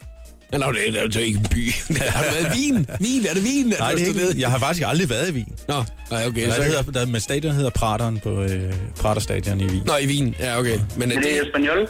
Ja, 0.52 0.58
Nå, 0.58 0.72
det 0.72 0.96
er 0.96 1.00
altså 1.00 1.20
ikke 1.20 1.38
en 1.38 1.46
by. 1.50 1.70
har 1.98 2.22
du 2.24 2.28
været 2.34 2.56
i 2.56 2.58
Wien? 2.58 2.86
Wien, 3.00 3.26
er 3.26 3.34
det 3.34 3.42
Wien? 3.42 3.66
Nej, 3.78 3.92
det 3.92 4.02
er 4.02 4.06
ikke, 4.06 4.40
jeg 4.40 4.50
har 4.50 4.58
faktisk 4.58 4.86
aldrig 4.86 5.10
været 5.10 5.28
i 5.28 5.32
Wien. 5.32 5.54
Nå, 5.68 5.84
nej, 6.10 6.26
okay. 6.26 6.46
Der 6.46 6.54
Så, 6.54 6.62
hedder, 6.62 6.82
der, 6.82 7.06
men 7.06 7.20
stadion 7.20 7.54
hedder 7.54 7.70
Prateren 7.70 8.20
på 8.20 8.42
øh, 8.42 8.72
Praterstadion 9.00 9.60
i 9.60 9.64
Wien. 9.66 9.82
Nå, 9.86 9.96
i 9.96 10.06
Wien. 10.06 10.34
Ja, 10.38 10.58
okay. 10.58 10.78
Men 10.96 11.12
Er 11.12 11.16
er 11.16 11.20
det 11.20 11.30
det... 11.30 11.46
Espanol? 11.46 11.88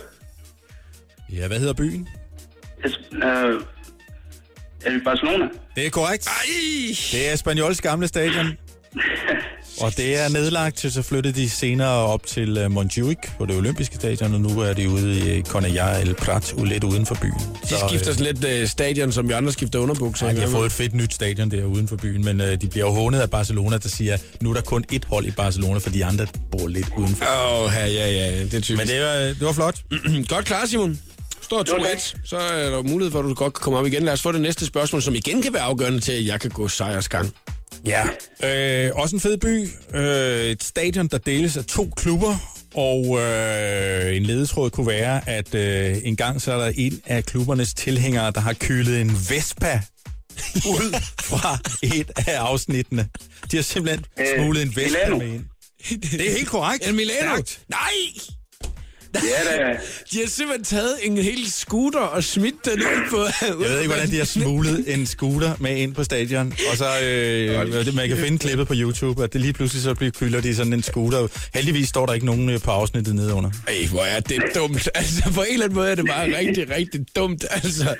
Ja, 1.32 1.46
hvad 1.46 1.58
hedder 1.58 1.72
byen? 1.74 2.08
Es- 2.84 3.16
øh, 3.26 3.60
er 4.84 4.90
det 4.90 5.04
Barcelona? 5.04 5.44
Det 5.76 5.86
er 5.86 5.90
korrekt. 5.90 6.26
Ej! 6.26 6.94
Det 7.12 7.32
er 7.32 7.36
Spaniols 7.36 7.80
gamle 7.80 8.08
stadion. 8.08 8.46
Og 9.82 9.96
det 9.96 10.18
er 10.18 10.28
nedlagt 10.28 10.76
til, 10.76 10.92
så 10.92 11.02
flyttede 11.02 11.40
de 11.40 11.50
senere 11.50 11.88
op 11.88 12.26
til 12.26 12.64
uh, 12.64 12.72
Montjuic 12.72 13.18
på 13.38 13.46
det 13.46 13.56
olympiske 13.56 13.94
stadion, 13.94 14.34
og 14.34 14.40
nu 14.40 14.60
er 14.60 14.72
de 14.72 14.88
ude 14.88 15.38
i 15.38 15.42
Cornellà 15.48 16.00
El 16.00 16.14
Prat, 16.14 16.54
lidt 16.64 16.84
uden 16.84 17.06
for 17.06 17.14
byen. 17.14 17.40
De 17.62 17.88
skifter 17.88 18.12
sådan 18.12 18.34
lidt 18.34 18.44
øh, 18.44 18.68
stadion, 18.68 19.12
som 19.12 19.28
vi 19.28 19.32
andre 19.32 19.52
skifter 19.52 19.78
underbukser. 19.78 20.26
Ja, 20.26 20.34
de 20.34 20.40
har 20.40 20.48
fået 20.48 20.66
et 20.66 20.72
fedt 20.72 20.94
nyt 20.94 21.14
stadion 21.14 21.50
der 21.50 21.64
uden 21.64 21.88
for 21.88 21.96
byen, 21.96 22.24
men 22.24 22.40
uh, 22.40 22.46
de 22.46 22.68
bliver 22.68 22.86
jo 22.86 22.92
hånet 22.92 23.20
af 23.20 23.30
Barcelona, 23.30 23.76
der 23.78 23.88
siger, 23.88 24.14
at 24.14 24.22
nu 24.40 24.50
er 24.50 24.54
der 24.54 24.60
kun 24.60 24.84
ét 24.92 25.08
hold 25.08 25.26
i 25.26 25.30
Barcelona, 25.30 25.78
for 25.78 25.90
de 25.90 26.04
andre 26.04 26.26
bor 26.50 26.68
lidt 26.68 26.88
udenfor. 26.96 27.24
Åh, 27.24 27.62
oh, 27.62 27.72
ja, 27.74 27.86
ja, 27.86 28.10
ja, 28.10 28.44
det 28.44 28.54
er 28.54 28.60
typisk. 28.60 28.76
Men 28.76 28.88
det 28.88 29.02
var, 29.02 29.14
det 29.14 29.40
var 29.40 29.52
flot. 29.52 29.82
Godt 30.34 30.44
klar, 30.44 30.66
Simon. 30.66 31.00
Står 31.42 31.62
2-1, 31.62 32.16
så 32.24 32.36
er 32.36 32.70
der 32.70 32.82
mulighed 32.82 33.12
for, 33.12 33.18
at 33.18 33.24
du 33.24 33.34
godt 33.34 33.54
kan 33.54 33.60
komme 33.62 33.78
op 33.78 33.86
igen. 33.86 34.02
Lad 34.02 34.12
os 34.12 34.22
få 34.22 34.32
det 34.32 34.40
næste 34.40 34.66
spørgsmål, 34.66 35.02
som 35.02 35.14
igen 35.14 35.42
kan 35.42 35.52
være 35.52 35.62
afgørende 35.62 36.00
til, 36.00 36.12
at 36.12 36.26
jeg 36.26 36.40
kan 36.40 36.50
gå 36.50 36.68
sejrsgang. 36.68 37.34
Ja. 37.86 38.04
Øh, 38.44 38.90
også 38.94 39.16
en 39.16 39.20
fed 39.20 39.36
by. 39.38 39.68
Øh, 39.96 40.44
et 40.44 40.62
stadion, 40.64 41.06
der 41.06 41.18
deles 41.18 41.56
af 41.56 41.64
to 41.64 41.90
klubber. 41.96 42.36
Og 42.74 43.18
øh, 43.20 44.16
en 44.16 44.22
ledetråd 44.22 44.70
kunne 44.70 44.86
være, 44.86 45.28
at 45.28 45.54
øh, 45.54 45.96
en 46.04 46.16
gang 46.16 46.42
så 46.42 46.52
er 46.52 46.58
der 46.58 46.72
en 46.76 47.00
af 47.06 47.24
klubbernes 47.24 47.74
tilhængere, 47.74 48.30
der 48.30 48.40
har 48.40 48.52
kølet 48.52 49.00
en 49.00 49.10
Vespa 49.30 49.80
ud 50.66 50.94
fra 51.20 51.58
et 51.82 52.10
af 52.26 52.36
afsnittene. 52.38 53.08
De 53.50 53.56
har 53.56 53.62
simpelthen 53.62 54.04
Øh, 54.20 54.26
smuglet 54.36 54.62
en 54.62 54.76
Vespa 54.76 55.08
med 55.18 55.26
ind. 55.26 55.44
Det 56.12 56.28
er 56.28 56.32
helt 56.32 56.48
korrekt. 56.48 56.88
En 56.88 56.96
Milano? 56.96 57.34
Stærkt. 57.34 57.60
Nej! 57.68 57.90
Ja, 59.32 59.64
da. 59.64 59.78
De 60.12 60.18
har 60.18 60.26
simpelthen 60.26 60.64
taget 60.64 60.94
en 61.02 61.16
hel 61.16 61.52
scooter 61.52 61.98
og 62.00 62.24
smidt 62.24 62.54
den 62.64 62.80
ud 62.80 63.10
på... 63.10 63.46
Jeg 63.46 63.70
ved 63.70 63.78
ikke, 63.78 63.92
hvordan 63.92 64.10
de 64.10 64.18
har 64.18 64.24
smuglet 64.24 64.94
en 64.94 65.06
scooter 65.06 65.54
med 65.60 65.76
ind 65.76 65.94
på 65.94 66.04
stadion. 66.04 66.54
Og 66.70 66.76
så, 66.76 66.86
øh, 67.04 67.94
man 67.94 68.08
kan 68.08 68.16
finde 68.16 68.38
klippet 68.38 68.66
på 68.66 68.74
YouTube, 68.76 69.24
at 69.24 69.32
det 69.32 69.40
lige 69.40 69.52
pludselig 69.52 69.82
så 69.82 69.94
bliver 69.94 70.10
kylder 70.10 70.40
de 70.40 70.54
sådan 70.56 70.72
en 70.72 70.82
scooter. 70.82 71.26
Heldigvis 71.54 71.88
står 71.88 72.06
der 72.06 72.12
ikke 72.12 72.26
nogen 72.26 72.50
øh, 72.50 72.60
på 72.60 72.70
afsnittet 72.70 73.14
nede 73.14 73.34
under. 73.34 73.50
Ej, 73.68 73.86
hvor 73.90 74.02
er 74.02 74.20
det 74.20 74.42
dumt. 74.54 74.88
Altså, 75.02 75.22
på 75.34 75.42
en 75.42 75.52
eller 75.52 75.64
anden 75.64 75.76
måde 75.76 75.90
er 75.90 75.94
det 75.94 76.06
bare 76.06 76.38
rigtig, 76.38 76.70
rigtig 76.70 77.00
dumt. 77.16 77.44
Altså. 77.50 77.94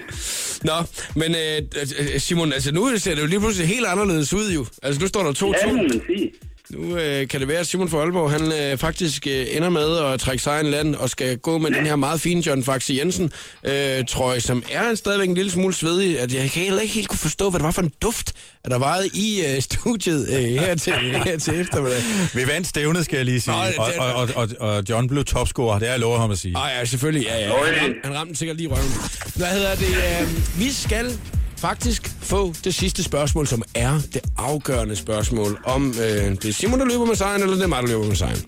Nå, 0.64 0.72
men 1.14 1.34
øh, 1.34 1.62
øh, 1.98 2.20
Simon, 2.20 2.52
altså 2.52 2.72
nu 2.72 2.98
ser 2.98 3.14
det 3.14 3.22
jo 3.22 3.26
lige 3.26 3.40
pludselig 3.40 3.68
helt 3.68 3.86
anderledes 3.86 4.32
ud 4.32 4.50
jo. 4.52 4.66
Altså, 4.82 5.00
nu 5.00 5.06
står 5.06 5.22
der 5.22 5.32
2-2. 5.32 5.46
Ja, 5.46 5.66
det 5.68 5.74
må 5.76 5.82
man 5.82 6.02
sige. 6.06 6.30
Nu 6.72 6.96
øh, 6.98 7.28
kan 7.28 7.40
det 7.40 7.48
være, 7.48 7.58
at 7.58 7.66
Simon 7.66 7.88
fra 7.88 7.98
Aalborg, 7.98 8.30
han 8.30 8.52
øh, 8.52 8.78
faktisk 8.78 9.26
øh, 9.26 9.46
ender 9.50 9.68
med 9.70 9.98
at 9.98 10.20
trække 10.20 10.42
sejren 10.42 10.66
i 10.66 10.70
land 10.70 10.94
og 10.94 11.10
skal 11.10 11.38
gå 11.38 11.58
med 11.58 11.70
den 11.70 11.86
her 11.86 11.96
meget 11.96 12.20
fine 12.20 12.46
John 12.46 12.64
Faxe 12.64 12.94
Jensen 12.94 13.30
øh, 13.64 14.04
trøje, 14.08 14.40
som 14.40 14.62
er 14.70 14.94
stadigvæk 14.94 15.28
en 15.28 15.34
lille 15.34 15.50
smule 15.50 15.74
svedig. 15.74 16.20
At 16.20 16.34
jeg 16.34 16.50
kan 16.50 16.62
heller 16.62 16.80
ikke 16.80 16.94
helt 16.94 17.08
kunne 17.08 17.18
forstå, 17.18 17.50
hvad 17.50 17.60
det 17.60 17.64
var 17.64 17.70
for 17.70 17.82
en 17.82 17.92
duft, 18.02 18.32
at 18.64 18.70
der 18.70 18.78
var 18.78 19.02
i 19.14 19.42
øh, 19.56 19.62
studiet 19.62 20.28
øh, 20.30 20.44
her, 20.44 20.74
til, 20.74 20.92
her 21.24 21.38
til 21.38 21.60
eftermiddag. 21.60 22.02
Vi 22.34 22.46
vandt 22.46 22.66
stævnet, 22.66 23.04
skal 23.04 23.16
jeg 23.16 23.24
lige 23.24 23.40
sige. 23.40 23.56
Nå, 23.56 23.64
det- 23.66 23.76
og, 23.78 24.12
og, 24.14 24.28
og, 24.36 24.48
og, 24.60 24.74
og 24.76 24.84
John 24.88 25.08
blev 25.08 25.24
topscorer, 25.24 25.78
det 25.78 25.88
har 25.88 25.92
jeg 25.92 26.00
lovet 26.00 26.20
ham 26.20 26.30
at 26.30 26.38
sige. 26.38 26.56
Ah, 26.58 26.70
ja, 26.78 26.84
selvfølgelig. 26.84 27.26
Ja, 27.26 27.38
ja. 27.38 27.44
Han, 27.46 27.54
ramte, 27.82 27.96
han 28.04 28.14
ramte 28.14 28.34
sikkert 28.36 28.56
lige 28.56 28.68
røven. 28.68 28.92
Hvad 29.36 29.46
hedder 29.46 29.74
det? 29.74 29.88
Øh, 29.88 30.58
vi 30.58 30.70
skal 30.72 31.18
faktisk 31.62 32.08
få 32.20 32.54
det 32.64 32.74
sidste 32.74 33.02
spørgsmål, 33.02 33.46
som 33.46 33.62
er 33.74 34.00
det 34.14 34.22
afgørende 34.38 34.96
spørgsmål, 34.96 35.58
om 35.64 35.88
øh, 35.88 35.94
det 36.30 36.44
er 36.44 36.52
Simon, 36.52 36.80
der 36.80 36.86
løber 36.86 37.04
med 37.04 37.14
sejren, 37.14 37.42
eller 37.42 37.54
det 37.54 37.62
er 37.62 37.66
mig, 37.66 37.82
der 37.82 37.88
løber 37.88 38.06
med 38.06 38.16
sejren. 38.16 38.44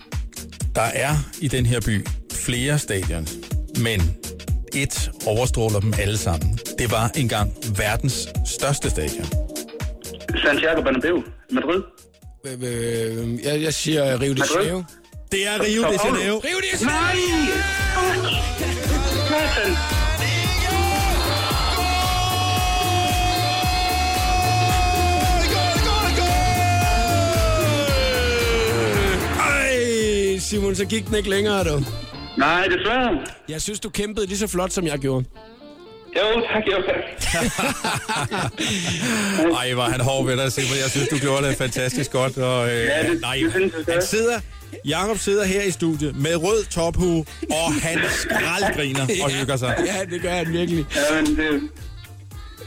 Der 0.75 0.81
er 0.81 1.15
i 1.41 1.47
den 1.47 1.65
her 1.65 1.79
by 1.81 2.07
flere 2.33 2.79
stadions, 2.79 3.33
men 3.79 4.01
et 4.75 5.11
overstråler 5.25 5.79
dem 5.79 5.93
alle 5.99 6.17
sammen. 6.17 6.59
Det 6.79 6.91
var 6.91 7.11
engang 7.15 7.53
verdens 7.77 8.27
største 8.45 8.89
stadion. 8.89 9.25
Santiago 10.43 10.81
Bernabeu, 10.81 11.23
Madrid. 11.51 11.83
Jeg, 13.43 13.61
jeg 13.61 13.73
siger 13.73 14.21
Rio 14.21 14.33
de 14.33 14.39
Madrid. 14.39 14.65
Janeiro. 14.65 14.83
Det 15.31 15.47
er 15.47 15.63
Rio 15.63 15.81
de 15.81 15.97
Janeiro. 16.05 16.37
Rio 16.37 16.57
de 16.57 16.67
Janeiro! 16.71 16.95
Nej! 19.29 20.04
Simon, 30.45 30.75
så 30.75 30.85
gik 30.85 31.07
den 31.07 31.15
ikke 31.15 31.29
længere, 31.29 31.63
du. 31.63 31.83
Nej, 32.37 32.67
desværre. 32.67 33.19
Jeg 33.49 33.61
synes, 33.61 33.79
du 33.79 33.89
kæmpede 33.89 34.25
lige 34.27 34.37
så 34.37 34.47
flot, 34.47 34.71
som 34.71 34.87
jeg 34.87 34.99
gjorde. 34.99 35.25
Jo, 36.17 36.41
tak, 36.41 36.63
jo, 36.67 36.81
tak. 36.87 37.45
Ej, 39.59 39.73
var 39.73 39.89
han 39.89 40.01
hård 40.01 40.25
ved 40.25 40.37
dig, 40.37 40.51
Simon. 40.51 40.77
Jeg 40.83 40.89
synes, 40.89 41.07
du 41.07 41.17
gjorde 41.17 41.47
det 41.47 41.57
fantastisk 41.57 42.11
godt. 42.11 42.37
Og, 42.37 42.67
øh, 42.69 42.73
Ja, 42.85 43.11
det- 43.11 43.21
nej, 43.21 43.35
det 43.55 43.85
han 43.89 44.01
sidder... 44.01 44.39
Jakob 44.85 45.17
sidder 45.17 45.45
her 45.45 45.61
i 45.61 45.71
studiet 45.71 46.15
med 46.15 46.35
rød 46.35 46.63
tophue, 46.65 47.25
og 47.51 47.73
han 47.73 47.99
skraldgriner 48.11 49.07
og 49.23 49.29
hygger 49.29 49.55
sig. 49.57 49.75
Ja, 49.85 50.05
det 50.15 50.21
gør 50.21 50.31
han 50.31 50.53
virkelig. 50.53 50.85
Ja, 50.95 51.21
men 51.21 51.25
det, 51.25 51.37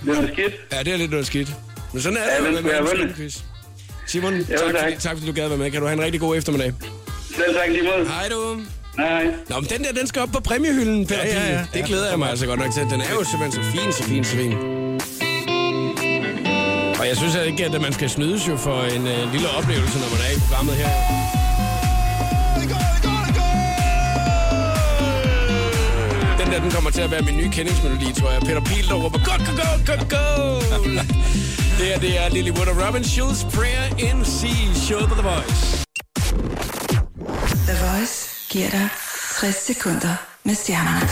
det 0.05 0.16
var 0.16 0.26
skidt. 0.33 0.53
Ja, 0.72 0.79
det 0.83 0.93
er 0.93 0.97
lidt 0.97 1.11
noget 1.11 1.26
skidt. 1.26 1.49
Men 1.93 2.03
sådan 2.03 2.18
er 2.18 2.22
Ja, 2.45 2.51
det 2.51 2.59
en 2.79 2.87
vundet. 2.87 3.16
quiz. 3.16 3.39
Simon, 4.07 4.35
Jo, 4.39 4.45
tak, 4.47 4.59
tak. 4.59 4.81
fordi, 4.83 4.97
tak 5.01 5.12
fordi 5.16 5.26
du 5.26 5.33
gad 5.33 5.49
være 5.49 5.59
med. 5.59 5.70
Kan 5.70 5.81
du 5.81 5.87
have 5.87 5.99
en 5.99 6.05
rigtig 6.05 6.20
god 6.20 6.37
eftermiddag. 6.37 6.72
Selv 7.39 7.55
tak 7.55 7.68
lige 7.68 7.82
måde. 7.82 8.09
Hej 8.09 8.28
du. 8.28 8.41
Nej. 8.99 9.24
Nå, 9.49 9.61
men 9.61 9.68
den 9.74 9.84
der, 9.84 9.93
den 9.93 10.07
skal 10.07 10.22
op 10.22 10.28
på 10.32 10.41
præmiehylden, 10.41 11.07
Peter 11.07 11.24
Ja, 11.24 11.41
ja, 11.41 11.53
ja. 11.53 11.61
Det 11.74 11.84
glæder 11.84 12.09
jeg 12.11 12.18
mig 12.18 12.30
altså 12.30 12.47
godt 12.47 12.61
nok 12.61 12.72
til. 12.72 12.82
Den 12.82 13.01
er 13.01 13.11
jo 13.18 13.24
simpelthen 13.24 13.53
så 13.53 13.70
fin, 13.72 13.93
så 13.93 14.03
fin, 14.03 14.24
så 14.24 14.36
fin. 14.36 14.53
Og 17.01 17.09
jeg 17.09 17.16
synes 17.16 17.34
ikke, 17.47 17.64
at 17.64 17.80
man 17.80 17.93
skal 17.93 18.11
snydes 18.11 18.49
jo 18.49 18.57
for 18.57 18.82
en 18.82 19.07
øh, 19.07 19.32
lille 19.32 19.49
oplevelse, 19.59 19.99
når 19.99 20.09
man 20.14 20.20
er 20.26 20.30
i 20.36 20.39
programmet 20.47 20.74
her. 20.74 20.91
Den 26.41 26.53
der, 26.53 26.61
den 26.61 26.70
kommer 26.70 26.91
til 26.91 27.01
at 27.01 27.11
være 27.11 27.22
min 27.22 27.36
nye 27.36 27.51
kendingsmelodi, 27.51 28.20
tror 28.20 28.30
jeg. 28.30 28.41
Peter 28.41 28.61
Pil, 28.61 28.89
der 28.89 28.95
råber, 28.95 29.18
go, 29.28 29.34
go, 29.47 29.53
go, 29.62 29.70
go, 29.89 30.16
go! 30.16 30.61
det 31.78 31.86
her, 31.86 31.99
det 31.99 32.18
er 32.20 32.28
Lily 32.28 32.51
Wood 32.51 32.68
og 32.68 32.86
Robin 32.86 33.05
Schulz, 33.05 33.45
Prayer 33.45 33.86
in 33.99 34.24
C, 34.24 34.41
show 34.86 35.01
på 35.09 35.14
The 35.14 35.22
Voice. 35.22 35.78
The 37.68 37.76
Voice 37.86 38.28
giver 38.50 38.70
dig 38.70 38.88
60 39.40 39.66
sekunder 39.66 40.14
med 40.44 40.54
stjernerne. 40.54 41.06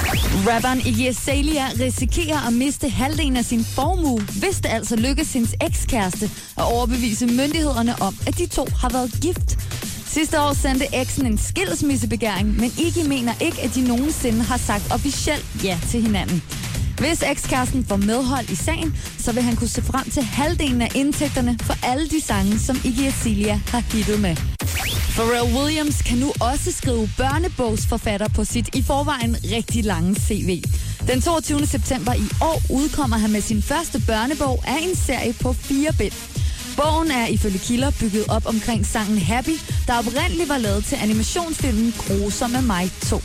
Rapperen 0.51 0.79
Iggy 0.79 1.09
Azalea 1.09 1.67
risikerer 1.81 2.47
at 2.47 2.53
miste 2.53 2.89
halvdelen 2.89 3.37
af 3.37 3.45
sin 3.45 3.65
formue, 3.65 4.21
hvis 4.21 4.57
det 4.57 4.67
altså 4.67 4.97
lykkes 4.97 5.33
hendes 5.33 5.55
ekskæreste 5.67 6.31
at 6.57 6.65
overbevise 6.75 7.27
myndighederne 7.27 7.95
om, 8.01 8.15
at 8.27 8.39
de 8.39 8.47
to 8.47 8.67
har 8.81 8.89
været 8.89 9.11
gift. 9.23 9.59
Sidste 10.07 10.41
år 10.41 10.53
sendte 10.53 10.87
eksen 10.93 11.27
en 11.27 11.39
skilsmissebegæring, 11.39 12.61
men 12.61 12.71
Iggy 12.79 13.07
mener 13.09 13.33
ikke, 13.41 13.63
at 13.63 13.75
de 13.75 13.89
nogensinde 13.89 14.43
har 14.43 14.57
sagt 14.57 14.93
officielt 14.93 15.47
ja 15.65 15.79
til 15.91 16.03
hinanden. 16.03 16.43
Hvis 16.99 17.23
ekskæresten 17.23 17.85
får 17.85 17.97
medhold 17.97 18.49
i 18.51 18.55
sagen, 18.55 18.97
så 19.19 19.33
vil 19.33 19.43
han 19.43 19.57
kunne 19.57 19.69
se 19.69 19.83
frem 19.83 20.11
til 20.11 20.23
halvdelen 20.23 20.83
af 20.83 20.89
indtægterne 20.95 21.59
for 21.63 21.75
alle 21.83 22.09
de 22.09 22.21
sange, 22.21 22.59
som 22.59 22.77
Iggy 22.85 23.07
Azalea 23.07 23.59
har 23.69 23.83
hittet 23.93 24.21
med. 24.21 24.37
Pharrell 25.17 25.57
Williams 25.57 26.03
kan 26.03 26.19
nu 26.19 26.33
også 26.41 26.73
skrive 26.73 27.11
børnebogsforfatter 27.17 28.29
på 28.29 28.45
sit 28.45 28.75
i 28.75 28.83
forvejen 28.83 29.37
rigtig 29.57 29.85
lange 29.85 30.15
CV. 30.15 30.63
Den 31.09 31.21
22. 31.23 31.67
september 31.67 32.15
i 32.15 32.29
år 32.41 32.63
udkommer 32.71 33.17
han 33.17 33.33
med 33.33 33.41
sin 33.41 33.63
første 33.63 34.03
børnebog 34.07 34.65
af 34.67 34.79
en 34.83 34.97
serie 34.97 35.33
på 35.33 35.53
fire 35.53 35.93
bind. 35.99 36.46
Bogen 36.77 37.11
er 37.11 37.27
ifølge 37.27 37.59
kilder 37.59 37.91
bygget 38.01 38.25
op 38.29 38.47
omkring 38.47 38.87
sangen 38.87 39.19
Happy, 39.19 39.57
der 39.87 39.99
oprindeligt 39.99 40.49
var 40.49 40.59
lavet 40.59 40.85
til 40.85 40.97
animationsfilmen 41.03 41.95
Gruser 41.99 42.47
med 42.47 42.63
mig 42.63 42.91
2. 43.03 43.23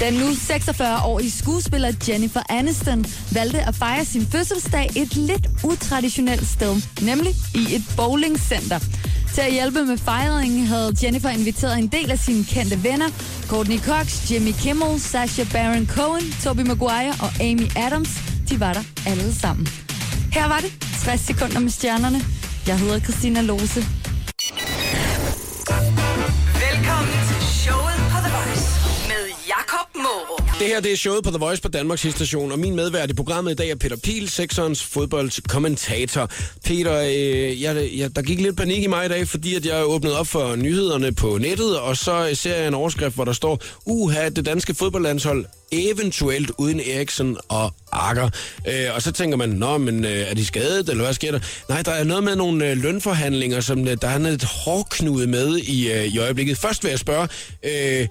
Den 0.00 0.14
nu 0.14 0.30
46-årige 0.30 1.30
skuespiller 1.30 1.92
Jennifer 2.08 2.40
Aniston 2.48 3.04
valgte 3.32 3.60
at 3.60 3.74
fejre 3.74 4.04
sin 4.04 4.26
fødselsdag 4.26 4.90
et 4.96 5.16
lidt 5.16 5.46
utraditionelt 5.64 6.46
sted, 6.46 6.82
nemlig 7.02 7.34
i 7.54 7.74
et 7.74 7.82
bowlingcenter. 7.96 8.78
Til 9.34 9.40
at 9.40 9.52
hjælpe 9.52 9.84
med 9.84 9.98
fejringen 9.98 10.66
havde 10.66 10.96
Jennifer 11.02 11.28
inviteret 11.28 11.78
en 11.78 11.86
del 11.86 12.10
af 12.10 12.18
sine 12.18 12.44
kendte 12.44 12.84
venner, 12.84 13.08
Courtney 13.48 13.78
Cox, 13.78 14.30
Jimmy 14.30 14.52
Kimmel, 14.52 15.00
Sasha 15.00 15.44
Baron 15.52 15.86
Cohen, 15.86 16.34
Tobey 16.42 16.62
Maguire 16.62 17.14
og 17.22 17.30
Amy 17.40 17.66
Adams. 17.76 18.10
De 18.50 18.60
var 18.60 18.72
der 18.72 18.82
alle 19.06 19.34
sammen. 19.34 19.68
Her 20.32 20.48
var 20.48 20.58
det 20.58 20.72
60 21.04 21.20
sekunder 21.20 21.60
med 21.60 21.70
stjernerne. 21.70 22.39
Jeg 22.66 22.78
hedder 22.78 23.00
Christina 23.00 23.40
Lose. 23.42 23.80
Velkommen 26.64 27.18
til 27.28 27.42
showet 27.62 27.99
det 30.60 30.68
her 30.68 30.80
det 30.80 30.92
er 30.92 30.96
showet 30.96 31.24
på 31.24 31.30
The 31.30 31.38
Voice 31.38 31.62
på 31.62 31.68
Danmarks 31.68 32.00
station, 32.00 32.52
og 32.52 32.58
min 32.58 32.76
medvært 32.76 33.10
i 33.10 33.14
programmet 33.14 33.52
i 33.52 33.54
dag 33.54 33.70
er 33.70 33.74
Peter 33.74 33.96
Pil, 33.96 34.28
Sexons 34.28 34.82
fodboldkommentator. 34.82 36.30
Peter, 36.64 37.00
øh, 37.00 37.62
jeg, 37.62 37.88
jeg, 37.96 38.16
der 38.16 38.22
gik 38.22 38.40
lidt 38.40 38.56
panik 38.56 38.82
i 38.82 38.86
mig 38.86 39.06
i 39.06 39.08
dag, 39.08 39.28
fordi 39.28 39.54
at 39.54 39.66
jeg 39.66 39.84
åbnede 39.84 40.18
op 40.18 40.26
for 40.26 40.56
nyhederne 40.56 41.12
på 41.12 41.38
nettet, 41.38 41.78
og 41.78 41.96
så 41.96 42.30
ser 42.34 42.56
jeg 42.56 42.68
en 42.68 42.74
overskrift, 42.74 43.14
hvor 43.14 43.24
der 43.24 43.32
står, 43.32 43.62
uha, 43.86 44.28
det 44.28 44.46
danske 44.46 44.74
fodboldlandshold 44.74 45.44
eventuelt 45.72 46.50
uden 46.58 46.80
Eriksen 46.80 47.36
og 47.48 47.74
Akker. 47.92 48.30
Øh, 48.68 48.94
og 48.94 49.02
så 49.02 49.12
tænker 49.12 49.36
man, 49.36 49.48
nå, 49.48 49.78
men 49.78 50.04
øh, 50.04 50.10
er 50.10 50.34
de 50.34 50.46
skadet, 50.46 50.88
eller 50.88 51.04
hvad 51.04 51.14
sker 51.14 51.30
der? 51.30 51.40
Nej, 51.68 51.82
der 51.82 51.92
er 51.92 52.04
noget 52.04 52.24
med 52.24 52.36
nogle 52.36 52.70
øh, 52.70 52.76
lønforhandlinger, 52.76 53.60
som 53.60 53.88
øh, 53.88 53.96
der 54.02 54.08
er 54.08 54.18
et 54.18 54.44
hårdknude 54.44 55.26
med 55.26 55.56
i, 55.56 55.92
øh, 55.92 56.04
i 56.04 56.18
øjeblikket. 56.18 56.58
Først 56.58 56.84
vil 56.84 56.90
jeg 56.90 56.98
spørge, 56.98 57.28
øh, 57.62 58.06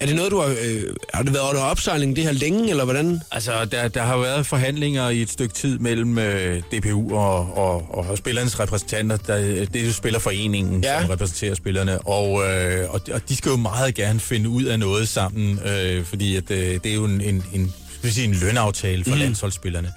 er 0.00 0.06
det 0.06 0.16
noget, 0.16 0.30
du 0.30 0.40
har, 0.40 0.48
øh, 0.48 0.82
har 1.14 1.22
det 1.22 1.34
været 1.34 1.48
under 1.50 1.62
opsejling 1.62 2.16
det 2.16 2.24
her 2.24 2.32
længe, 2.32 2.70
eller 2.70 2.84
hvordan? 2.84 3.20
Altså, 3.30 3.64
der, 3.64 3.88
der 3.88 4.02
har 4.02 4.16
været 4.18 4.46
forhandlinger 4.46 5.08
i 5.08 5.22
et 5.22 5.30
stykke 5.30 5.54
tid 5.54 5.78
mellem 5.78 6.18
øh, 6.18 6.62
DPU 6.72 7.16
og, 7.16 7.56
og, 7.56 7.86
og 8.08 8.18
spillernes 8.18 8.60
repræsentanter. 8.60 9.16
Der, 9.16 9.36
det 9.64 9.76
er 9.76 9.86
jo 9.86 9.92
Spillerforeningen, 9.92 10.84
ja. 10.84 11.00
som 11.00 11.10
repræsenterer 11.10 11.54
spillerne, 11.54 11.98
og, 11.98 12.42
øh, 12.50 12.90
og, 12.90 13.00
og 13.12 13.28
de 13.28 13.36
skal 13.36 13.50
jo 13.50 13.56
meget 13.56 13.94
gerne 13.94 14.20
finde 14.20 14.48
ud 14.48 14.64
af 14.64 14.78
noget 14.78 15.08
sammen, 15.08 15.60
øh, 15.66 16.04
fordi 16.04 16.36
at, 16.36 16.50
øh, 16.50 16.58
det 16.58 16.86
er 16.86 16.94
jo 16.94 17.04
en, 17.04 17.20
en, 17.20 17.44
en, 17.52 17.74
sige, 18.04 18.28
en 18.28 18.34
lønaftale 18.34 19.04
for 19.04 19.14
mm. 19.14 19.20
landsholdsspillerne. 19.20 19.92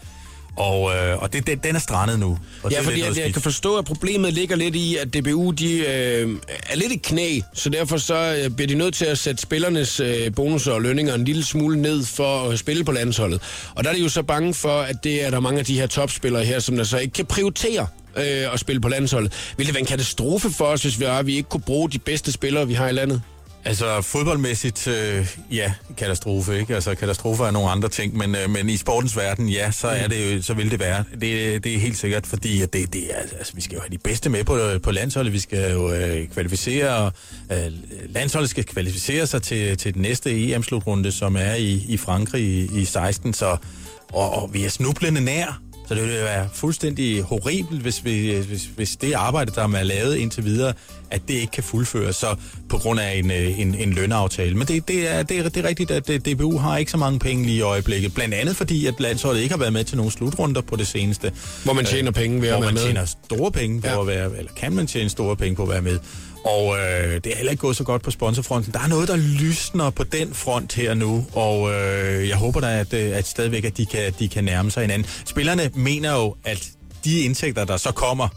Og, 0.56 0.96
øh, 0.96 1.18
og 1.18 1.34
det, 1.34 1.48
det, 1.48 1.64
den 1.64 1.76
er 1.76 1.80
strandet 1.80 2.20
nu. 2.20 2.38
Og 2.64 2.72
Ja, 2.72 2.82
fordi 2.82 3.04
jeg, 3.04 3.18
jeg 3.18 3.34
kan 3.34 3.42
forstå, 3.42 3.78
at 3.78 3.86
problemet 3.86 4.34
ligger 4.34 4.56
lidt 4.56 4.76
i, 4.76 4.98
at 4.98 5.14
DBU 5.14 5.52
de, 5.52 5.78
øh, 5.78 6.30
er 6.70 6.76
lidt 6.76 6.92
i 6.92 7.00
knæ, 7.04 7.40
så 7.54 7.70
derfor 7.70 7.98
så 7.98 8.42
øh, 8.44 8.50
bliver 8.50 8.68
de 8.68 8.76
nødt 8.76 8.94
til 8.94 9.06
at 9.06 9.18
sætte 9.18 9.42
spillernes 9.42 10.00
øh, 10.00 10.36
bonusser 10.36 10.72
og 10.72 10.82
lønninger 10.82 11.14
en 11.14 11.26
lille 11.26 11.44
smule 11.46 11.82
ned 11.82 12.06
for 12.06 12.50
at 12.50 12.60
spille 12.60 12.84
på 12.84 12.92
landsholdet. 12.92 13.42
Og 13.76 13.84
der 13.84 13.90
er 13.90 13.94
de 13.94 14.02
jo 14.02 14.10
så 14.10 14.24
bange 14.24 14.54
for, 14.54 14.80
at 14.82 15.04
det 15.04 15.26
er 15.26 15.30
der 15.30 15.40
mange 15.40 15.60
af 15.60 15.66
de 15.66 15.80
her 15.80 15.88
topspillere 15.88 16.46
her, 16.46 16.60
som 16.60 16.78
der 16.78 16.84
så 16.84 16.98
ikke 16.98 17.14
kan 17.14 17.26
prioritere 17.26 17.88
øh, 18.18 18.54
at 18.54 18.60
spille 18.60 18.82
på 18.82 18.90
landsholdet. 18.90 19.54
Vil 19.58 19.66
det 19.66 19.76
være 19.76 19.82
en 19.82 19.88
katastrofe 19.88 20.50
for 20.50 20.66
os, 20.66 20.82
hvis 20.82 21.00
vi, 21.00 21.06
er, 21.06 21.22
vi 21.24 21.36
ikke 21.36 21.50
kunne 21.50 21.62
bruge 21.62 21.90
de 21.90 22.00
bedste 22.00 22.32
spillere, 22.32 22.68
vi 22.68 22.74
har 22.74 22.90
i 22.90 22.92
landet? 22.94 23.22
Altså 23.66 24.02
fodboldmæssigt, 24.02 24.88
øh, 24.88 25.36
ja, 25.52 25.74
katastrofe, 25.98 26.60
ikke? 26.60 26.76
Altså 26.76 26.96
katastrofer 26.96 27.46
er 27.46 27.52
nogle 27.52 27.70
andre 27.70 27.90
ting, 27.90 28.18
men, 28.18 28.36
øh, 28.36 28.50
men 28.50 28.70
i 28.70 28.78
sportens 28.78 29.18
verden, 29.18 29.50
ja, 29.50 29.72
så, 29.72 29.88
er 29.88 30.08
det 30.08 30.36
jo, 30.36 30.42
så 30.42 30.54
vil 30.54 30.72
det 30.72 30.80
være. 30.80 31.04
Det, 31.12 31.64
det 31.64 31.76
er 31.76 31.80
helt 31.80 31.98
sikkert, 31.98 32.28
fordi 32.28 32.62
at 32.62 32.74
det, 32.74 32.94
det 32.94 33.04
er, 33.16 33.20
altså, 33.38 33.54
vi 33.56 33.62
skal 33.62 33.76
jo 33.76 33.82
have 33.82 33.90
de 33.90 33.98
bedste 33.98 34.30
med 34.30 34.44
på, 34.44 34.60
på 34.84 34.92
landsholdet. 34.92 35.34
Vi 35.34 35.40
skal 35.40 35.72
jo 35.72 35.94
øh, 35.94 36.28
kvalificere, 36.28 37.12
øh, 37.52 37.58
landsholdet 38.10 38.50
skal 38.50 38.64
kvalificere 38.64 39.28
sig 39.28 39.42
til, 39.42 39.78
til 39.78 39.94
den 39.94 40.02
næste 40.02 40.54
EM-slutrunde, 40.54 41.12
som 41.12 41.36
er 41.36 41.54
i, 41.54 41.86
i 41.88 41.98
Frankrig 41.98 42.44
i, 42.44 42.82
i 42.82 42.86
16, 42.86 43.34
så, 43.34 43.58
og, 44.14 44.44
og 44.44 44.54
vi 44.54 44.66
er 44.66 44.70
snublende 44.70 45.22
nær. 45.22 45.62
Så 45.96 46.02
det 46.02 46.08
ville 46.10 46.24
være 46.24 46.48
fuldstændig 46.54 47.22
horribelt, 47.22 47.82
hvis, 47.82 48.06
vi, 48.06 48.36
hvis, 48.48 48.70
hvis 48.76 48.96
det 48.96 49.14
arbejde, 49.14 49.52
der 49.56 49.64
er 49.78 49.84
lavet 49.84 50.16
indtil 50.16 50.46
videre, 50.46 50.74
at 51.12 51.22
det 51.28 51.34
ikke 51.34 51.52
kan 51.52 51.64
fuldføres 51.64 52.16
så 52.16 52.36
på 52.70 52.78
grund 52.78 53.00
af 53.00 53.16
en, 53.18 53.32
øh, 53.32 53.60
en, 53.60 53.76
en 53.76 53.94
lønaftale. 53.94 54.56
Men 54.58 54.68
det, 54.68 54.88
det, 54.88 55.08
er, 55.12 55.24
det, 55.24 55.38
er, 55.40 55.50
det 55.50 55.66
er 55.66 55.70
rigtigt, 55.70 55.92
at 55.92 56.08
det- 56.08 56.26
DBU 56.26 56.58
har 56.58 56.78
ikke 56.78 56.92
så 56.92 56.98
mange 56.98 57.20
penge 57.20 57.46
lige 57.46 57.58
i 57.58 57.62
øjeblikket. 57.62 58.14
Blandt 58.14 58.34
andet 58.34 58.56
fordi, 58.56 58.86
at 58.86 58.94
landsholdet 59.00 59.42
ikke 59.42 59.54
har 59.54 59.60
været 59.60 59.74
med 59.74 59.84
til 59.84 59.98
nogle 59.98 60.12
slutrunder 60.12 60.62
på 60.62 60.76
det 60.76 60.88
seneste. 60.88 61.32
Hvor 61.64 61.74
man 61.74 61.86
tjener 61.86 62.12
penge 62.12 62.42
ved 62.42 62.48
at 62.48 62.54
Hvor 62.54 62.62
være 62.62 62.72
man 62.72 62.74
med. 62.74 62.84
tjener 62.84 63.06
store 63.26 63.52
penge 63.52 63.82
på 63.82 63.88
ja. 63.88 64.02
at 64.02 64.08
være, 64.08 64.38
eller 64.38 64.52
kan 64.58 64.74
man 64.74 64.88
tjene 64.88 65.10
store 65.10 65.36
penge 65.36 65.56
på 65.56 65.64
at 65.64 65.70
være 65.70 65.82
med. 65.82 66.00
Og 66.46 66.78
øh, 66.78 67.14
det 67.16 67.28
er 67.28 67.36
heller 67.36 67.52
ikke 67.52 67.62
gået 67.62 67.76
så 67.76 67.84
godt 67.84 68.02
på 68.02 68.12
sponsorfronten. 68.12 68.74
Der 68.74 68.80
er 68.80 68.88
noget, 68.88 69.08
der 69.08 69.16
lysner 69.16 69.90
på 69.90 70.04
den 70.04 70.34
front 70.34 70.74
her 70.74 70.94
nu, 70.94 71.26
og 71.34 71.74
øh, 71.74 72.30
jeg 72.30 72.38
håber 72.38 72.60
da, 72.60 72.80
at, 72.80 72.94
øh, 72.94 73.18
at 73.18 73.28
stadigvæk, 73.28 73.66
at 73.66 73.78
de 73.78 73.86
kan, 73.86 74.14
de 74.20 74.28
kan 74.28 74.44
nærme 74.44 74.72
sig 74.72 74.82
hinanden. 74.82 75.08
Spillerne 75.26 75.72
mener 75.74 76.14
jo, 76.14 76.36
at 76.44 76.70
de 77.04 77.20
indtægter, 77.20 77.66
der 77.66 77.78
så 77.78 77.92
kommer, 77.92 78.28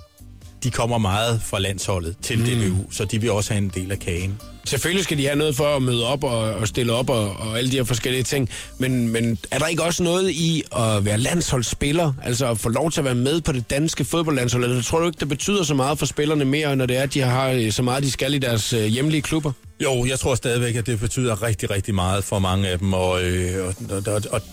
de 0.63 0.71
kommer 0.71 0.99
meget 0.99 1.43
fra 1.43 1.59
landsholdet 1.59 2.17
til 2.23 2.39
mm. 2.39 2.45
DBU, 2.45 2.91
så 2.91 3.05
de 3.05 3.21
vil 3.21 3.31
også 3.31 3.53
have 3.53 3.63
en 3.63 3.73
del 3.75 3.93
af 3.93 3.99
kagen. 3.99 4.39
Selvfølgelig 4.67 5.05
skal 5.05 5.19
de 5.19 5.25
have 5.27 5.37
noget 5.37 5.57
for 5.57 5.77
at 5.77 5.83
møde 5.83 6.07
op 6.07 6.25
og, 6.25 6.39
og 6.39 6.69
stille 6.69 6.93
op 6.93 7.11
og, 7.11 7.37
og 7.39 7.59
alle 7.59 7.71
de 7.71 7.77
her 7.77 7.85
forskellige 7.85 8.23
ting. 8.23 8.49
Men, 8.79 9.09
men 9.09 9.39
er 9.51 9.59
der 9.59 9.67
ikke 9.67 9.83
også 9.83 10.03
noget 10.03 10.31
i 10.31 10.63
at 10.77 11.05
være 11.05 11.19
landsholdsspiller? 11.19 12.13
Altså 12.25 12.51
at 12.51 12.59
få 12.59 12.69
lov 12.69 12.91
til 12.91 13.01
at 13.01 13.05
være 13.05 13.15
med 13.15 13.41
på 13.41 13.53
det 13.53 13.71
danske 13.71 14.05
fodboldlandshold? 14.05 14.65
Eller 14.65 14.83
tror 14.83 14.99
du 15.01 15.07
ikke, 15.07 15.21
det 15.21 15.29
betyder 15.29 15.63
så 15.63 15.75
meget 15.75 15.99
for 15.99 16.07
spillerne 16.07 16.45
mere, 16.45 16.77
når 16.77 16.87
det 16.87 16.97
er, 16.97 17.03
at 17.03 17.15
de 17.15 17.21
har 17.21 17.49
øh, 17.49 17.73
så 17.73 17.83
meget, 17.83 18.03
de 18.03 18.11
skal 18.11 18.35
i 18.35 18.39
deres 18.39 18.73
øh, 18.73 18.85
hjemlige 18.85 19.23
klubber? 19.23 19.53
Jo, 19.83 20.07
jeg 20.07 20.19
tror 20.19 20.35
stadigvæk, 20.35 20.77
at 20.77 20.87
det 20.87 21.01
betyder 21.01 21.43
rigtig, 21.43 21.71
rigtig 21.71 21.95
meget 21.95 22.25
for 22.25 22.39
mange 22.39 22.69
af 22.69 22.79
dem, 22.79 22.93
og, 22.93 23.25
øh, 23.25 23.67
og, 23.67 24.03
og, 24.07 24.23
og 24.31 24.43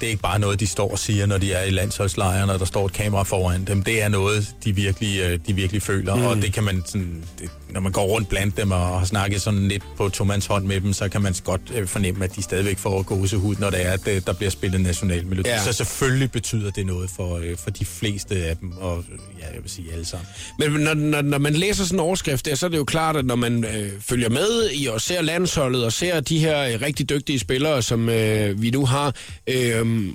det 0.00 0.02
er 0.02 0.08
ikke 0.08 0.22
bare 0.22 0.38
noget, 0.38 0.60
de 0.60 0.66
står 0.66 0.90
og 0.90 0.98
siger, 0.98 1.26
når 1.26 1.38
de 1.38 1.52
er 1.52 1.62
i 1.62 1.70
landsholdslejren, 1.70 2.50
og 2.50 2.58
der 2.58 2.64
står 2.64 2.86
et 2.86 2.92
kamera 2.92 3.22
foran 3.22 3.64
dem. 3.64 3.82
Det 3.82 4.02
er 4.02 4.08
noget, 4.08 4.54
de 4.64 4.74
virkelig, 4.74 5.20
øh, 5.20 5.38
de 5.46 5.52
virkelig 5.54 5.82
føler, 5.82 6.14
mm. 6.14 6.24
og 6.24 6.36
det 6.36 6.52
kan 6.52 6.64
man 6.64 6.82
sådan, 6.86 7.24
det, 7.38 7.50
når 7.70 7.80
man 7.80 7.92
går 7.92 8.04
rundt 8.04 8.28
blandt 8.28 8.56
dem 8.56 8.70
og 8.70 8.98
har 8.98 9.06
snakket 9.06 9.42
sådan 9.42 9.68
lidt 9.68 9.82
på 9.96 10.08
tomands 10.08 10.46
hånd 10.46 10.64
med 10.64 10.80
dem, 10.80 10.92
så 10.92 11.08
kan 11.08 11.22
man 11.22 11.34
godt 11.44 11.60
øh, 11.74 11.86
fornemme, 11.86 12.24
at 12.24 12.36
de 12.36 12.42
stadigvæk 12.42 12.78
får 12.78 13.02
gåsehud, 13.02 13.56
når 13.58 13.70
det 13.70 13.86
er, 13.86 13.92
at 13.92 14.08
øh, 14.08 14.22
der 14.26 14.32
bliver 14.32 14.50
spillet 14.50 14.80
national 14.80 15.26
melodi. 15.26 15.48
Ja. 15.48 15.54
Ja. 15.54 15.64
Så 15.64 15.72
selvfølgelig 15.72 16.30
betyder 16.30 16.70
det 16.70 16.86
noget 16.86 17.10
for, 17.10 17.36
øh, 17.36 17.56
for 17.56 17.70
de 17.70 17.84
fleste 17.84 18.34
af 18.44 18.56
dem, 18.56 18.72
og 18.72 19.04
ja, 19.40 19.46
jeg 19.54 19.62
vil 19.62 19.70
sige 19.70 19.92
alle 19.92 20.04
sammen. 20.04 20.26
Men 20.58 20.70
når, 20.70 20.94
når, 20.94 21.22
når 21.22 21.38
man 21.38 21.54
læser 21.54 21.84
sådan 21.84 21.96
en 21.96 22.00
overskrift 22.00 22.46
der, 22.46 22.54
så 22.54 22.66
er 22.66 22.70
det 22.70 22.76
jo 22.78 22.84
klart, 22.84 23.16
at 23.16 23.26
når 23.26 23.36
man 23.36 23.64
øh, 23.64 23.92
følger 24.00 24.28
med 24.28 24.59
i 24.72 24.86
og 24.86 25.00
ser 25.00 25.22
landsholdet 25.22 25.84
og 25.84 25.92
ser 25.92 26.20
de 26.20 26.38
her 26.38 26.60
øh, 26.62 26.80
rigtig 26.82 27.08
dygtige 27.08 27.38
spillere, 27.38 27.82
som 27.82 28.08
øh, 28.08 28.62
vi 28.62 28.70
nu 28.70 28.86
har, 28.86 29.14
øh, 29.46 30.08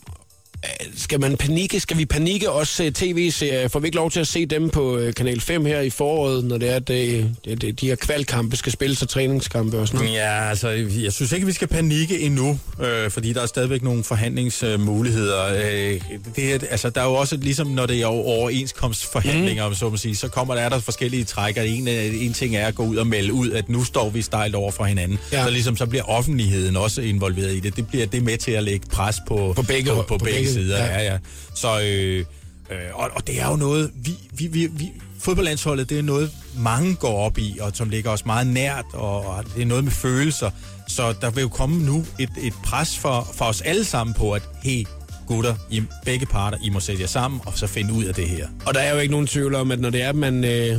skal 0.98 1.20
man 1.20 1.38
panikke? 1.38 1.80
Skal 1.80 1.98
vi 1.98 2.06
panikke 2.06 2.50
også 2.52 2.84
øh, 2.84 2.92
tv-serier? 2.92 3.68
Får 3.68 3.80
vi 3.80 3.88
ikke 3.88 3.96
lov 3.98 4.12
til 4.12 4.20
at 4.20 4.28
se 4.28 4.46
dem 4.46 4.70
på 4.70 4.98
øh, 4.98 5.14
Kanal 5.14 5.42
5 5.42 5.66
her 5.66 5.80
i 5.82 5.90
foråret, 5.90 6.46
når 6.46 6.58
det 6.58 6.70
er, 6.72 6.76
at 6.76 6.88
det, 6.88 7.32
det, 7.46 7.82
de 7.82 7.88
her 7.88 7.96
kvalkampe 7.96 8.58
skal 8.58 8.72
spilles 8.72 9.02
og 9.02 9.10
træningskampe 9.10 9.80
og 9.80 9.88
sådan 9.88 10.00
noget? 10.00 10.14
Ja, 10.16 10.50
altså, 10.50 10.70
jeg 11.04 11.14
synes 11.14 11.32
ikke, 11.32 11.46
vi 11.46 11.52
skal 11.54 11.68
panikke 11.68 12.20
endnu, 12.20 12.60
øh, 12.84 13.12
fordi 13.12 13.34
der 13.34 13.42
er 13.42 13.46
stadigvæk 13.46 13.84
nogle 13.84 14.04
forhandlingsmuligheder. 14.04 15.44
Øh, 15.56 16.02
det 16.36 16.64
altså, 16.70 16.90
der 16.90 17.02
er 17.02 17.06
jo 17.06 17.14
også, 17.14 17.38
ligesom 17.38 17.68
når 17.68 17.86
det 17.86 18.02
er 18.02 18.06
over- 18.06 18.26
overenskomstforhandlinger, 18.26 19.64
mm. 19.64 19.68
om 19.72 19.76
så 19.76 19.90
må 19.90 19.98
sige, 19.98 20.16
så 20.16 20.28
kommer 20.28 20.56
der, 20.56 20.62
er 20.62 20.70
der 20.70 20.80
forskellige 20.80 21.24
træk, 21.24 21.58
og 21.58 21.68
en, 21.68 21.88
øh, 21.88 22.24
en 22.26 22.34
ting 22.34 22.56
er 22.56 22.68
at 22.68 22.76
gå 22.76 22.84
ud 22.86 22.96
og 22.96 23.08
melde 23.08 23.34
ud, 23.34 23.52
at 23.52 23.70
nu 23.70 23.84
står 23.84 24.10
vi 24.10 24.22
stejlt 24.22 24.56
over 24.56 24.72
for 24.72 24.84
hinanden. 24.84 25.20
Ja. 25.32 25.44
Så 25.44 25.50
ligesom 25.50 25.78
så 25.78 25.86
bliver 25.86 26.04
offentligheden 26.04 26.76
også 26.78 27.02
involveret 27.02 27.54
i 27.54 27.60
det. 27.60 27.76
Det 27.76 27.88
bliver 27.88 28.06
det 28.06 28.24
med 28.24 28.38
til 28.38 28.52
at 28.52 28.64
lægge 28.64 28.86
pres 28.92 29.16
på, 29.28 29.54
På 29.56 29.62
begge- 29.62 29.90
på, 29.90 29.96
på, 30.08 30.18
på 30.18 30.26
begge, 30.26 30.40
sider. 30.56 30.78
ja. 30.78 30.86
Ja. 30.86 31.12
Ja. 31.12 31.18
Så, 31.56 31.82
øh, 31.82 32.26
øh, 32.72 32.78
og, 32.94 33.10
og 33.16 33.28
det 33.28 33.42
er 33.42 33.50
jo 33.50 33.56
noget, 33.56 33.92
vi, 33.96 34.12
vi, 34.32 34.48
vi, 34.48 34.68
vi 34.72 34.92
fodboldlandsholdet, 35.20 35.90
det 35.90 36.00
er 36.00 36.04
noget, 36.04 36.32
mange 36.58 36.96
går 36.96 37.18
op 37.26 37.38
i, 37.38 37.58
og 37.62 37.72
som 37.74 37.90
ligger 37.90 38.12
os 38.12 38.26
meget 38.26 38.48
nært, 38.48 38.86
og, 38.94 39.26
og 39.26 39.44
det 39.56 39.62
er 39.62 39.66
noget 39.66 39.84
med 39.84 39.92
følelser. 39.92 40.50
Så 40.88 41.14
der 41.22 41.30
vil 41.30 41.42
jo 41.42 41.48
komme 41.48 41.86
nu 41.86 42.06
et, 42.20 42.30
et 42.44 42.54
pres 42.64 42.98
for, 42.98 43.28
for 43.34 43.46
os 43.46 43.62
alle 43.62 43.86
sammen 43.86 44.14
på, 44.14 44.32
at 44.32 44.42
hey, 44.64 44.86
gutter, 45.28 45.56
I, 45.70 45.84
begge 46.06 46.26
parter, 46.26 46.58
I 46.64 46.70
må 46.70 46.80
sætte 46.80 47.02
jer 47.02 47.08
sammen, 47.08 47.42
og 47.46 47.54
så 47.56 47.68
finde 47.68 47.94
ud 47.94 48.04
af 48.04 48.14
det 48.14 48.30
her. 48.30 48.48
Og 48.66 48.74
der 48.74 48.80
er 48.80 48.94
jo 48.94 49.00
ikke 49.00 49.12
nogen 49.12 49.28
tvivl 49.28 49.56
om, 49.56 49.72
at 49.72 49.80
når 49.80 49.90
det 49.90 50.02
er, 50.02 50.10
at 50.10 50.16
man 50.16 50.44
øh, 50.44 50.78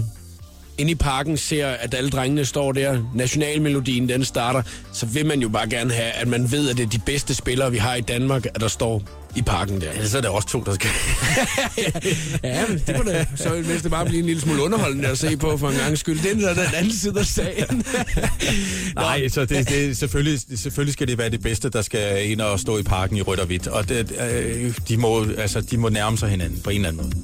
inde 0.79 0.91
i 0.91 0.95
parken 0.95 1.37
ser, 1.37 1.69
at 1.69 1.95
alle 1.95 2.11
drengene 2.11 2.45
står 2.45 2.73
der, 2.73 3.03
nationalmelodien 3.15 4.09
den 4.09 4.25
starter, 4.25 4.63
så 4.93 5.07
vil 5.07 5.27
man 5.27 5.41
jo 5.41 5.49
bare 5.49 5.69
gerne 5.69 5.93
have, 5.93 6.11
at 6.11 6.29
man 6.29 6.53
ved, 6.53 6.71
at 6.71 6.77
det 6.77 6.83
er 6.83 6.91
de 6.91 6.99
bedste 6.99 7.35
spillere, 7.35 7.71
vi 7.71 7.79
har 7.79 7.95
i 7.95 8.01
Danmark, 8.01 8.47
at 8.47 8.61
der 8.61 8.69
står 8.69 9.03
i 9.37 9.43
parken 9.43 9.81
der. 9.81 9.91
Ellers 9.91 10.15
er 10.15 10.21
det 10.21 10.31
også 10.31 10.49
to, 10.49 10.63
der 10.67 10.75
skal... 10.75 10.91
Ja, 12.45 12.67
men 12.69 12.83
det 12.87 12.97
må 12.97 13.03
da 13.03 13.27
så 13.37 13.49
hvis 13.49 13.83
det 13.83 13.91
bare 13.91 14.05
blive 14.07 14.19
en 14.21 14.27
lille 14.27 14.43
smule 14.43 14.63
underholdende 14.63 15.09
at 15.09 15.19
se 15.19 15.37
på 15.37 15.57
for 15.57 15.69
en 15.69 15.77
gang 15.77 15.99
skyld. 15.99 16.31
Den 16.31 16.45
er 16.45 16.55
den 16.55 16.75
anden 16.75 16.93
side 16.93 17.21
af 17.21 17.27
sagen. 17.27 17.85
Nej, 18.95 19.29
så 19.29 19.45
det, 19.45 19.69
det, 19.69 19.97
selvfølgelig, 19.97 20.41
selvfølgelig 20.57 20.93
skal 20.93 21.09
det 21.09 21.19
være 21.19 21.31
det 21.31 21.43
bedste, 21.43 21.69
der 21.69 21.83
skal 21.83 22.31
ind 22.31 22.41
og 22.41 22.61
stå 22.61 22.79
i 22.79 22.83
parken 22.83 23.17
i 23.17 23.23
rødt 23.23 23.41
og 23.41 23.47
hvidt. 23.47 23.67
Og 23.67 23.89
det, 23.89 24.13
øh, 24.33 24.75
de, 24.89 24.97
må, 24.97 25.27
altså, 25.39 25.61
de 25.61 25.77
må 25.77 25.89
nærme 25.89 26.19
sig 26.19 26.29
hinanden 26.29 26.61
på 26.61 26.71
en 26.71 26.77
eller 26.77 26.89
anden 26.89 27.03
måde. 27.03 27.17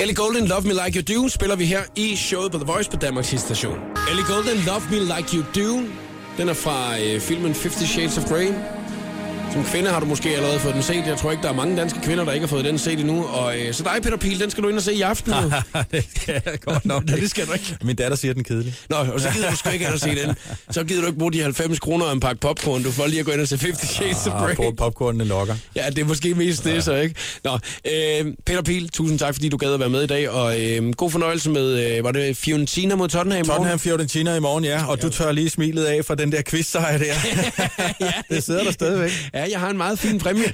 Ellie 0.00 0.14
Golden, 0.14 0.46
Love 0.48 0.62
Me 0.62 0.72
Like 0.86 1.00
You 1.00 1.22
Do, 1.22 1.28
spiller 1.28 1.56
vi 1.56 1.64
her 1.64 1.80
i 1.96 2.16
showet 2.16 2.52
på 2.52 2.58
The 2.58 2.66
Voice 2.66 2.90
på 2.90 2.96
Danmarks 2.96 3.28
station. 3.28 3.78
Ellie 4.10 4.24
Golden, 4.24 4.64
Love 4.66 4.82
Me 4.90 5.16
Like 5.16 5.36
You 5.36 5.44
Do, 5.54 5.82
den 6.38 6.48
er 6.48 6.54
fra 6.54 7.00
øh, 7.00 7.20
filmen 7.20 7.54
Fifty 7.54 7.84
Shades 7.84 8.18
of 8.18 8.24
Grey. 8.24 8.48
Som 9.52 9.64
kvinde 9.64 9.90
har 9.90 10.00
du 10.00 10.06
måske 10.06 10.28
allerede 10.36 10.58
fået 10.60 10.74
den 10.74 10.82
set. 10.82 11.02
Jeg 11.06 11.16
tror 11.18 11.30
ikke, 11.30 11.42
der 11.42 11.48
er 11.48 11.52
mange 11.54 11.76
danske 11.76 12.00
kvinder, 12.00 12.24
der 12.24 12.32
ikke 12.32 12.46
har 12.46 12.48
fået 12.48 12.64
den 12.64 12.78
set 12.78 13.00
endnu. 13.00 13.24
Og 13.24 13.58
øh, 13.58 13.74
så 13.74 13.82
dig, 13.82 14.02
Peter 14.02 14.16
Pil, 14.16 14.40
den 14.40 14.50
skal 14.50 14.62
du 14.64 14.68
ind 14.68 14.76
og 14.76 14.82
se 14.82 14.94
i 14.94 15.00
aften. 15.02 15.32
det 15.92 16.04
skal 16.16 16.42
jeg 16.46 16.60
godt 16.60 16.84
nok 16.84 17.04
Nå, 17.10 17.16
det 17.16 17.30
skal 17.30 17.46
du 17.46 17.52
ikke. 17.52 17.76
Min 17.82 17.96
datter 17.96 18.16
siger, 18.16 18.34
den 18.34 18.44
kedelig. 18.44 18.74
Nå, 18.90 18.96
og 18.96 19.20
så 19.20 19.30
gider 19.34 19.50
du 19.50 19.56
sgu 19.56 19.70
ikke 19.70 19.88
og 19.92 20.00
se 20.00 20.08
den. 20.10 20.34
Så 20.70 20.84
gider 20.84 21.00
du 21.00 21.06
ikke 21.06 21.18
bruge 21.18 21.32
de 21.32 21.42
90 21.42 21.78
kroner 21.78 22.04
og 22.06 22.12
en 22.12 22.20
pakke 22.20 22.40
popcorn. 22.40 22.82
Du 22.82 22.90
får 22.90 23.06
lige 23.06 23.20
at 23.20 23.26
gå 23.26 23.32
ind 23.32 23.40
og 23.40 23.48
se 23.48 23.58
Fifty 23.58 23.84
Shades 23.86 24.26
of 24.26 24.32
Ah, 24.32 24.46
Grey. 24.46 24.54
på 24.54 24.74
popcornene 24.78 25.24
lokker. 25.24 25.54
Ja, 25.76 25.86
det 25.90 25.98
er 25.98 26.04
måske 26.04 26.34
mest 26.34 26.64
det, 26.64 26.84
så 26.84 26.94
ikke? 26.94 27.14
Nå, 27.44 27.52
øh, 27.84 28.26
Peter 28.46 28.62
Pil, 28.62 28.88
tusind 28.88 29.18
tak, 29.18 29.34
fordi 29.34 29.48
du 29.48 29.56
gad 29.56 29.72
at 29.74 29.80
være 29.80 29.88
med 29.88 30.02
i 30.02 30.06
dag, 30.06 30.30
og 30.30 30.60
øh, 30.60 30.92
god 30.92 31.10
fornøjelse 31.10 31.50
med, 31.50 31.96
øh, 31.96 32.04
var 32.04 32.12
det 32.12 32.36
Fiorentina 32.36 32.96
mod 32.96 33.08
Tottenham? 33.08 33.38
i 33.38 33.46
morgen? 33.46 33.48
Tottenham 33.58 33.78
Fiorentina 33.78 34.34
i 34.36 34.40
morgen, 34.40 34.64
ja. 34.64 34.84
Og 34.86 35.02
du 35.02 35.08
tør 35.08 35.32
lige 35.32 35.50
smilet 35.50 35.84
af 35.84 36.04
fra 36.04 36.14
den 36.14 36.32
der 36.32 36.42
quiz-sejr 36.48 36.98
der. 36.98 37.14
ja, 38.00 38.12
det 38.30 38.44
sidder 38.44 38.64
der 38.64 38.72
stadigvæk. 38.72 39.10
Ja, 39.34 39.39
jeg 39.44 39.60
har 39.60 39.70
en 39.70 39.76
meget 39.76 39.98
fin 39.98 40.18
præmie 40.18 40.44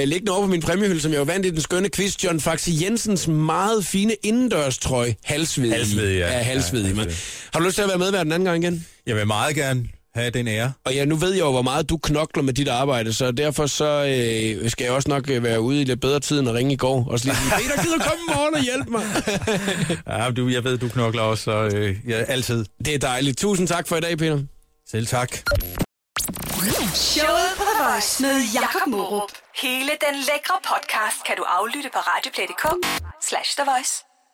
øh, 0.00 0.08
liggende 0.08 0.32
over 0.32 0.40
på 0.40 0.46
min 0.46 0.60
præmiehylde, 0.62 1.00
som 1.00 1.12
jeg 1.12 1.18
var 1.18 1.24
vandt 1.24 1.46
i 1.46 1.50
den 1.50 1.60
skønne 1.60 1.88
quiz. 1.90 2.24
John 2.24 2.40
Faxi 2.40 2.84
Jensens 2.84 3.28
meget 3.28 3.86
fine 3.86 4.14
indendørstrøje, 4.22 5.14
halsved. 5.24 5.70
Halsved, 5.72 6.12
ja. 6.12 6.18
Ja, 6.18 6.42
halsved 6.42 6.82
Ja, 6.82 6.94
halsved. 6.94 7.14
Har 7.52 7.60
du 7.60 7.66
lyst 7.66 7.74
til 7.74 7.82
at 7.82 7.88
være 7.88 7.98
med 7.98 8.10
hver 8.10 8.22
den 8.22 8.32
anden 8.32 8.46
gang 8.46 8.64
igen? 8.64 8.86
Jeg 9.06 9.16
vil 9.16 9.26
meget 9.26 9.54
gerne 9.54 9.84
have 10.14 10.30
den 10.30 10.48
ære. 10.48 10.72
Og 10.84 10.94
ja, 10.94 11.04
nu 11.04 11.16
ved 11.16 11.32
jeg 11.32 11.40
jo, 11.40 11.50
hvor 11.50 11.62
meget 11.62 11.88
du 11.90 11.96
knokler 11.96 12.42
med 12.42 12.52
dit 12.54 12.68
arbejde, 12.68 13.12
så 13.12 13.30
derfor 13.32 13.66
så 13.66 13.84
øh, 14.64 14.70
skal 14.70 14.84
jeg 14.84 14.92
også 14.92 15.08
nok 15.08 15.30
øh, 15.30 15.42
være 15.44 15.60
ude 15.60 15.80
i 15.80 15.84
lidt 15.84 16.00
bedre 16.00 16.20
tid 16.20 16.38
end 16.40 16.48
at 16.48 16.54
ringe 16.54 16.72
i 16.72 16.76
går. 16.76 17.06
Og 17.10 17.18
så 17.18 17.24
lige 17.24 17.36
sige, 17.36 17.50
Peter, 17.50 17.82
gider 17.82 17.98
komme 17.98 18.22
i 18.28 18.32
morgen 18.34 18.54
og 18.54 18.62
hjælpe 18.62 18.90
mig? 18.90 19.02
Ja, 20.24 20.30
du, 20.30 20.48
jeg 20.48 20.64
ved, 20.64 20.78
du 20.78 20.88
knokler 20.88 21.22
også, 21.22 21.44
så 21.44 21.76
øh, 21.76 21.96
ja, 22.08 22.14
altid. 22.22 22.64
det 22.84 22.94
er 22.94 22.98
dejligt. 22.98 23.38
Tusind 23.38 23.68
tak 23.68 23.88
for 23.88 23.96
i 23.96 24.00
dag, 24.00 24.18
Peter. 24.18 24.38
Selv 24.90 25.06
tak. 25.06 25.38
Showet 26.66 27.50
på 27.58 27.64
The 27.64 27.84
Voice 27.84 28.22
med 28.22 28.40
Jakob 28.54 28.86
Morup. 28.86 29.32
Hele 29.54 29.92
den 30.04 30.14
lækre 30.28 30.58
podcast 30.70 31.24
kan 31.26 31.36
du 31.36 31.42
aflytte 31.42 31.90
på 31.92 31.98
radioplay.dk 31.98 32.64
slash 33.20 33.56
The 33.58 33.64
Voice. 33.70 33.94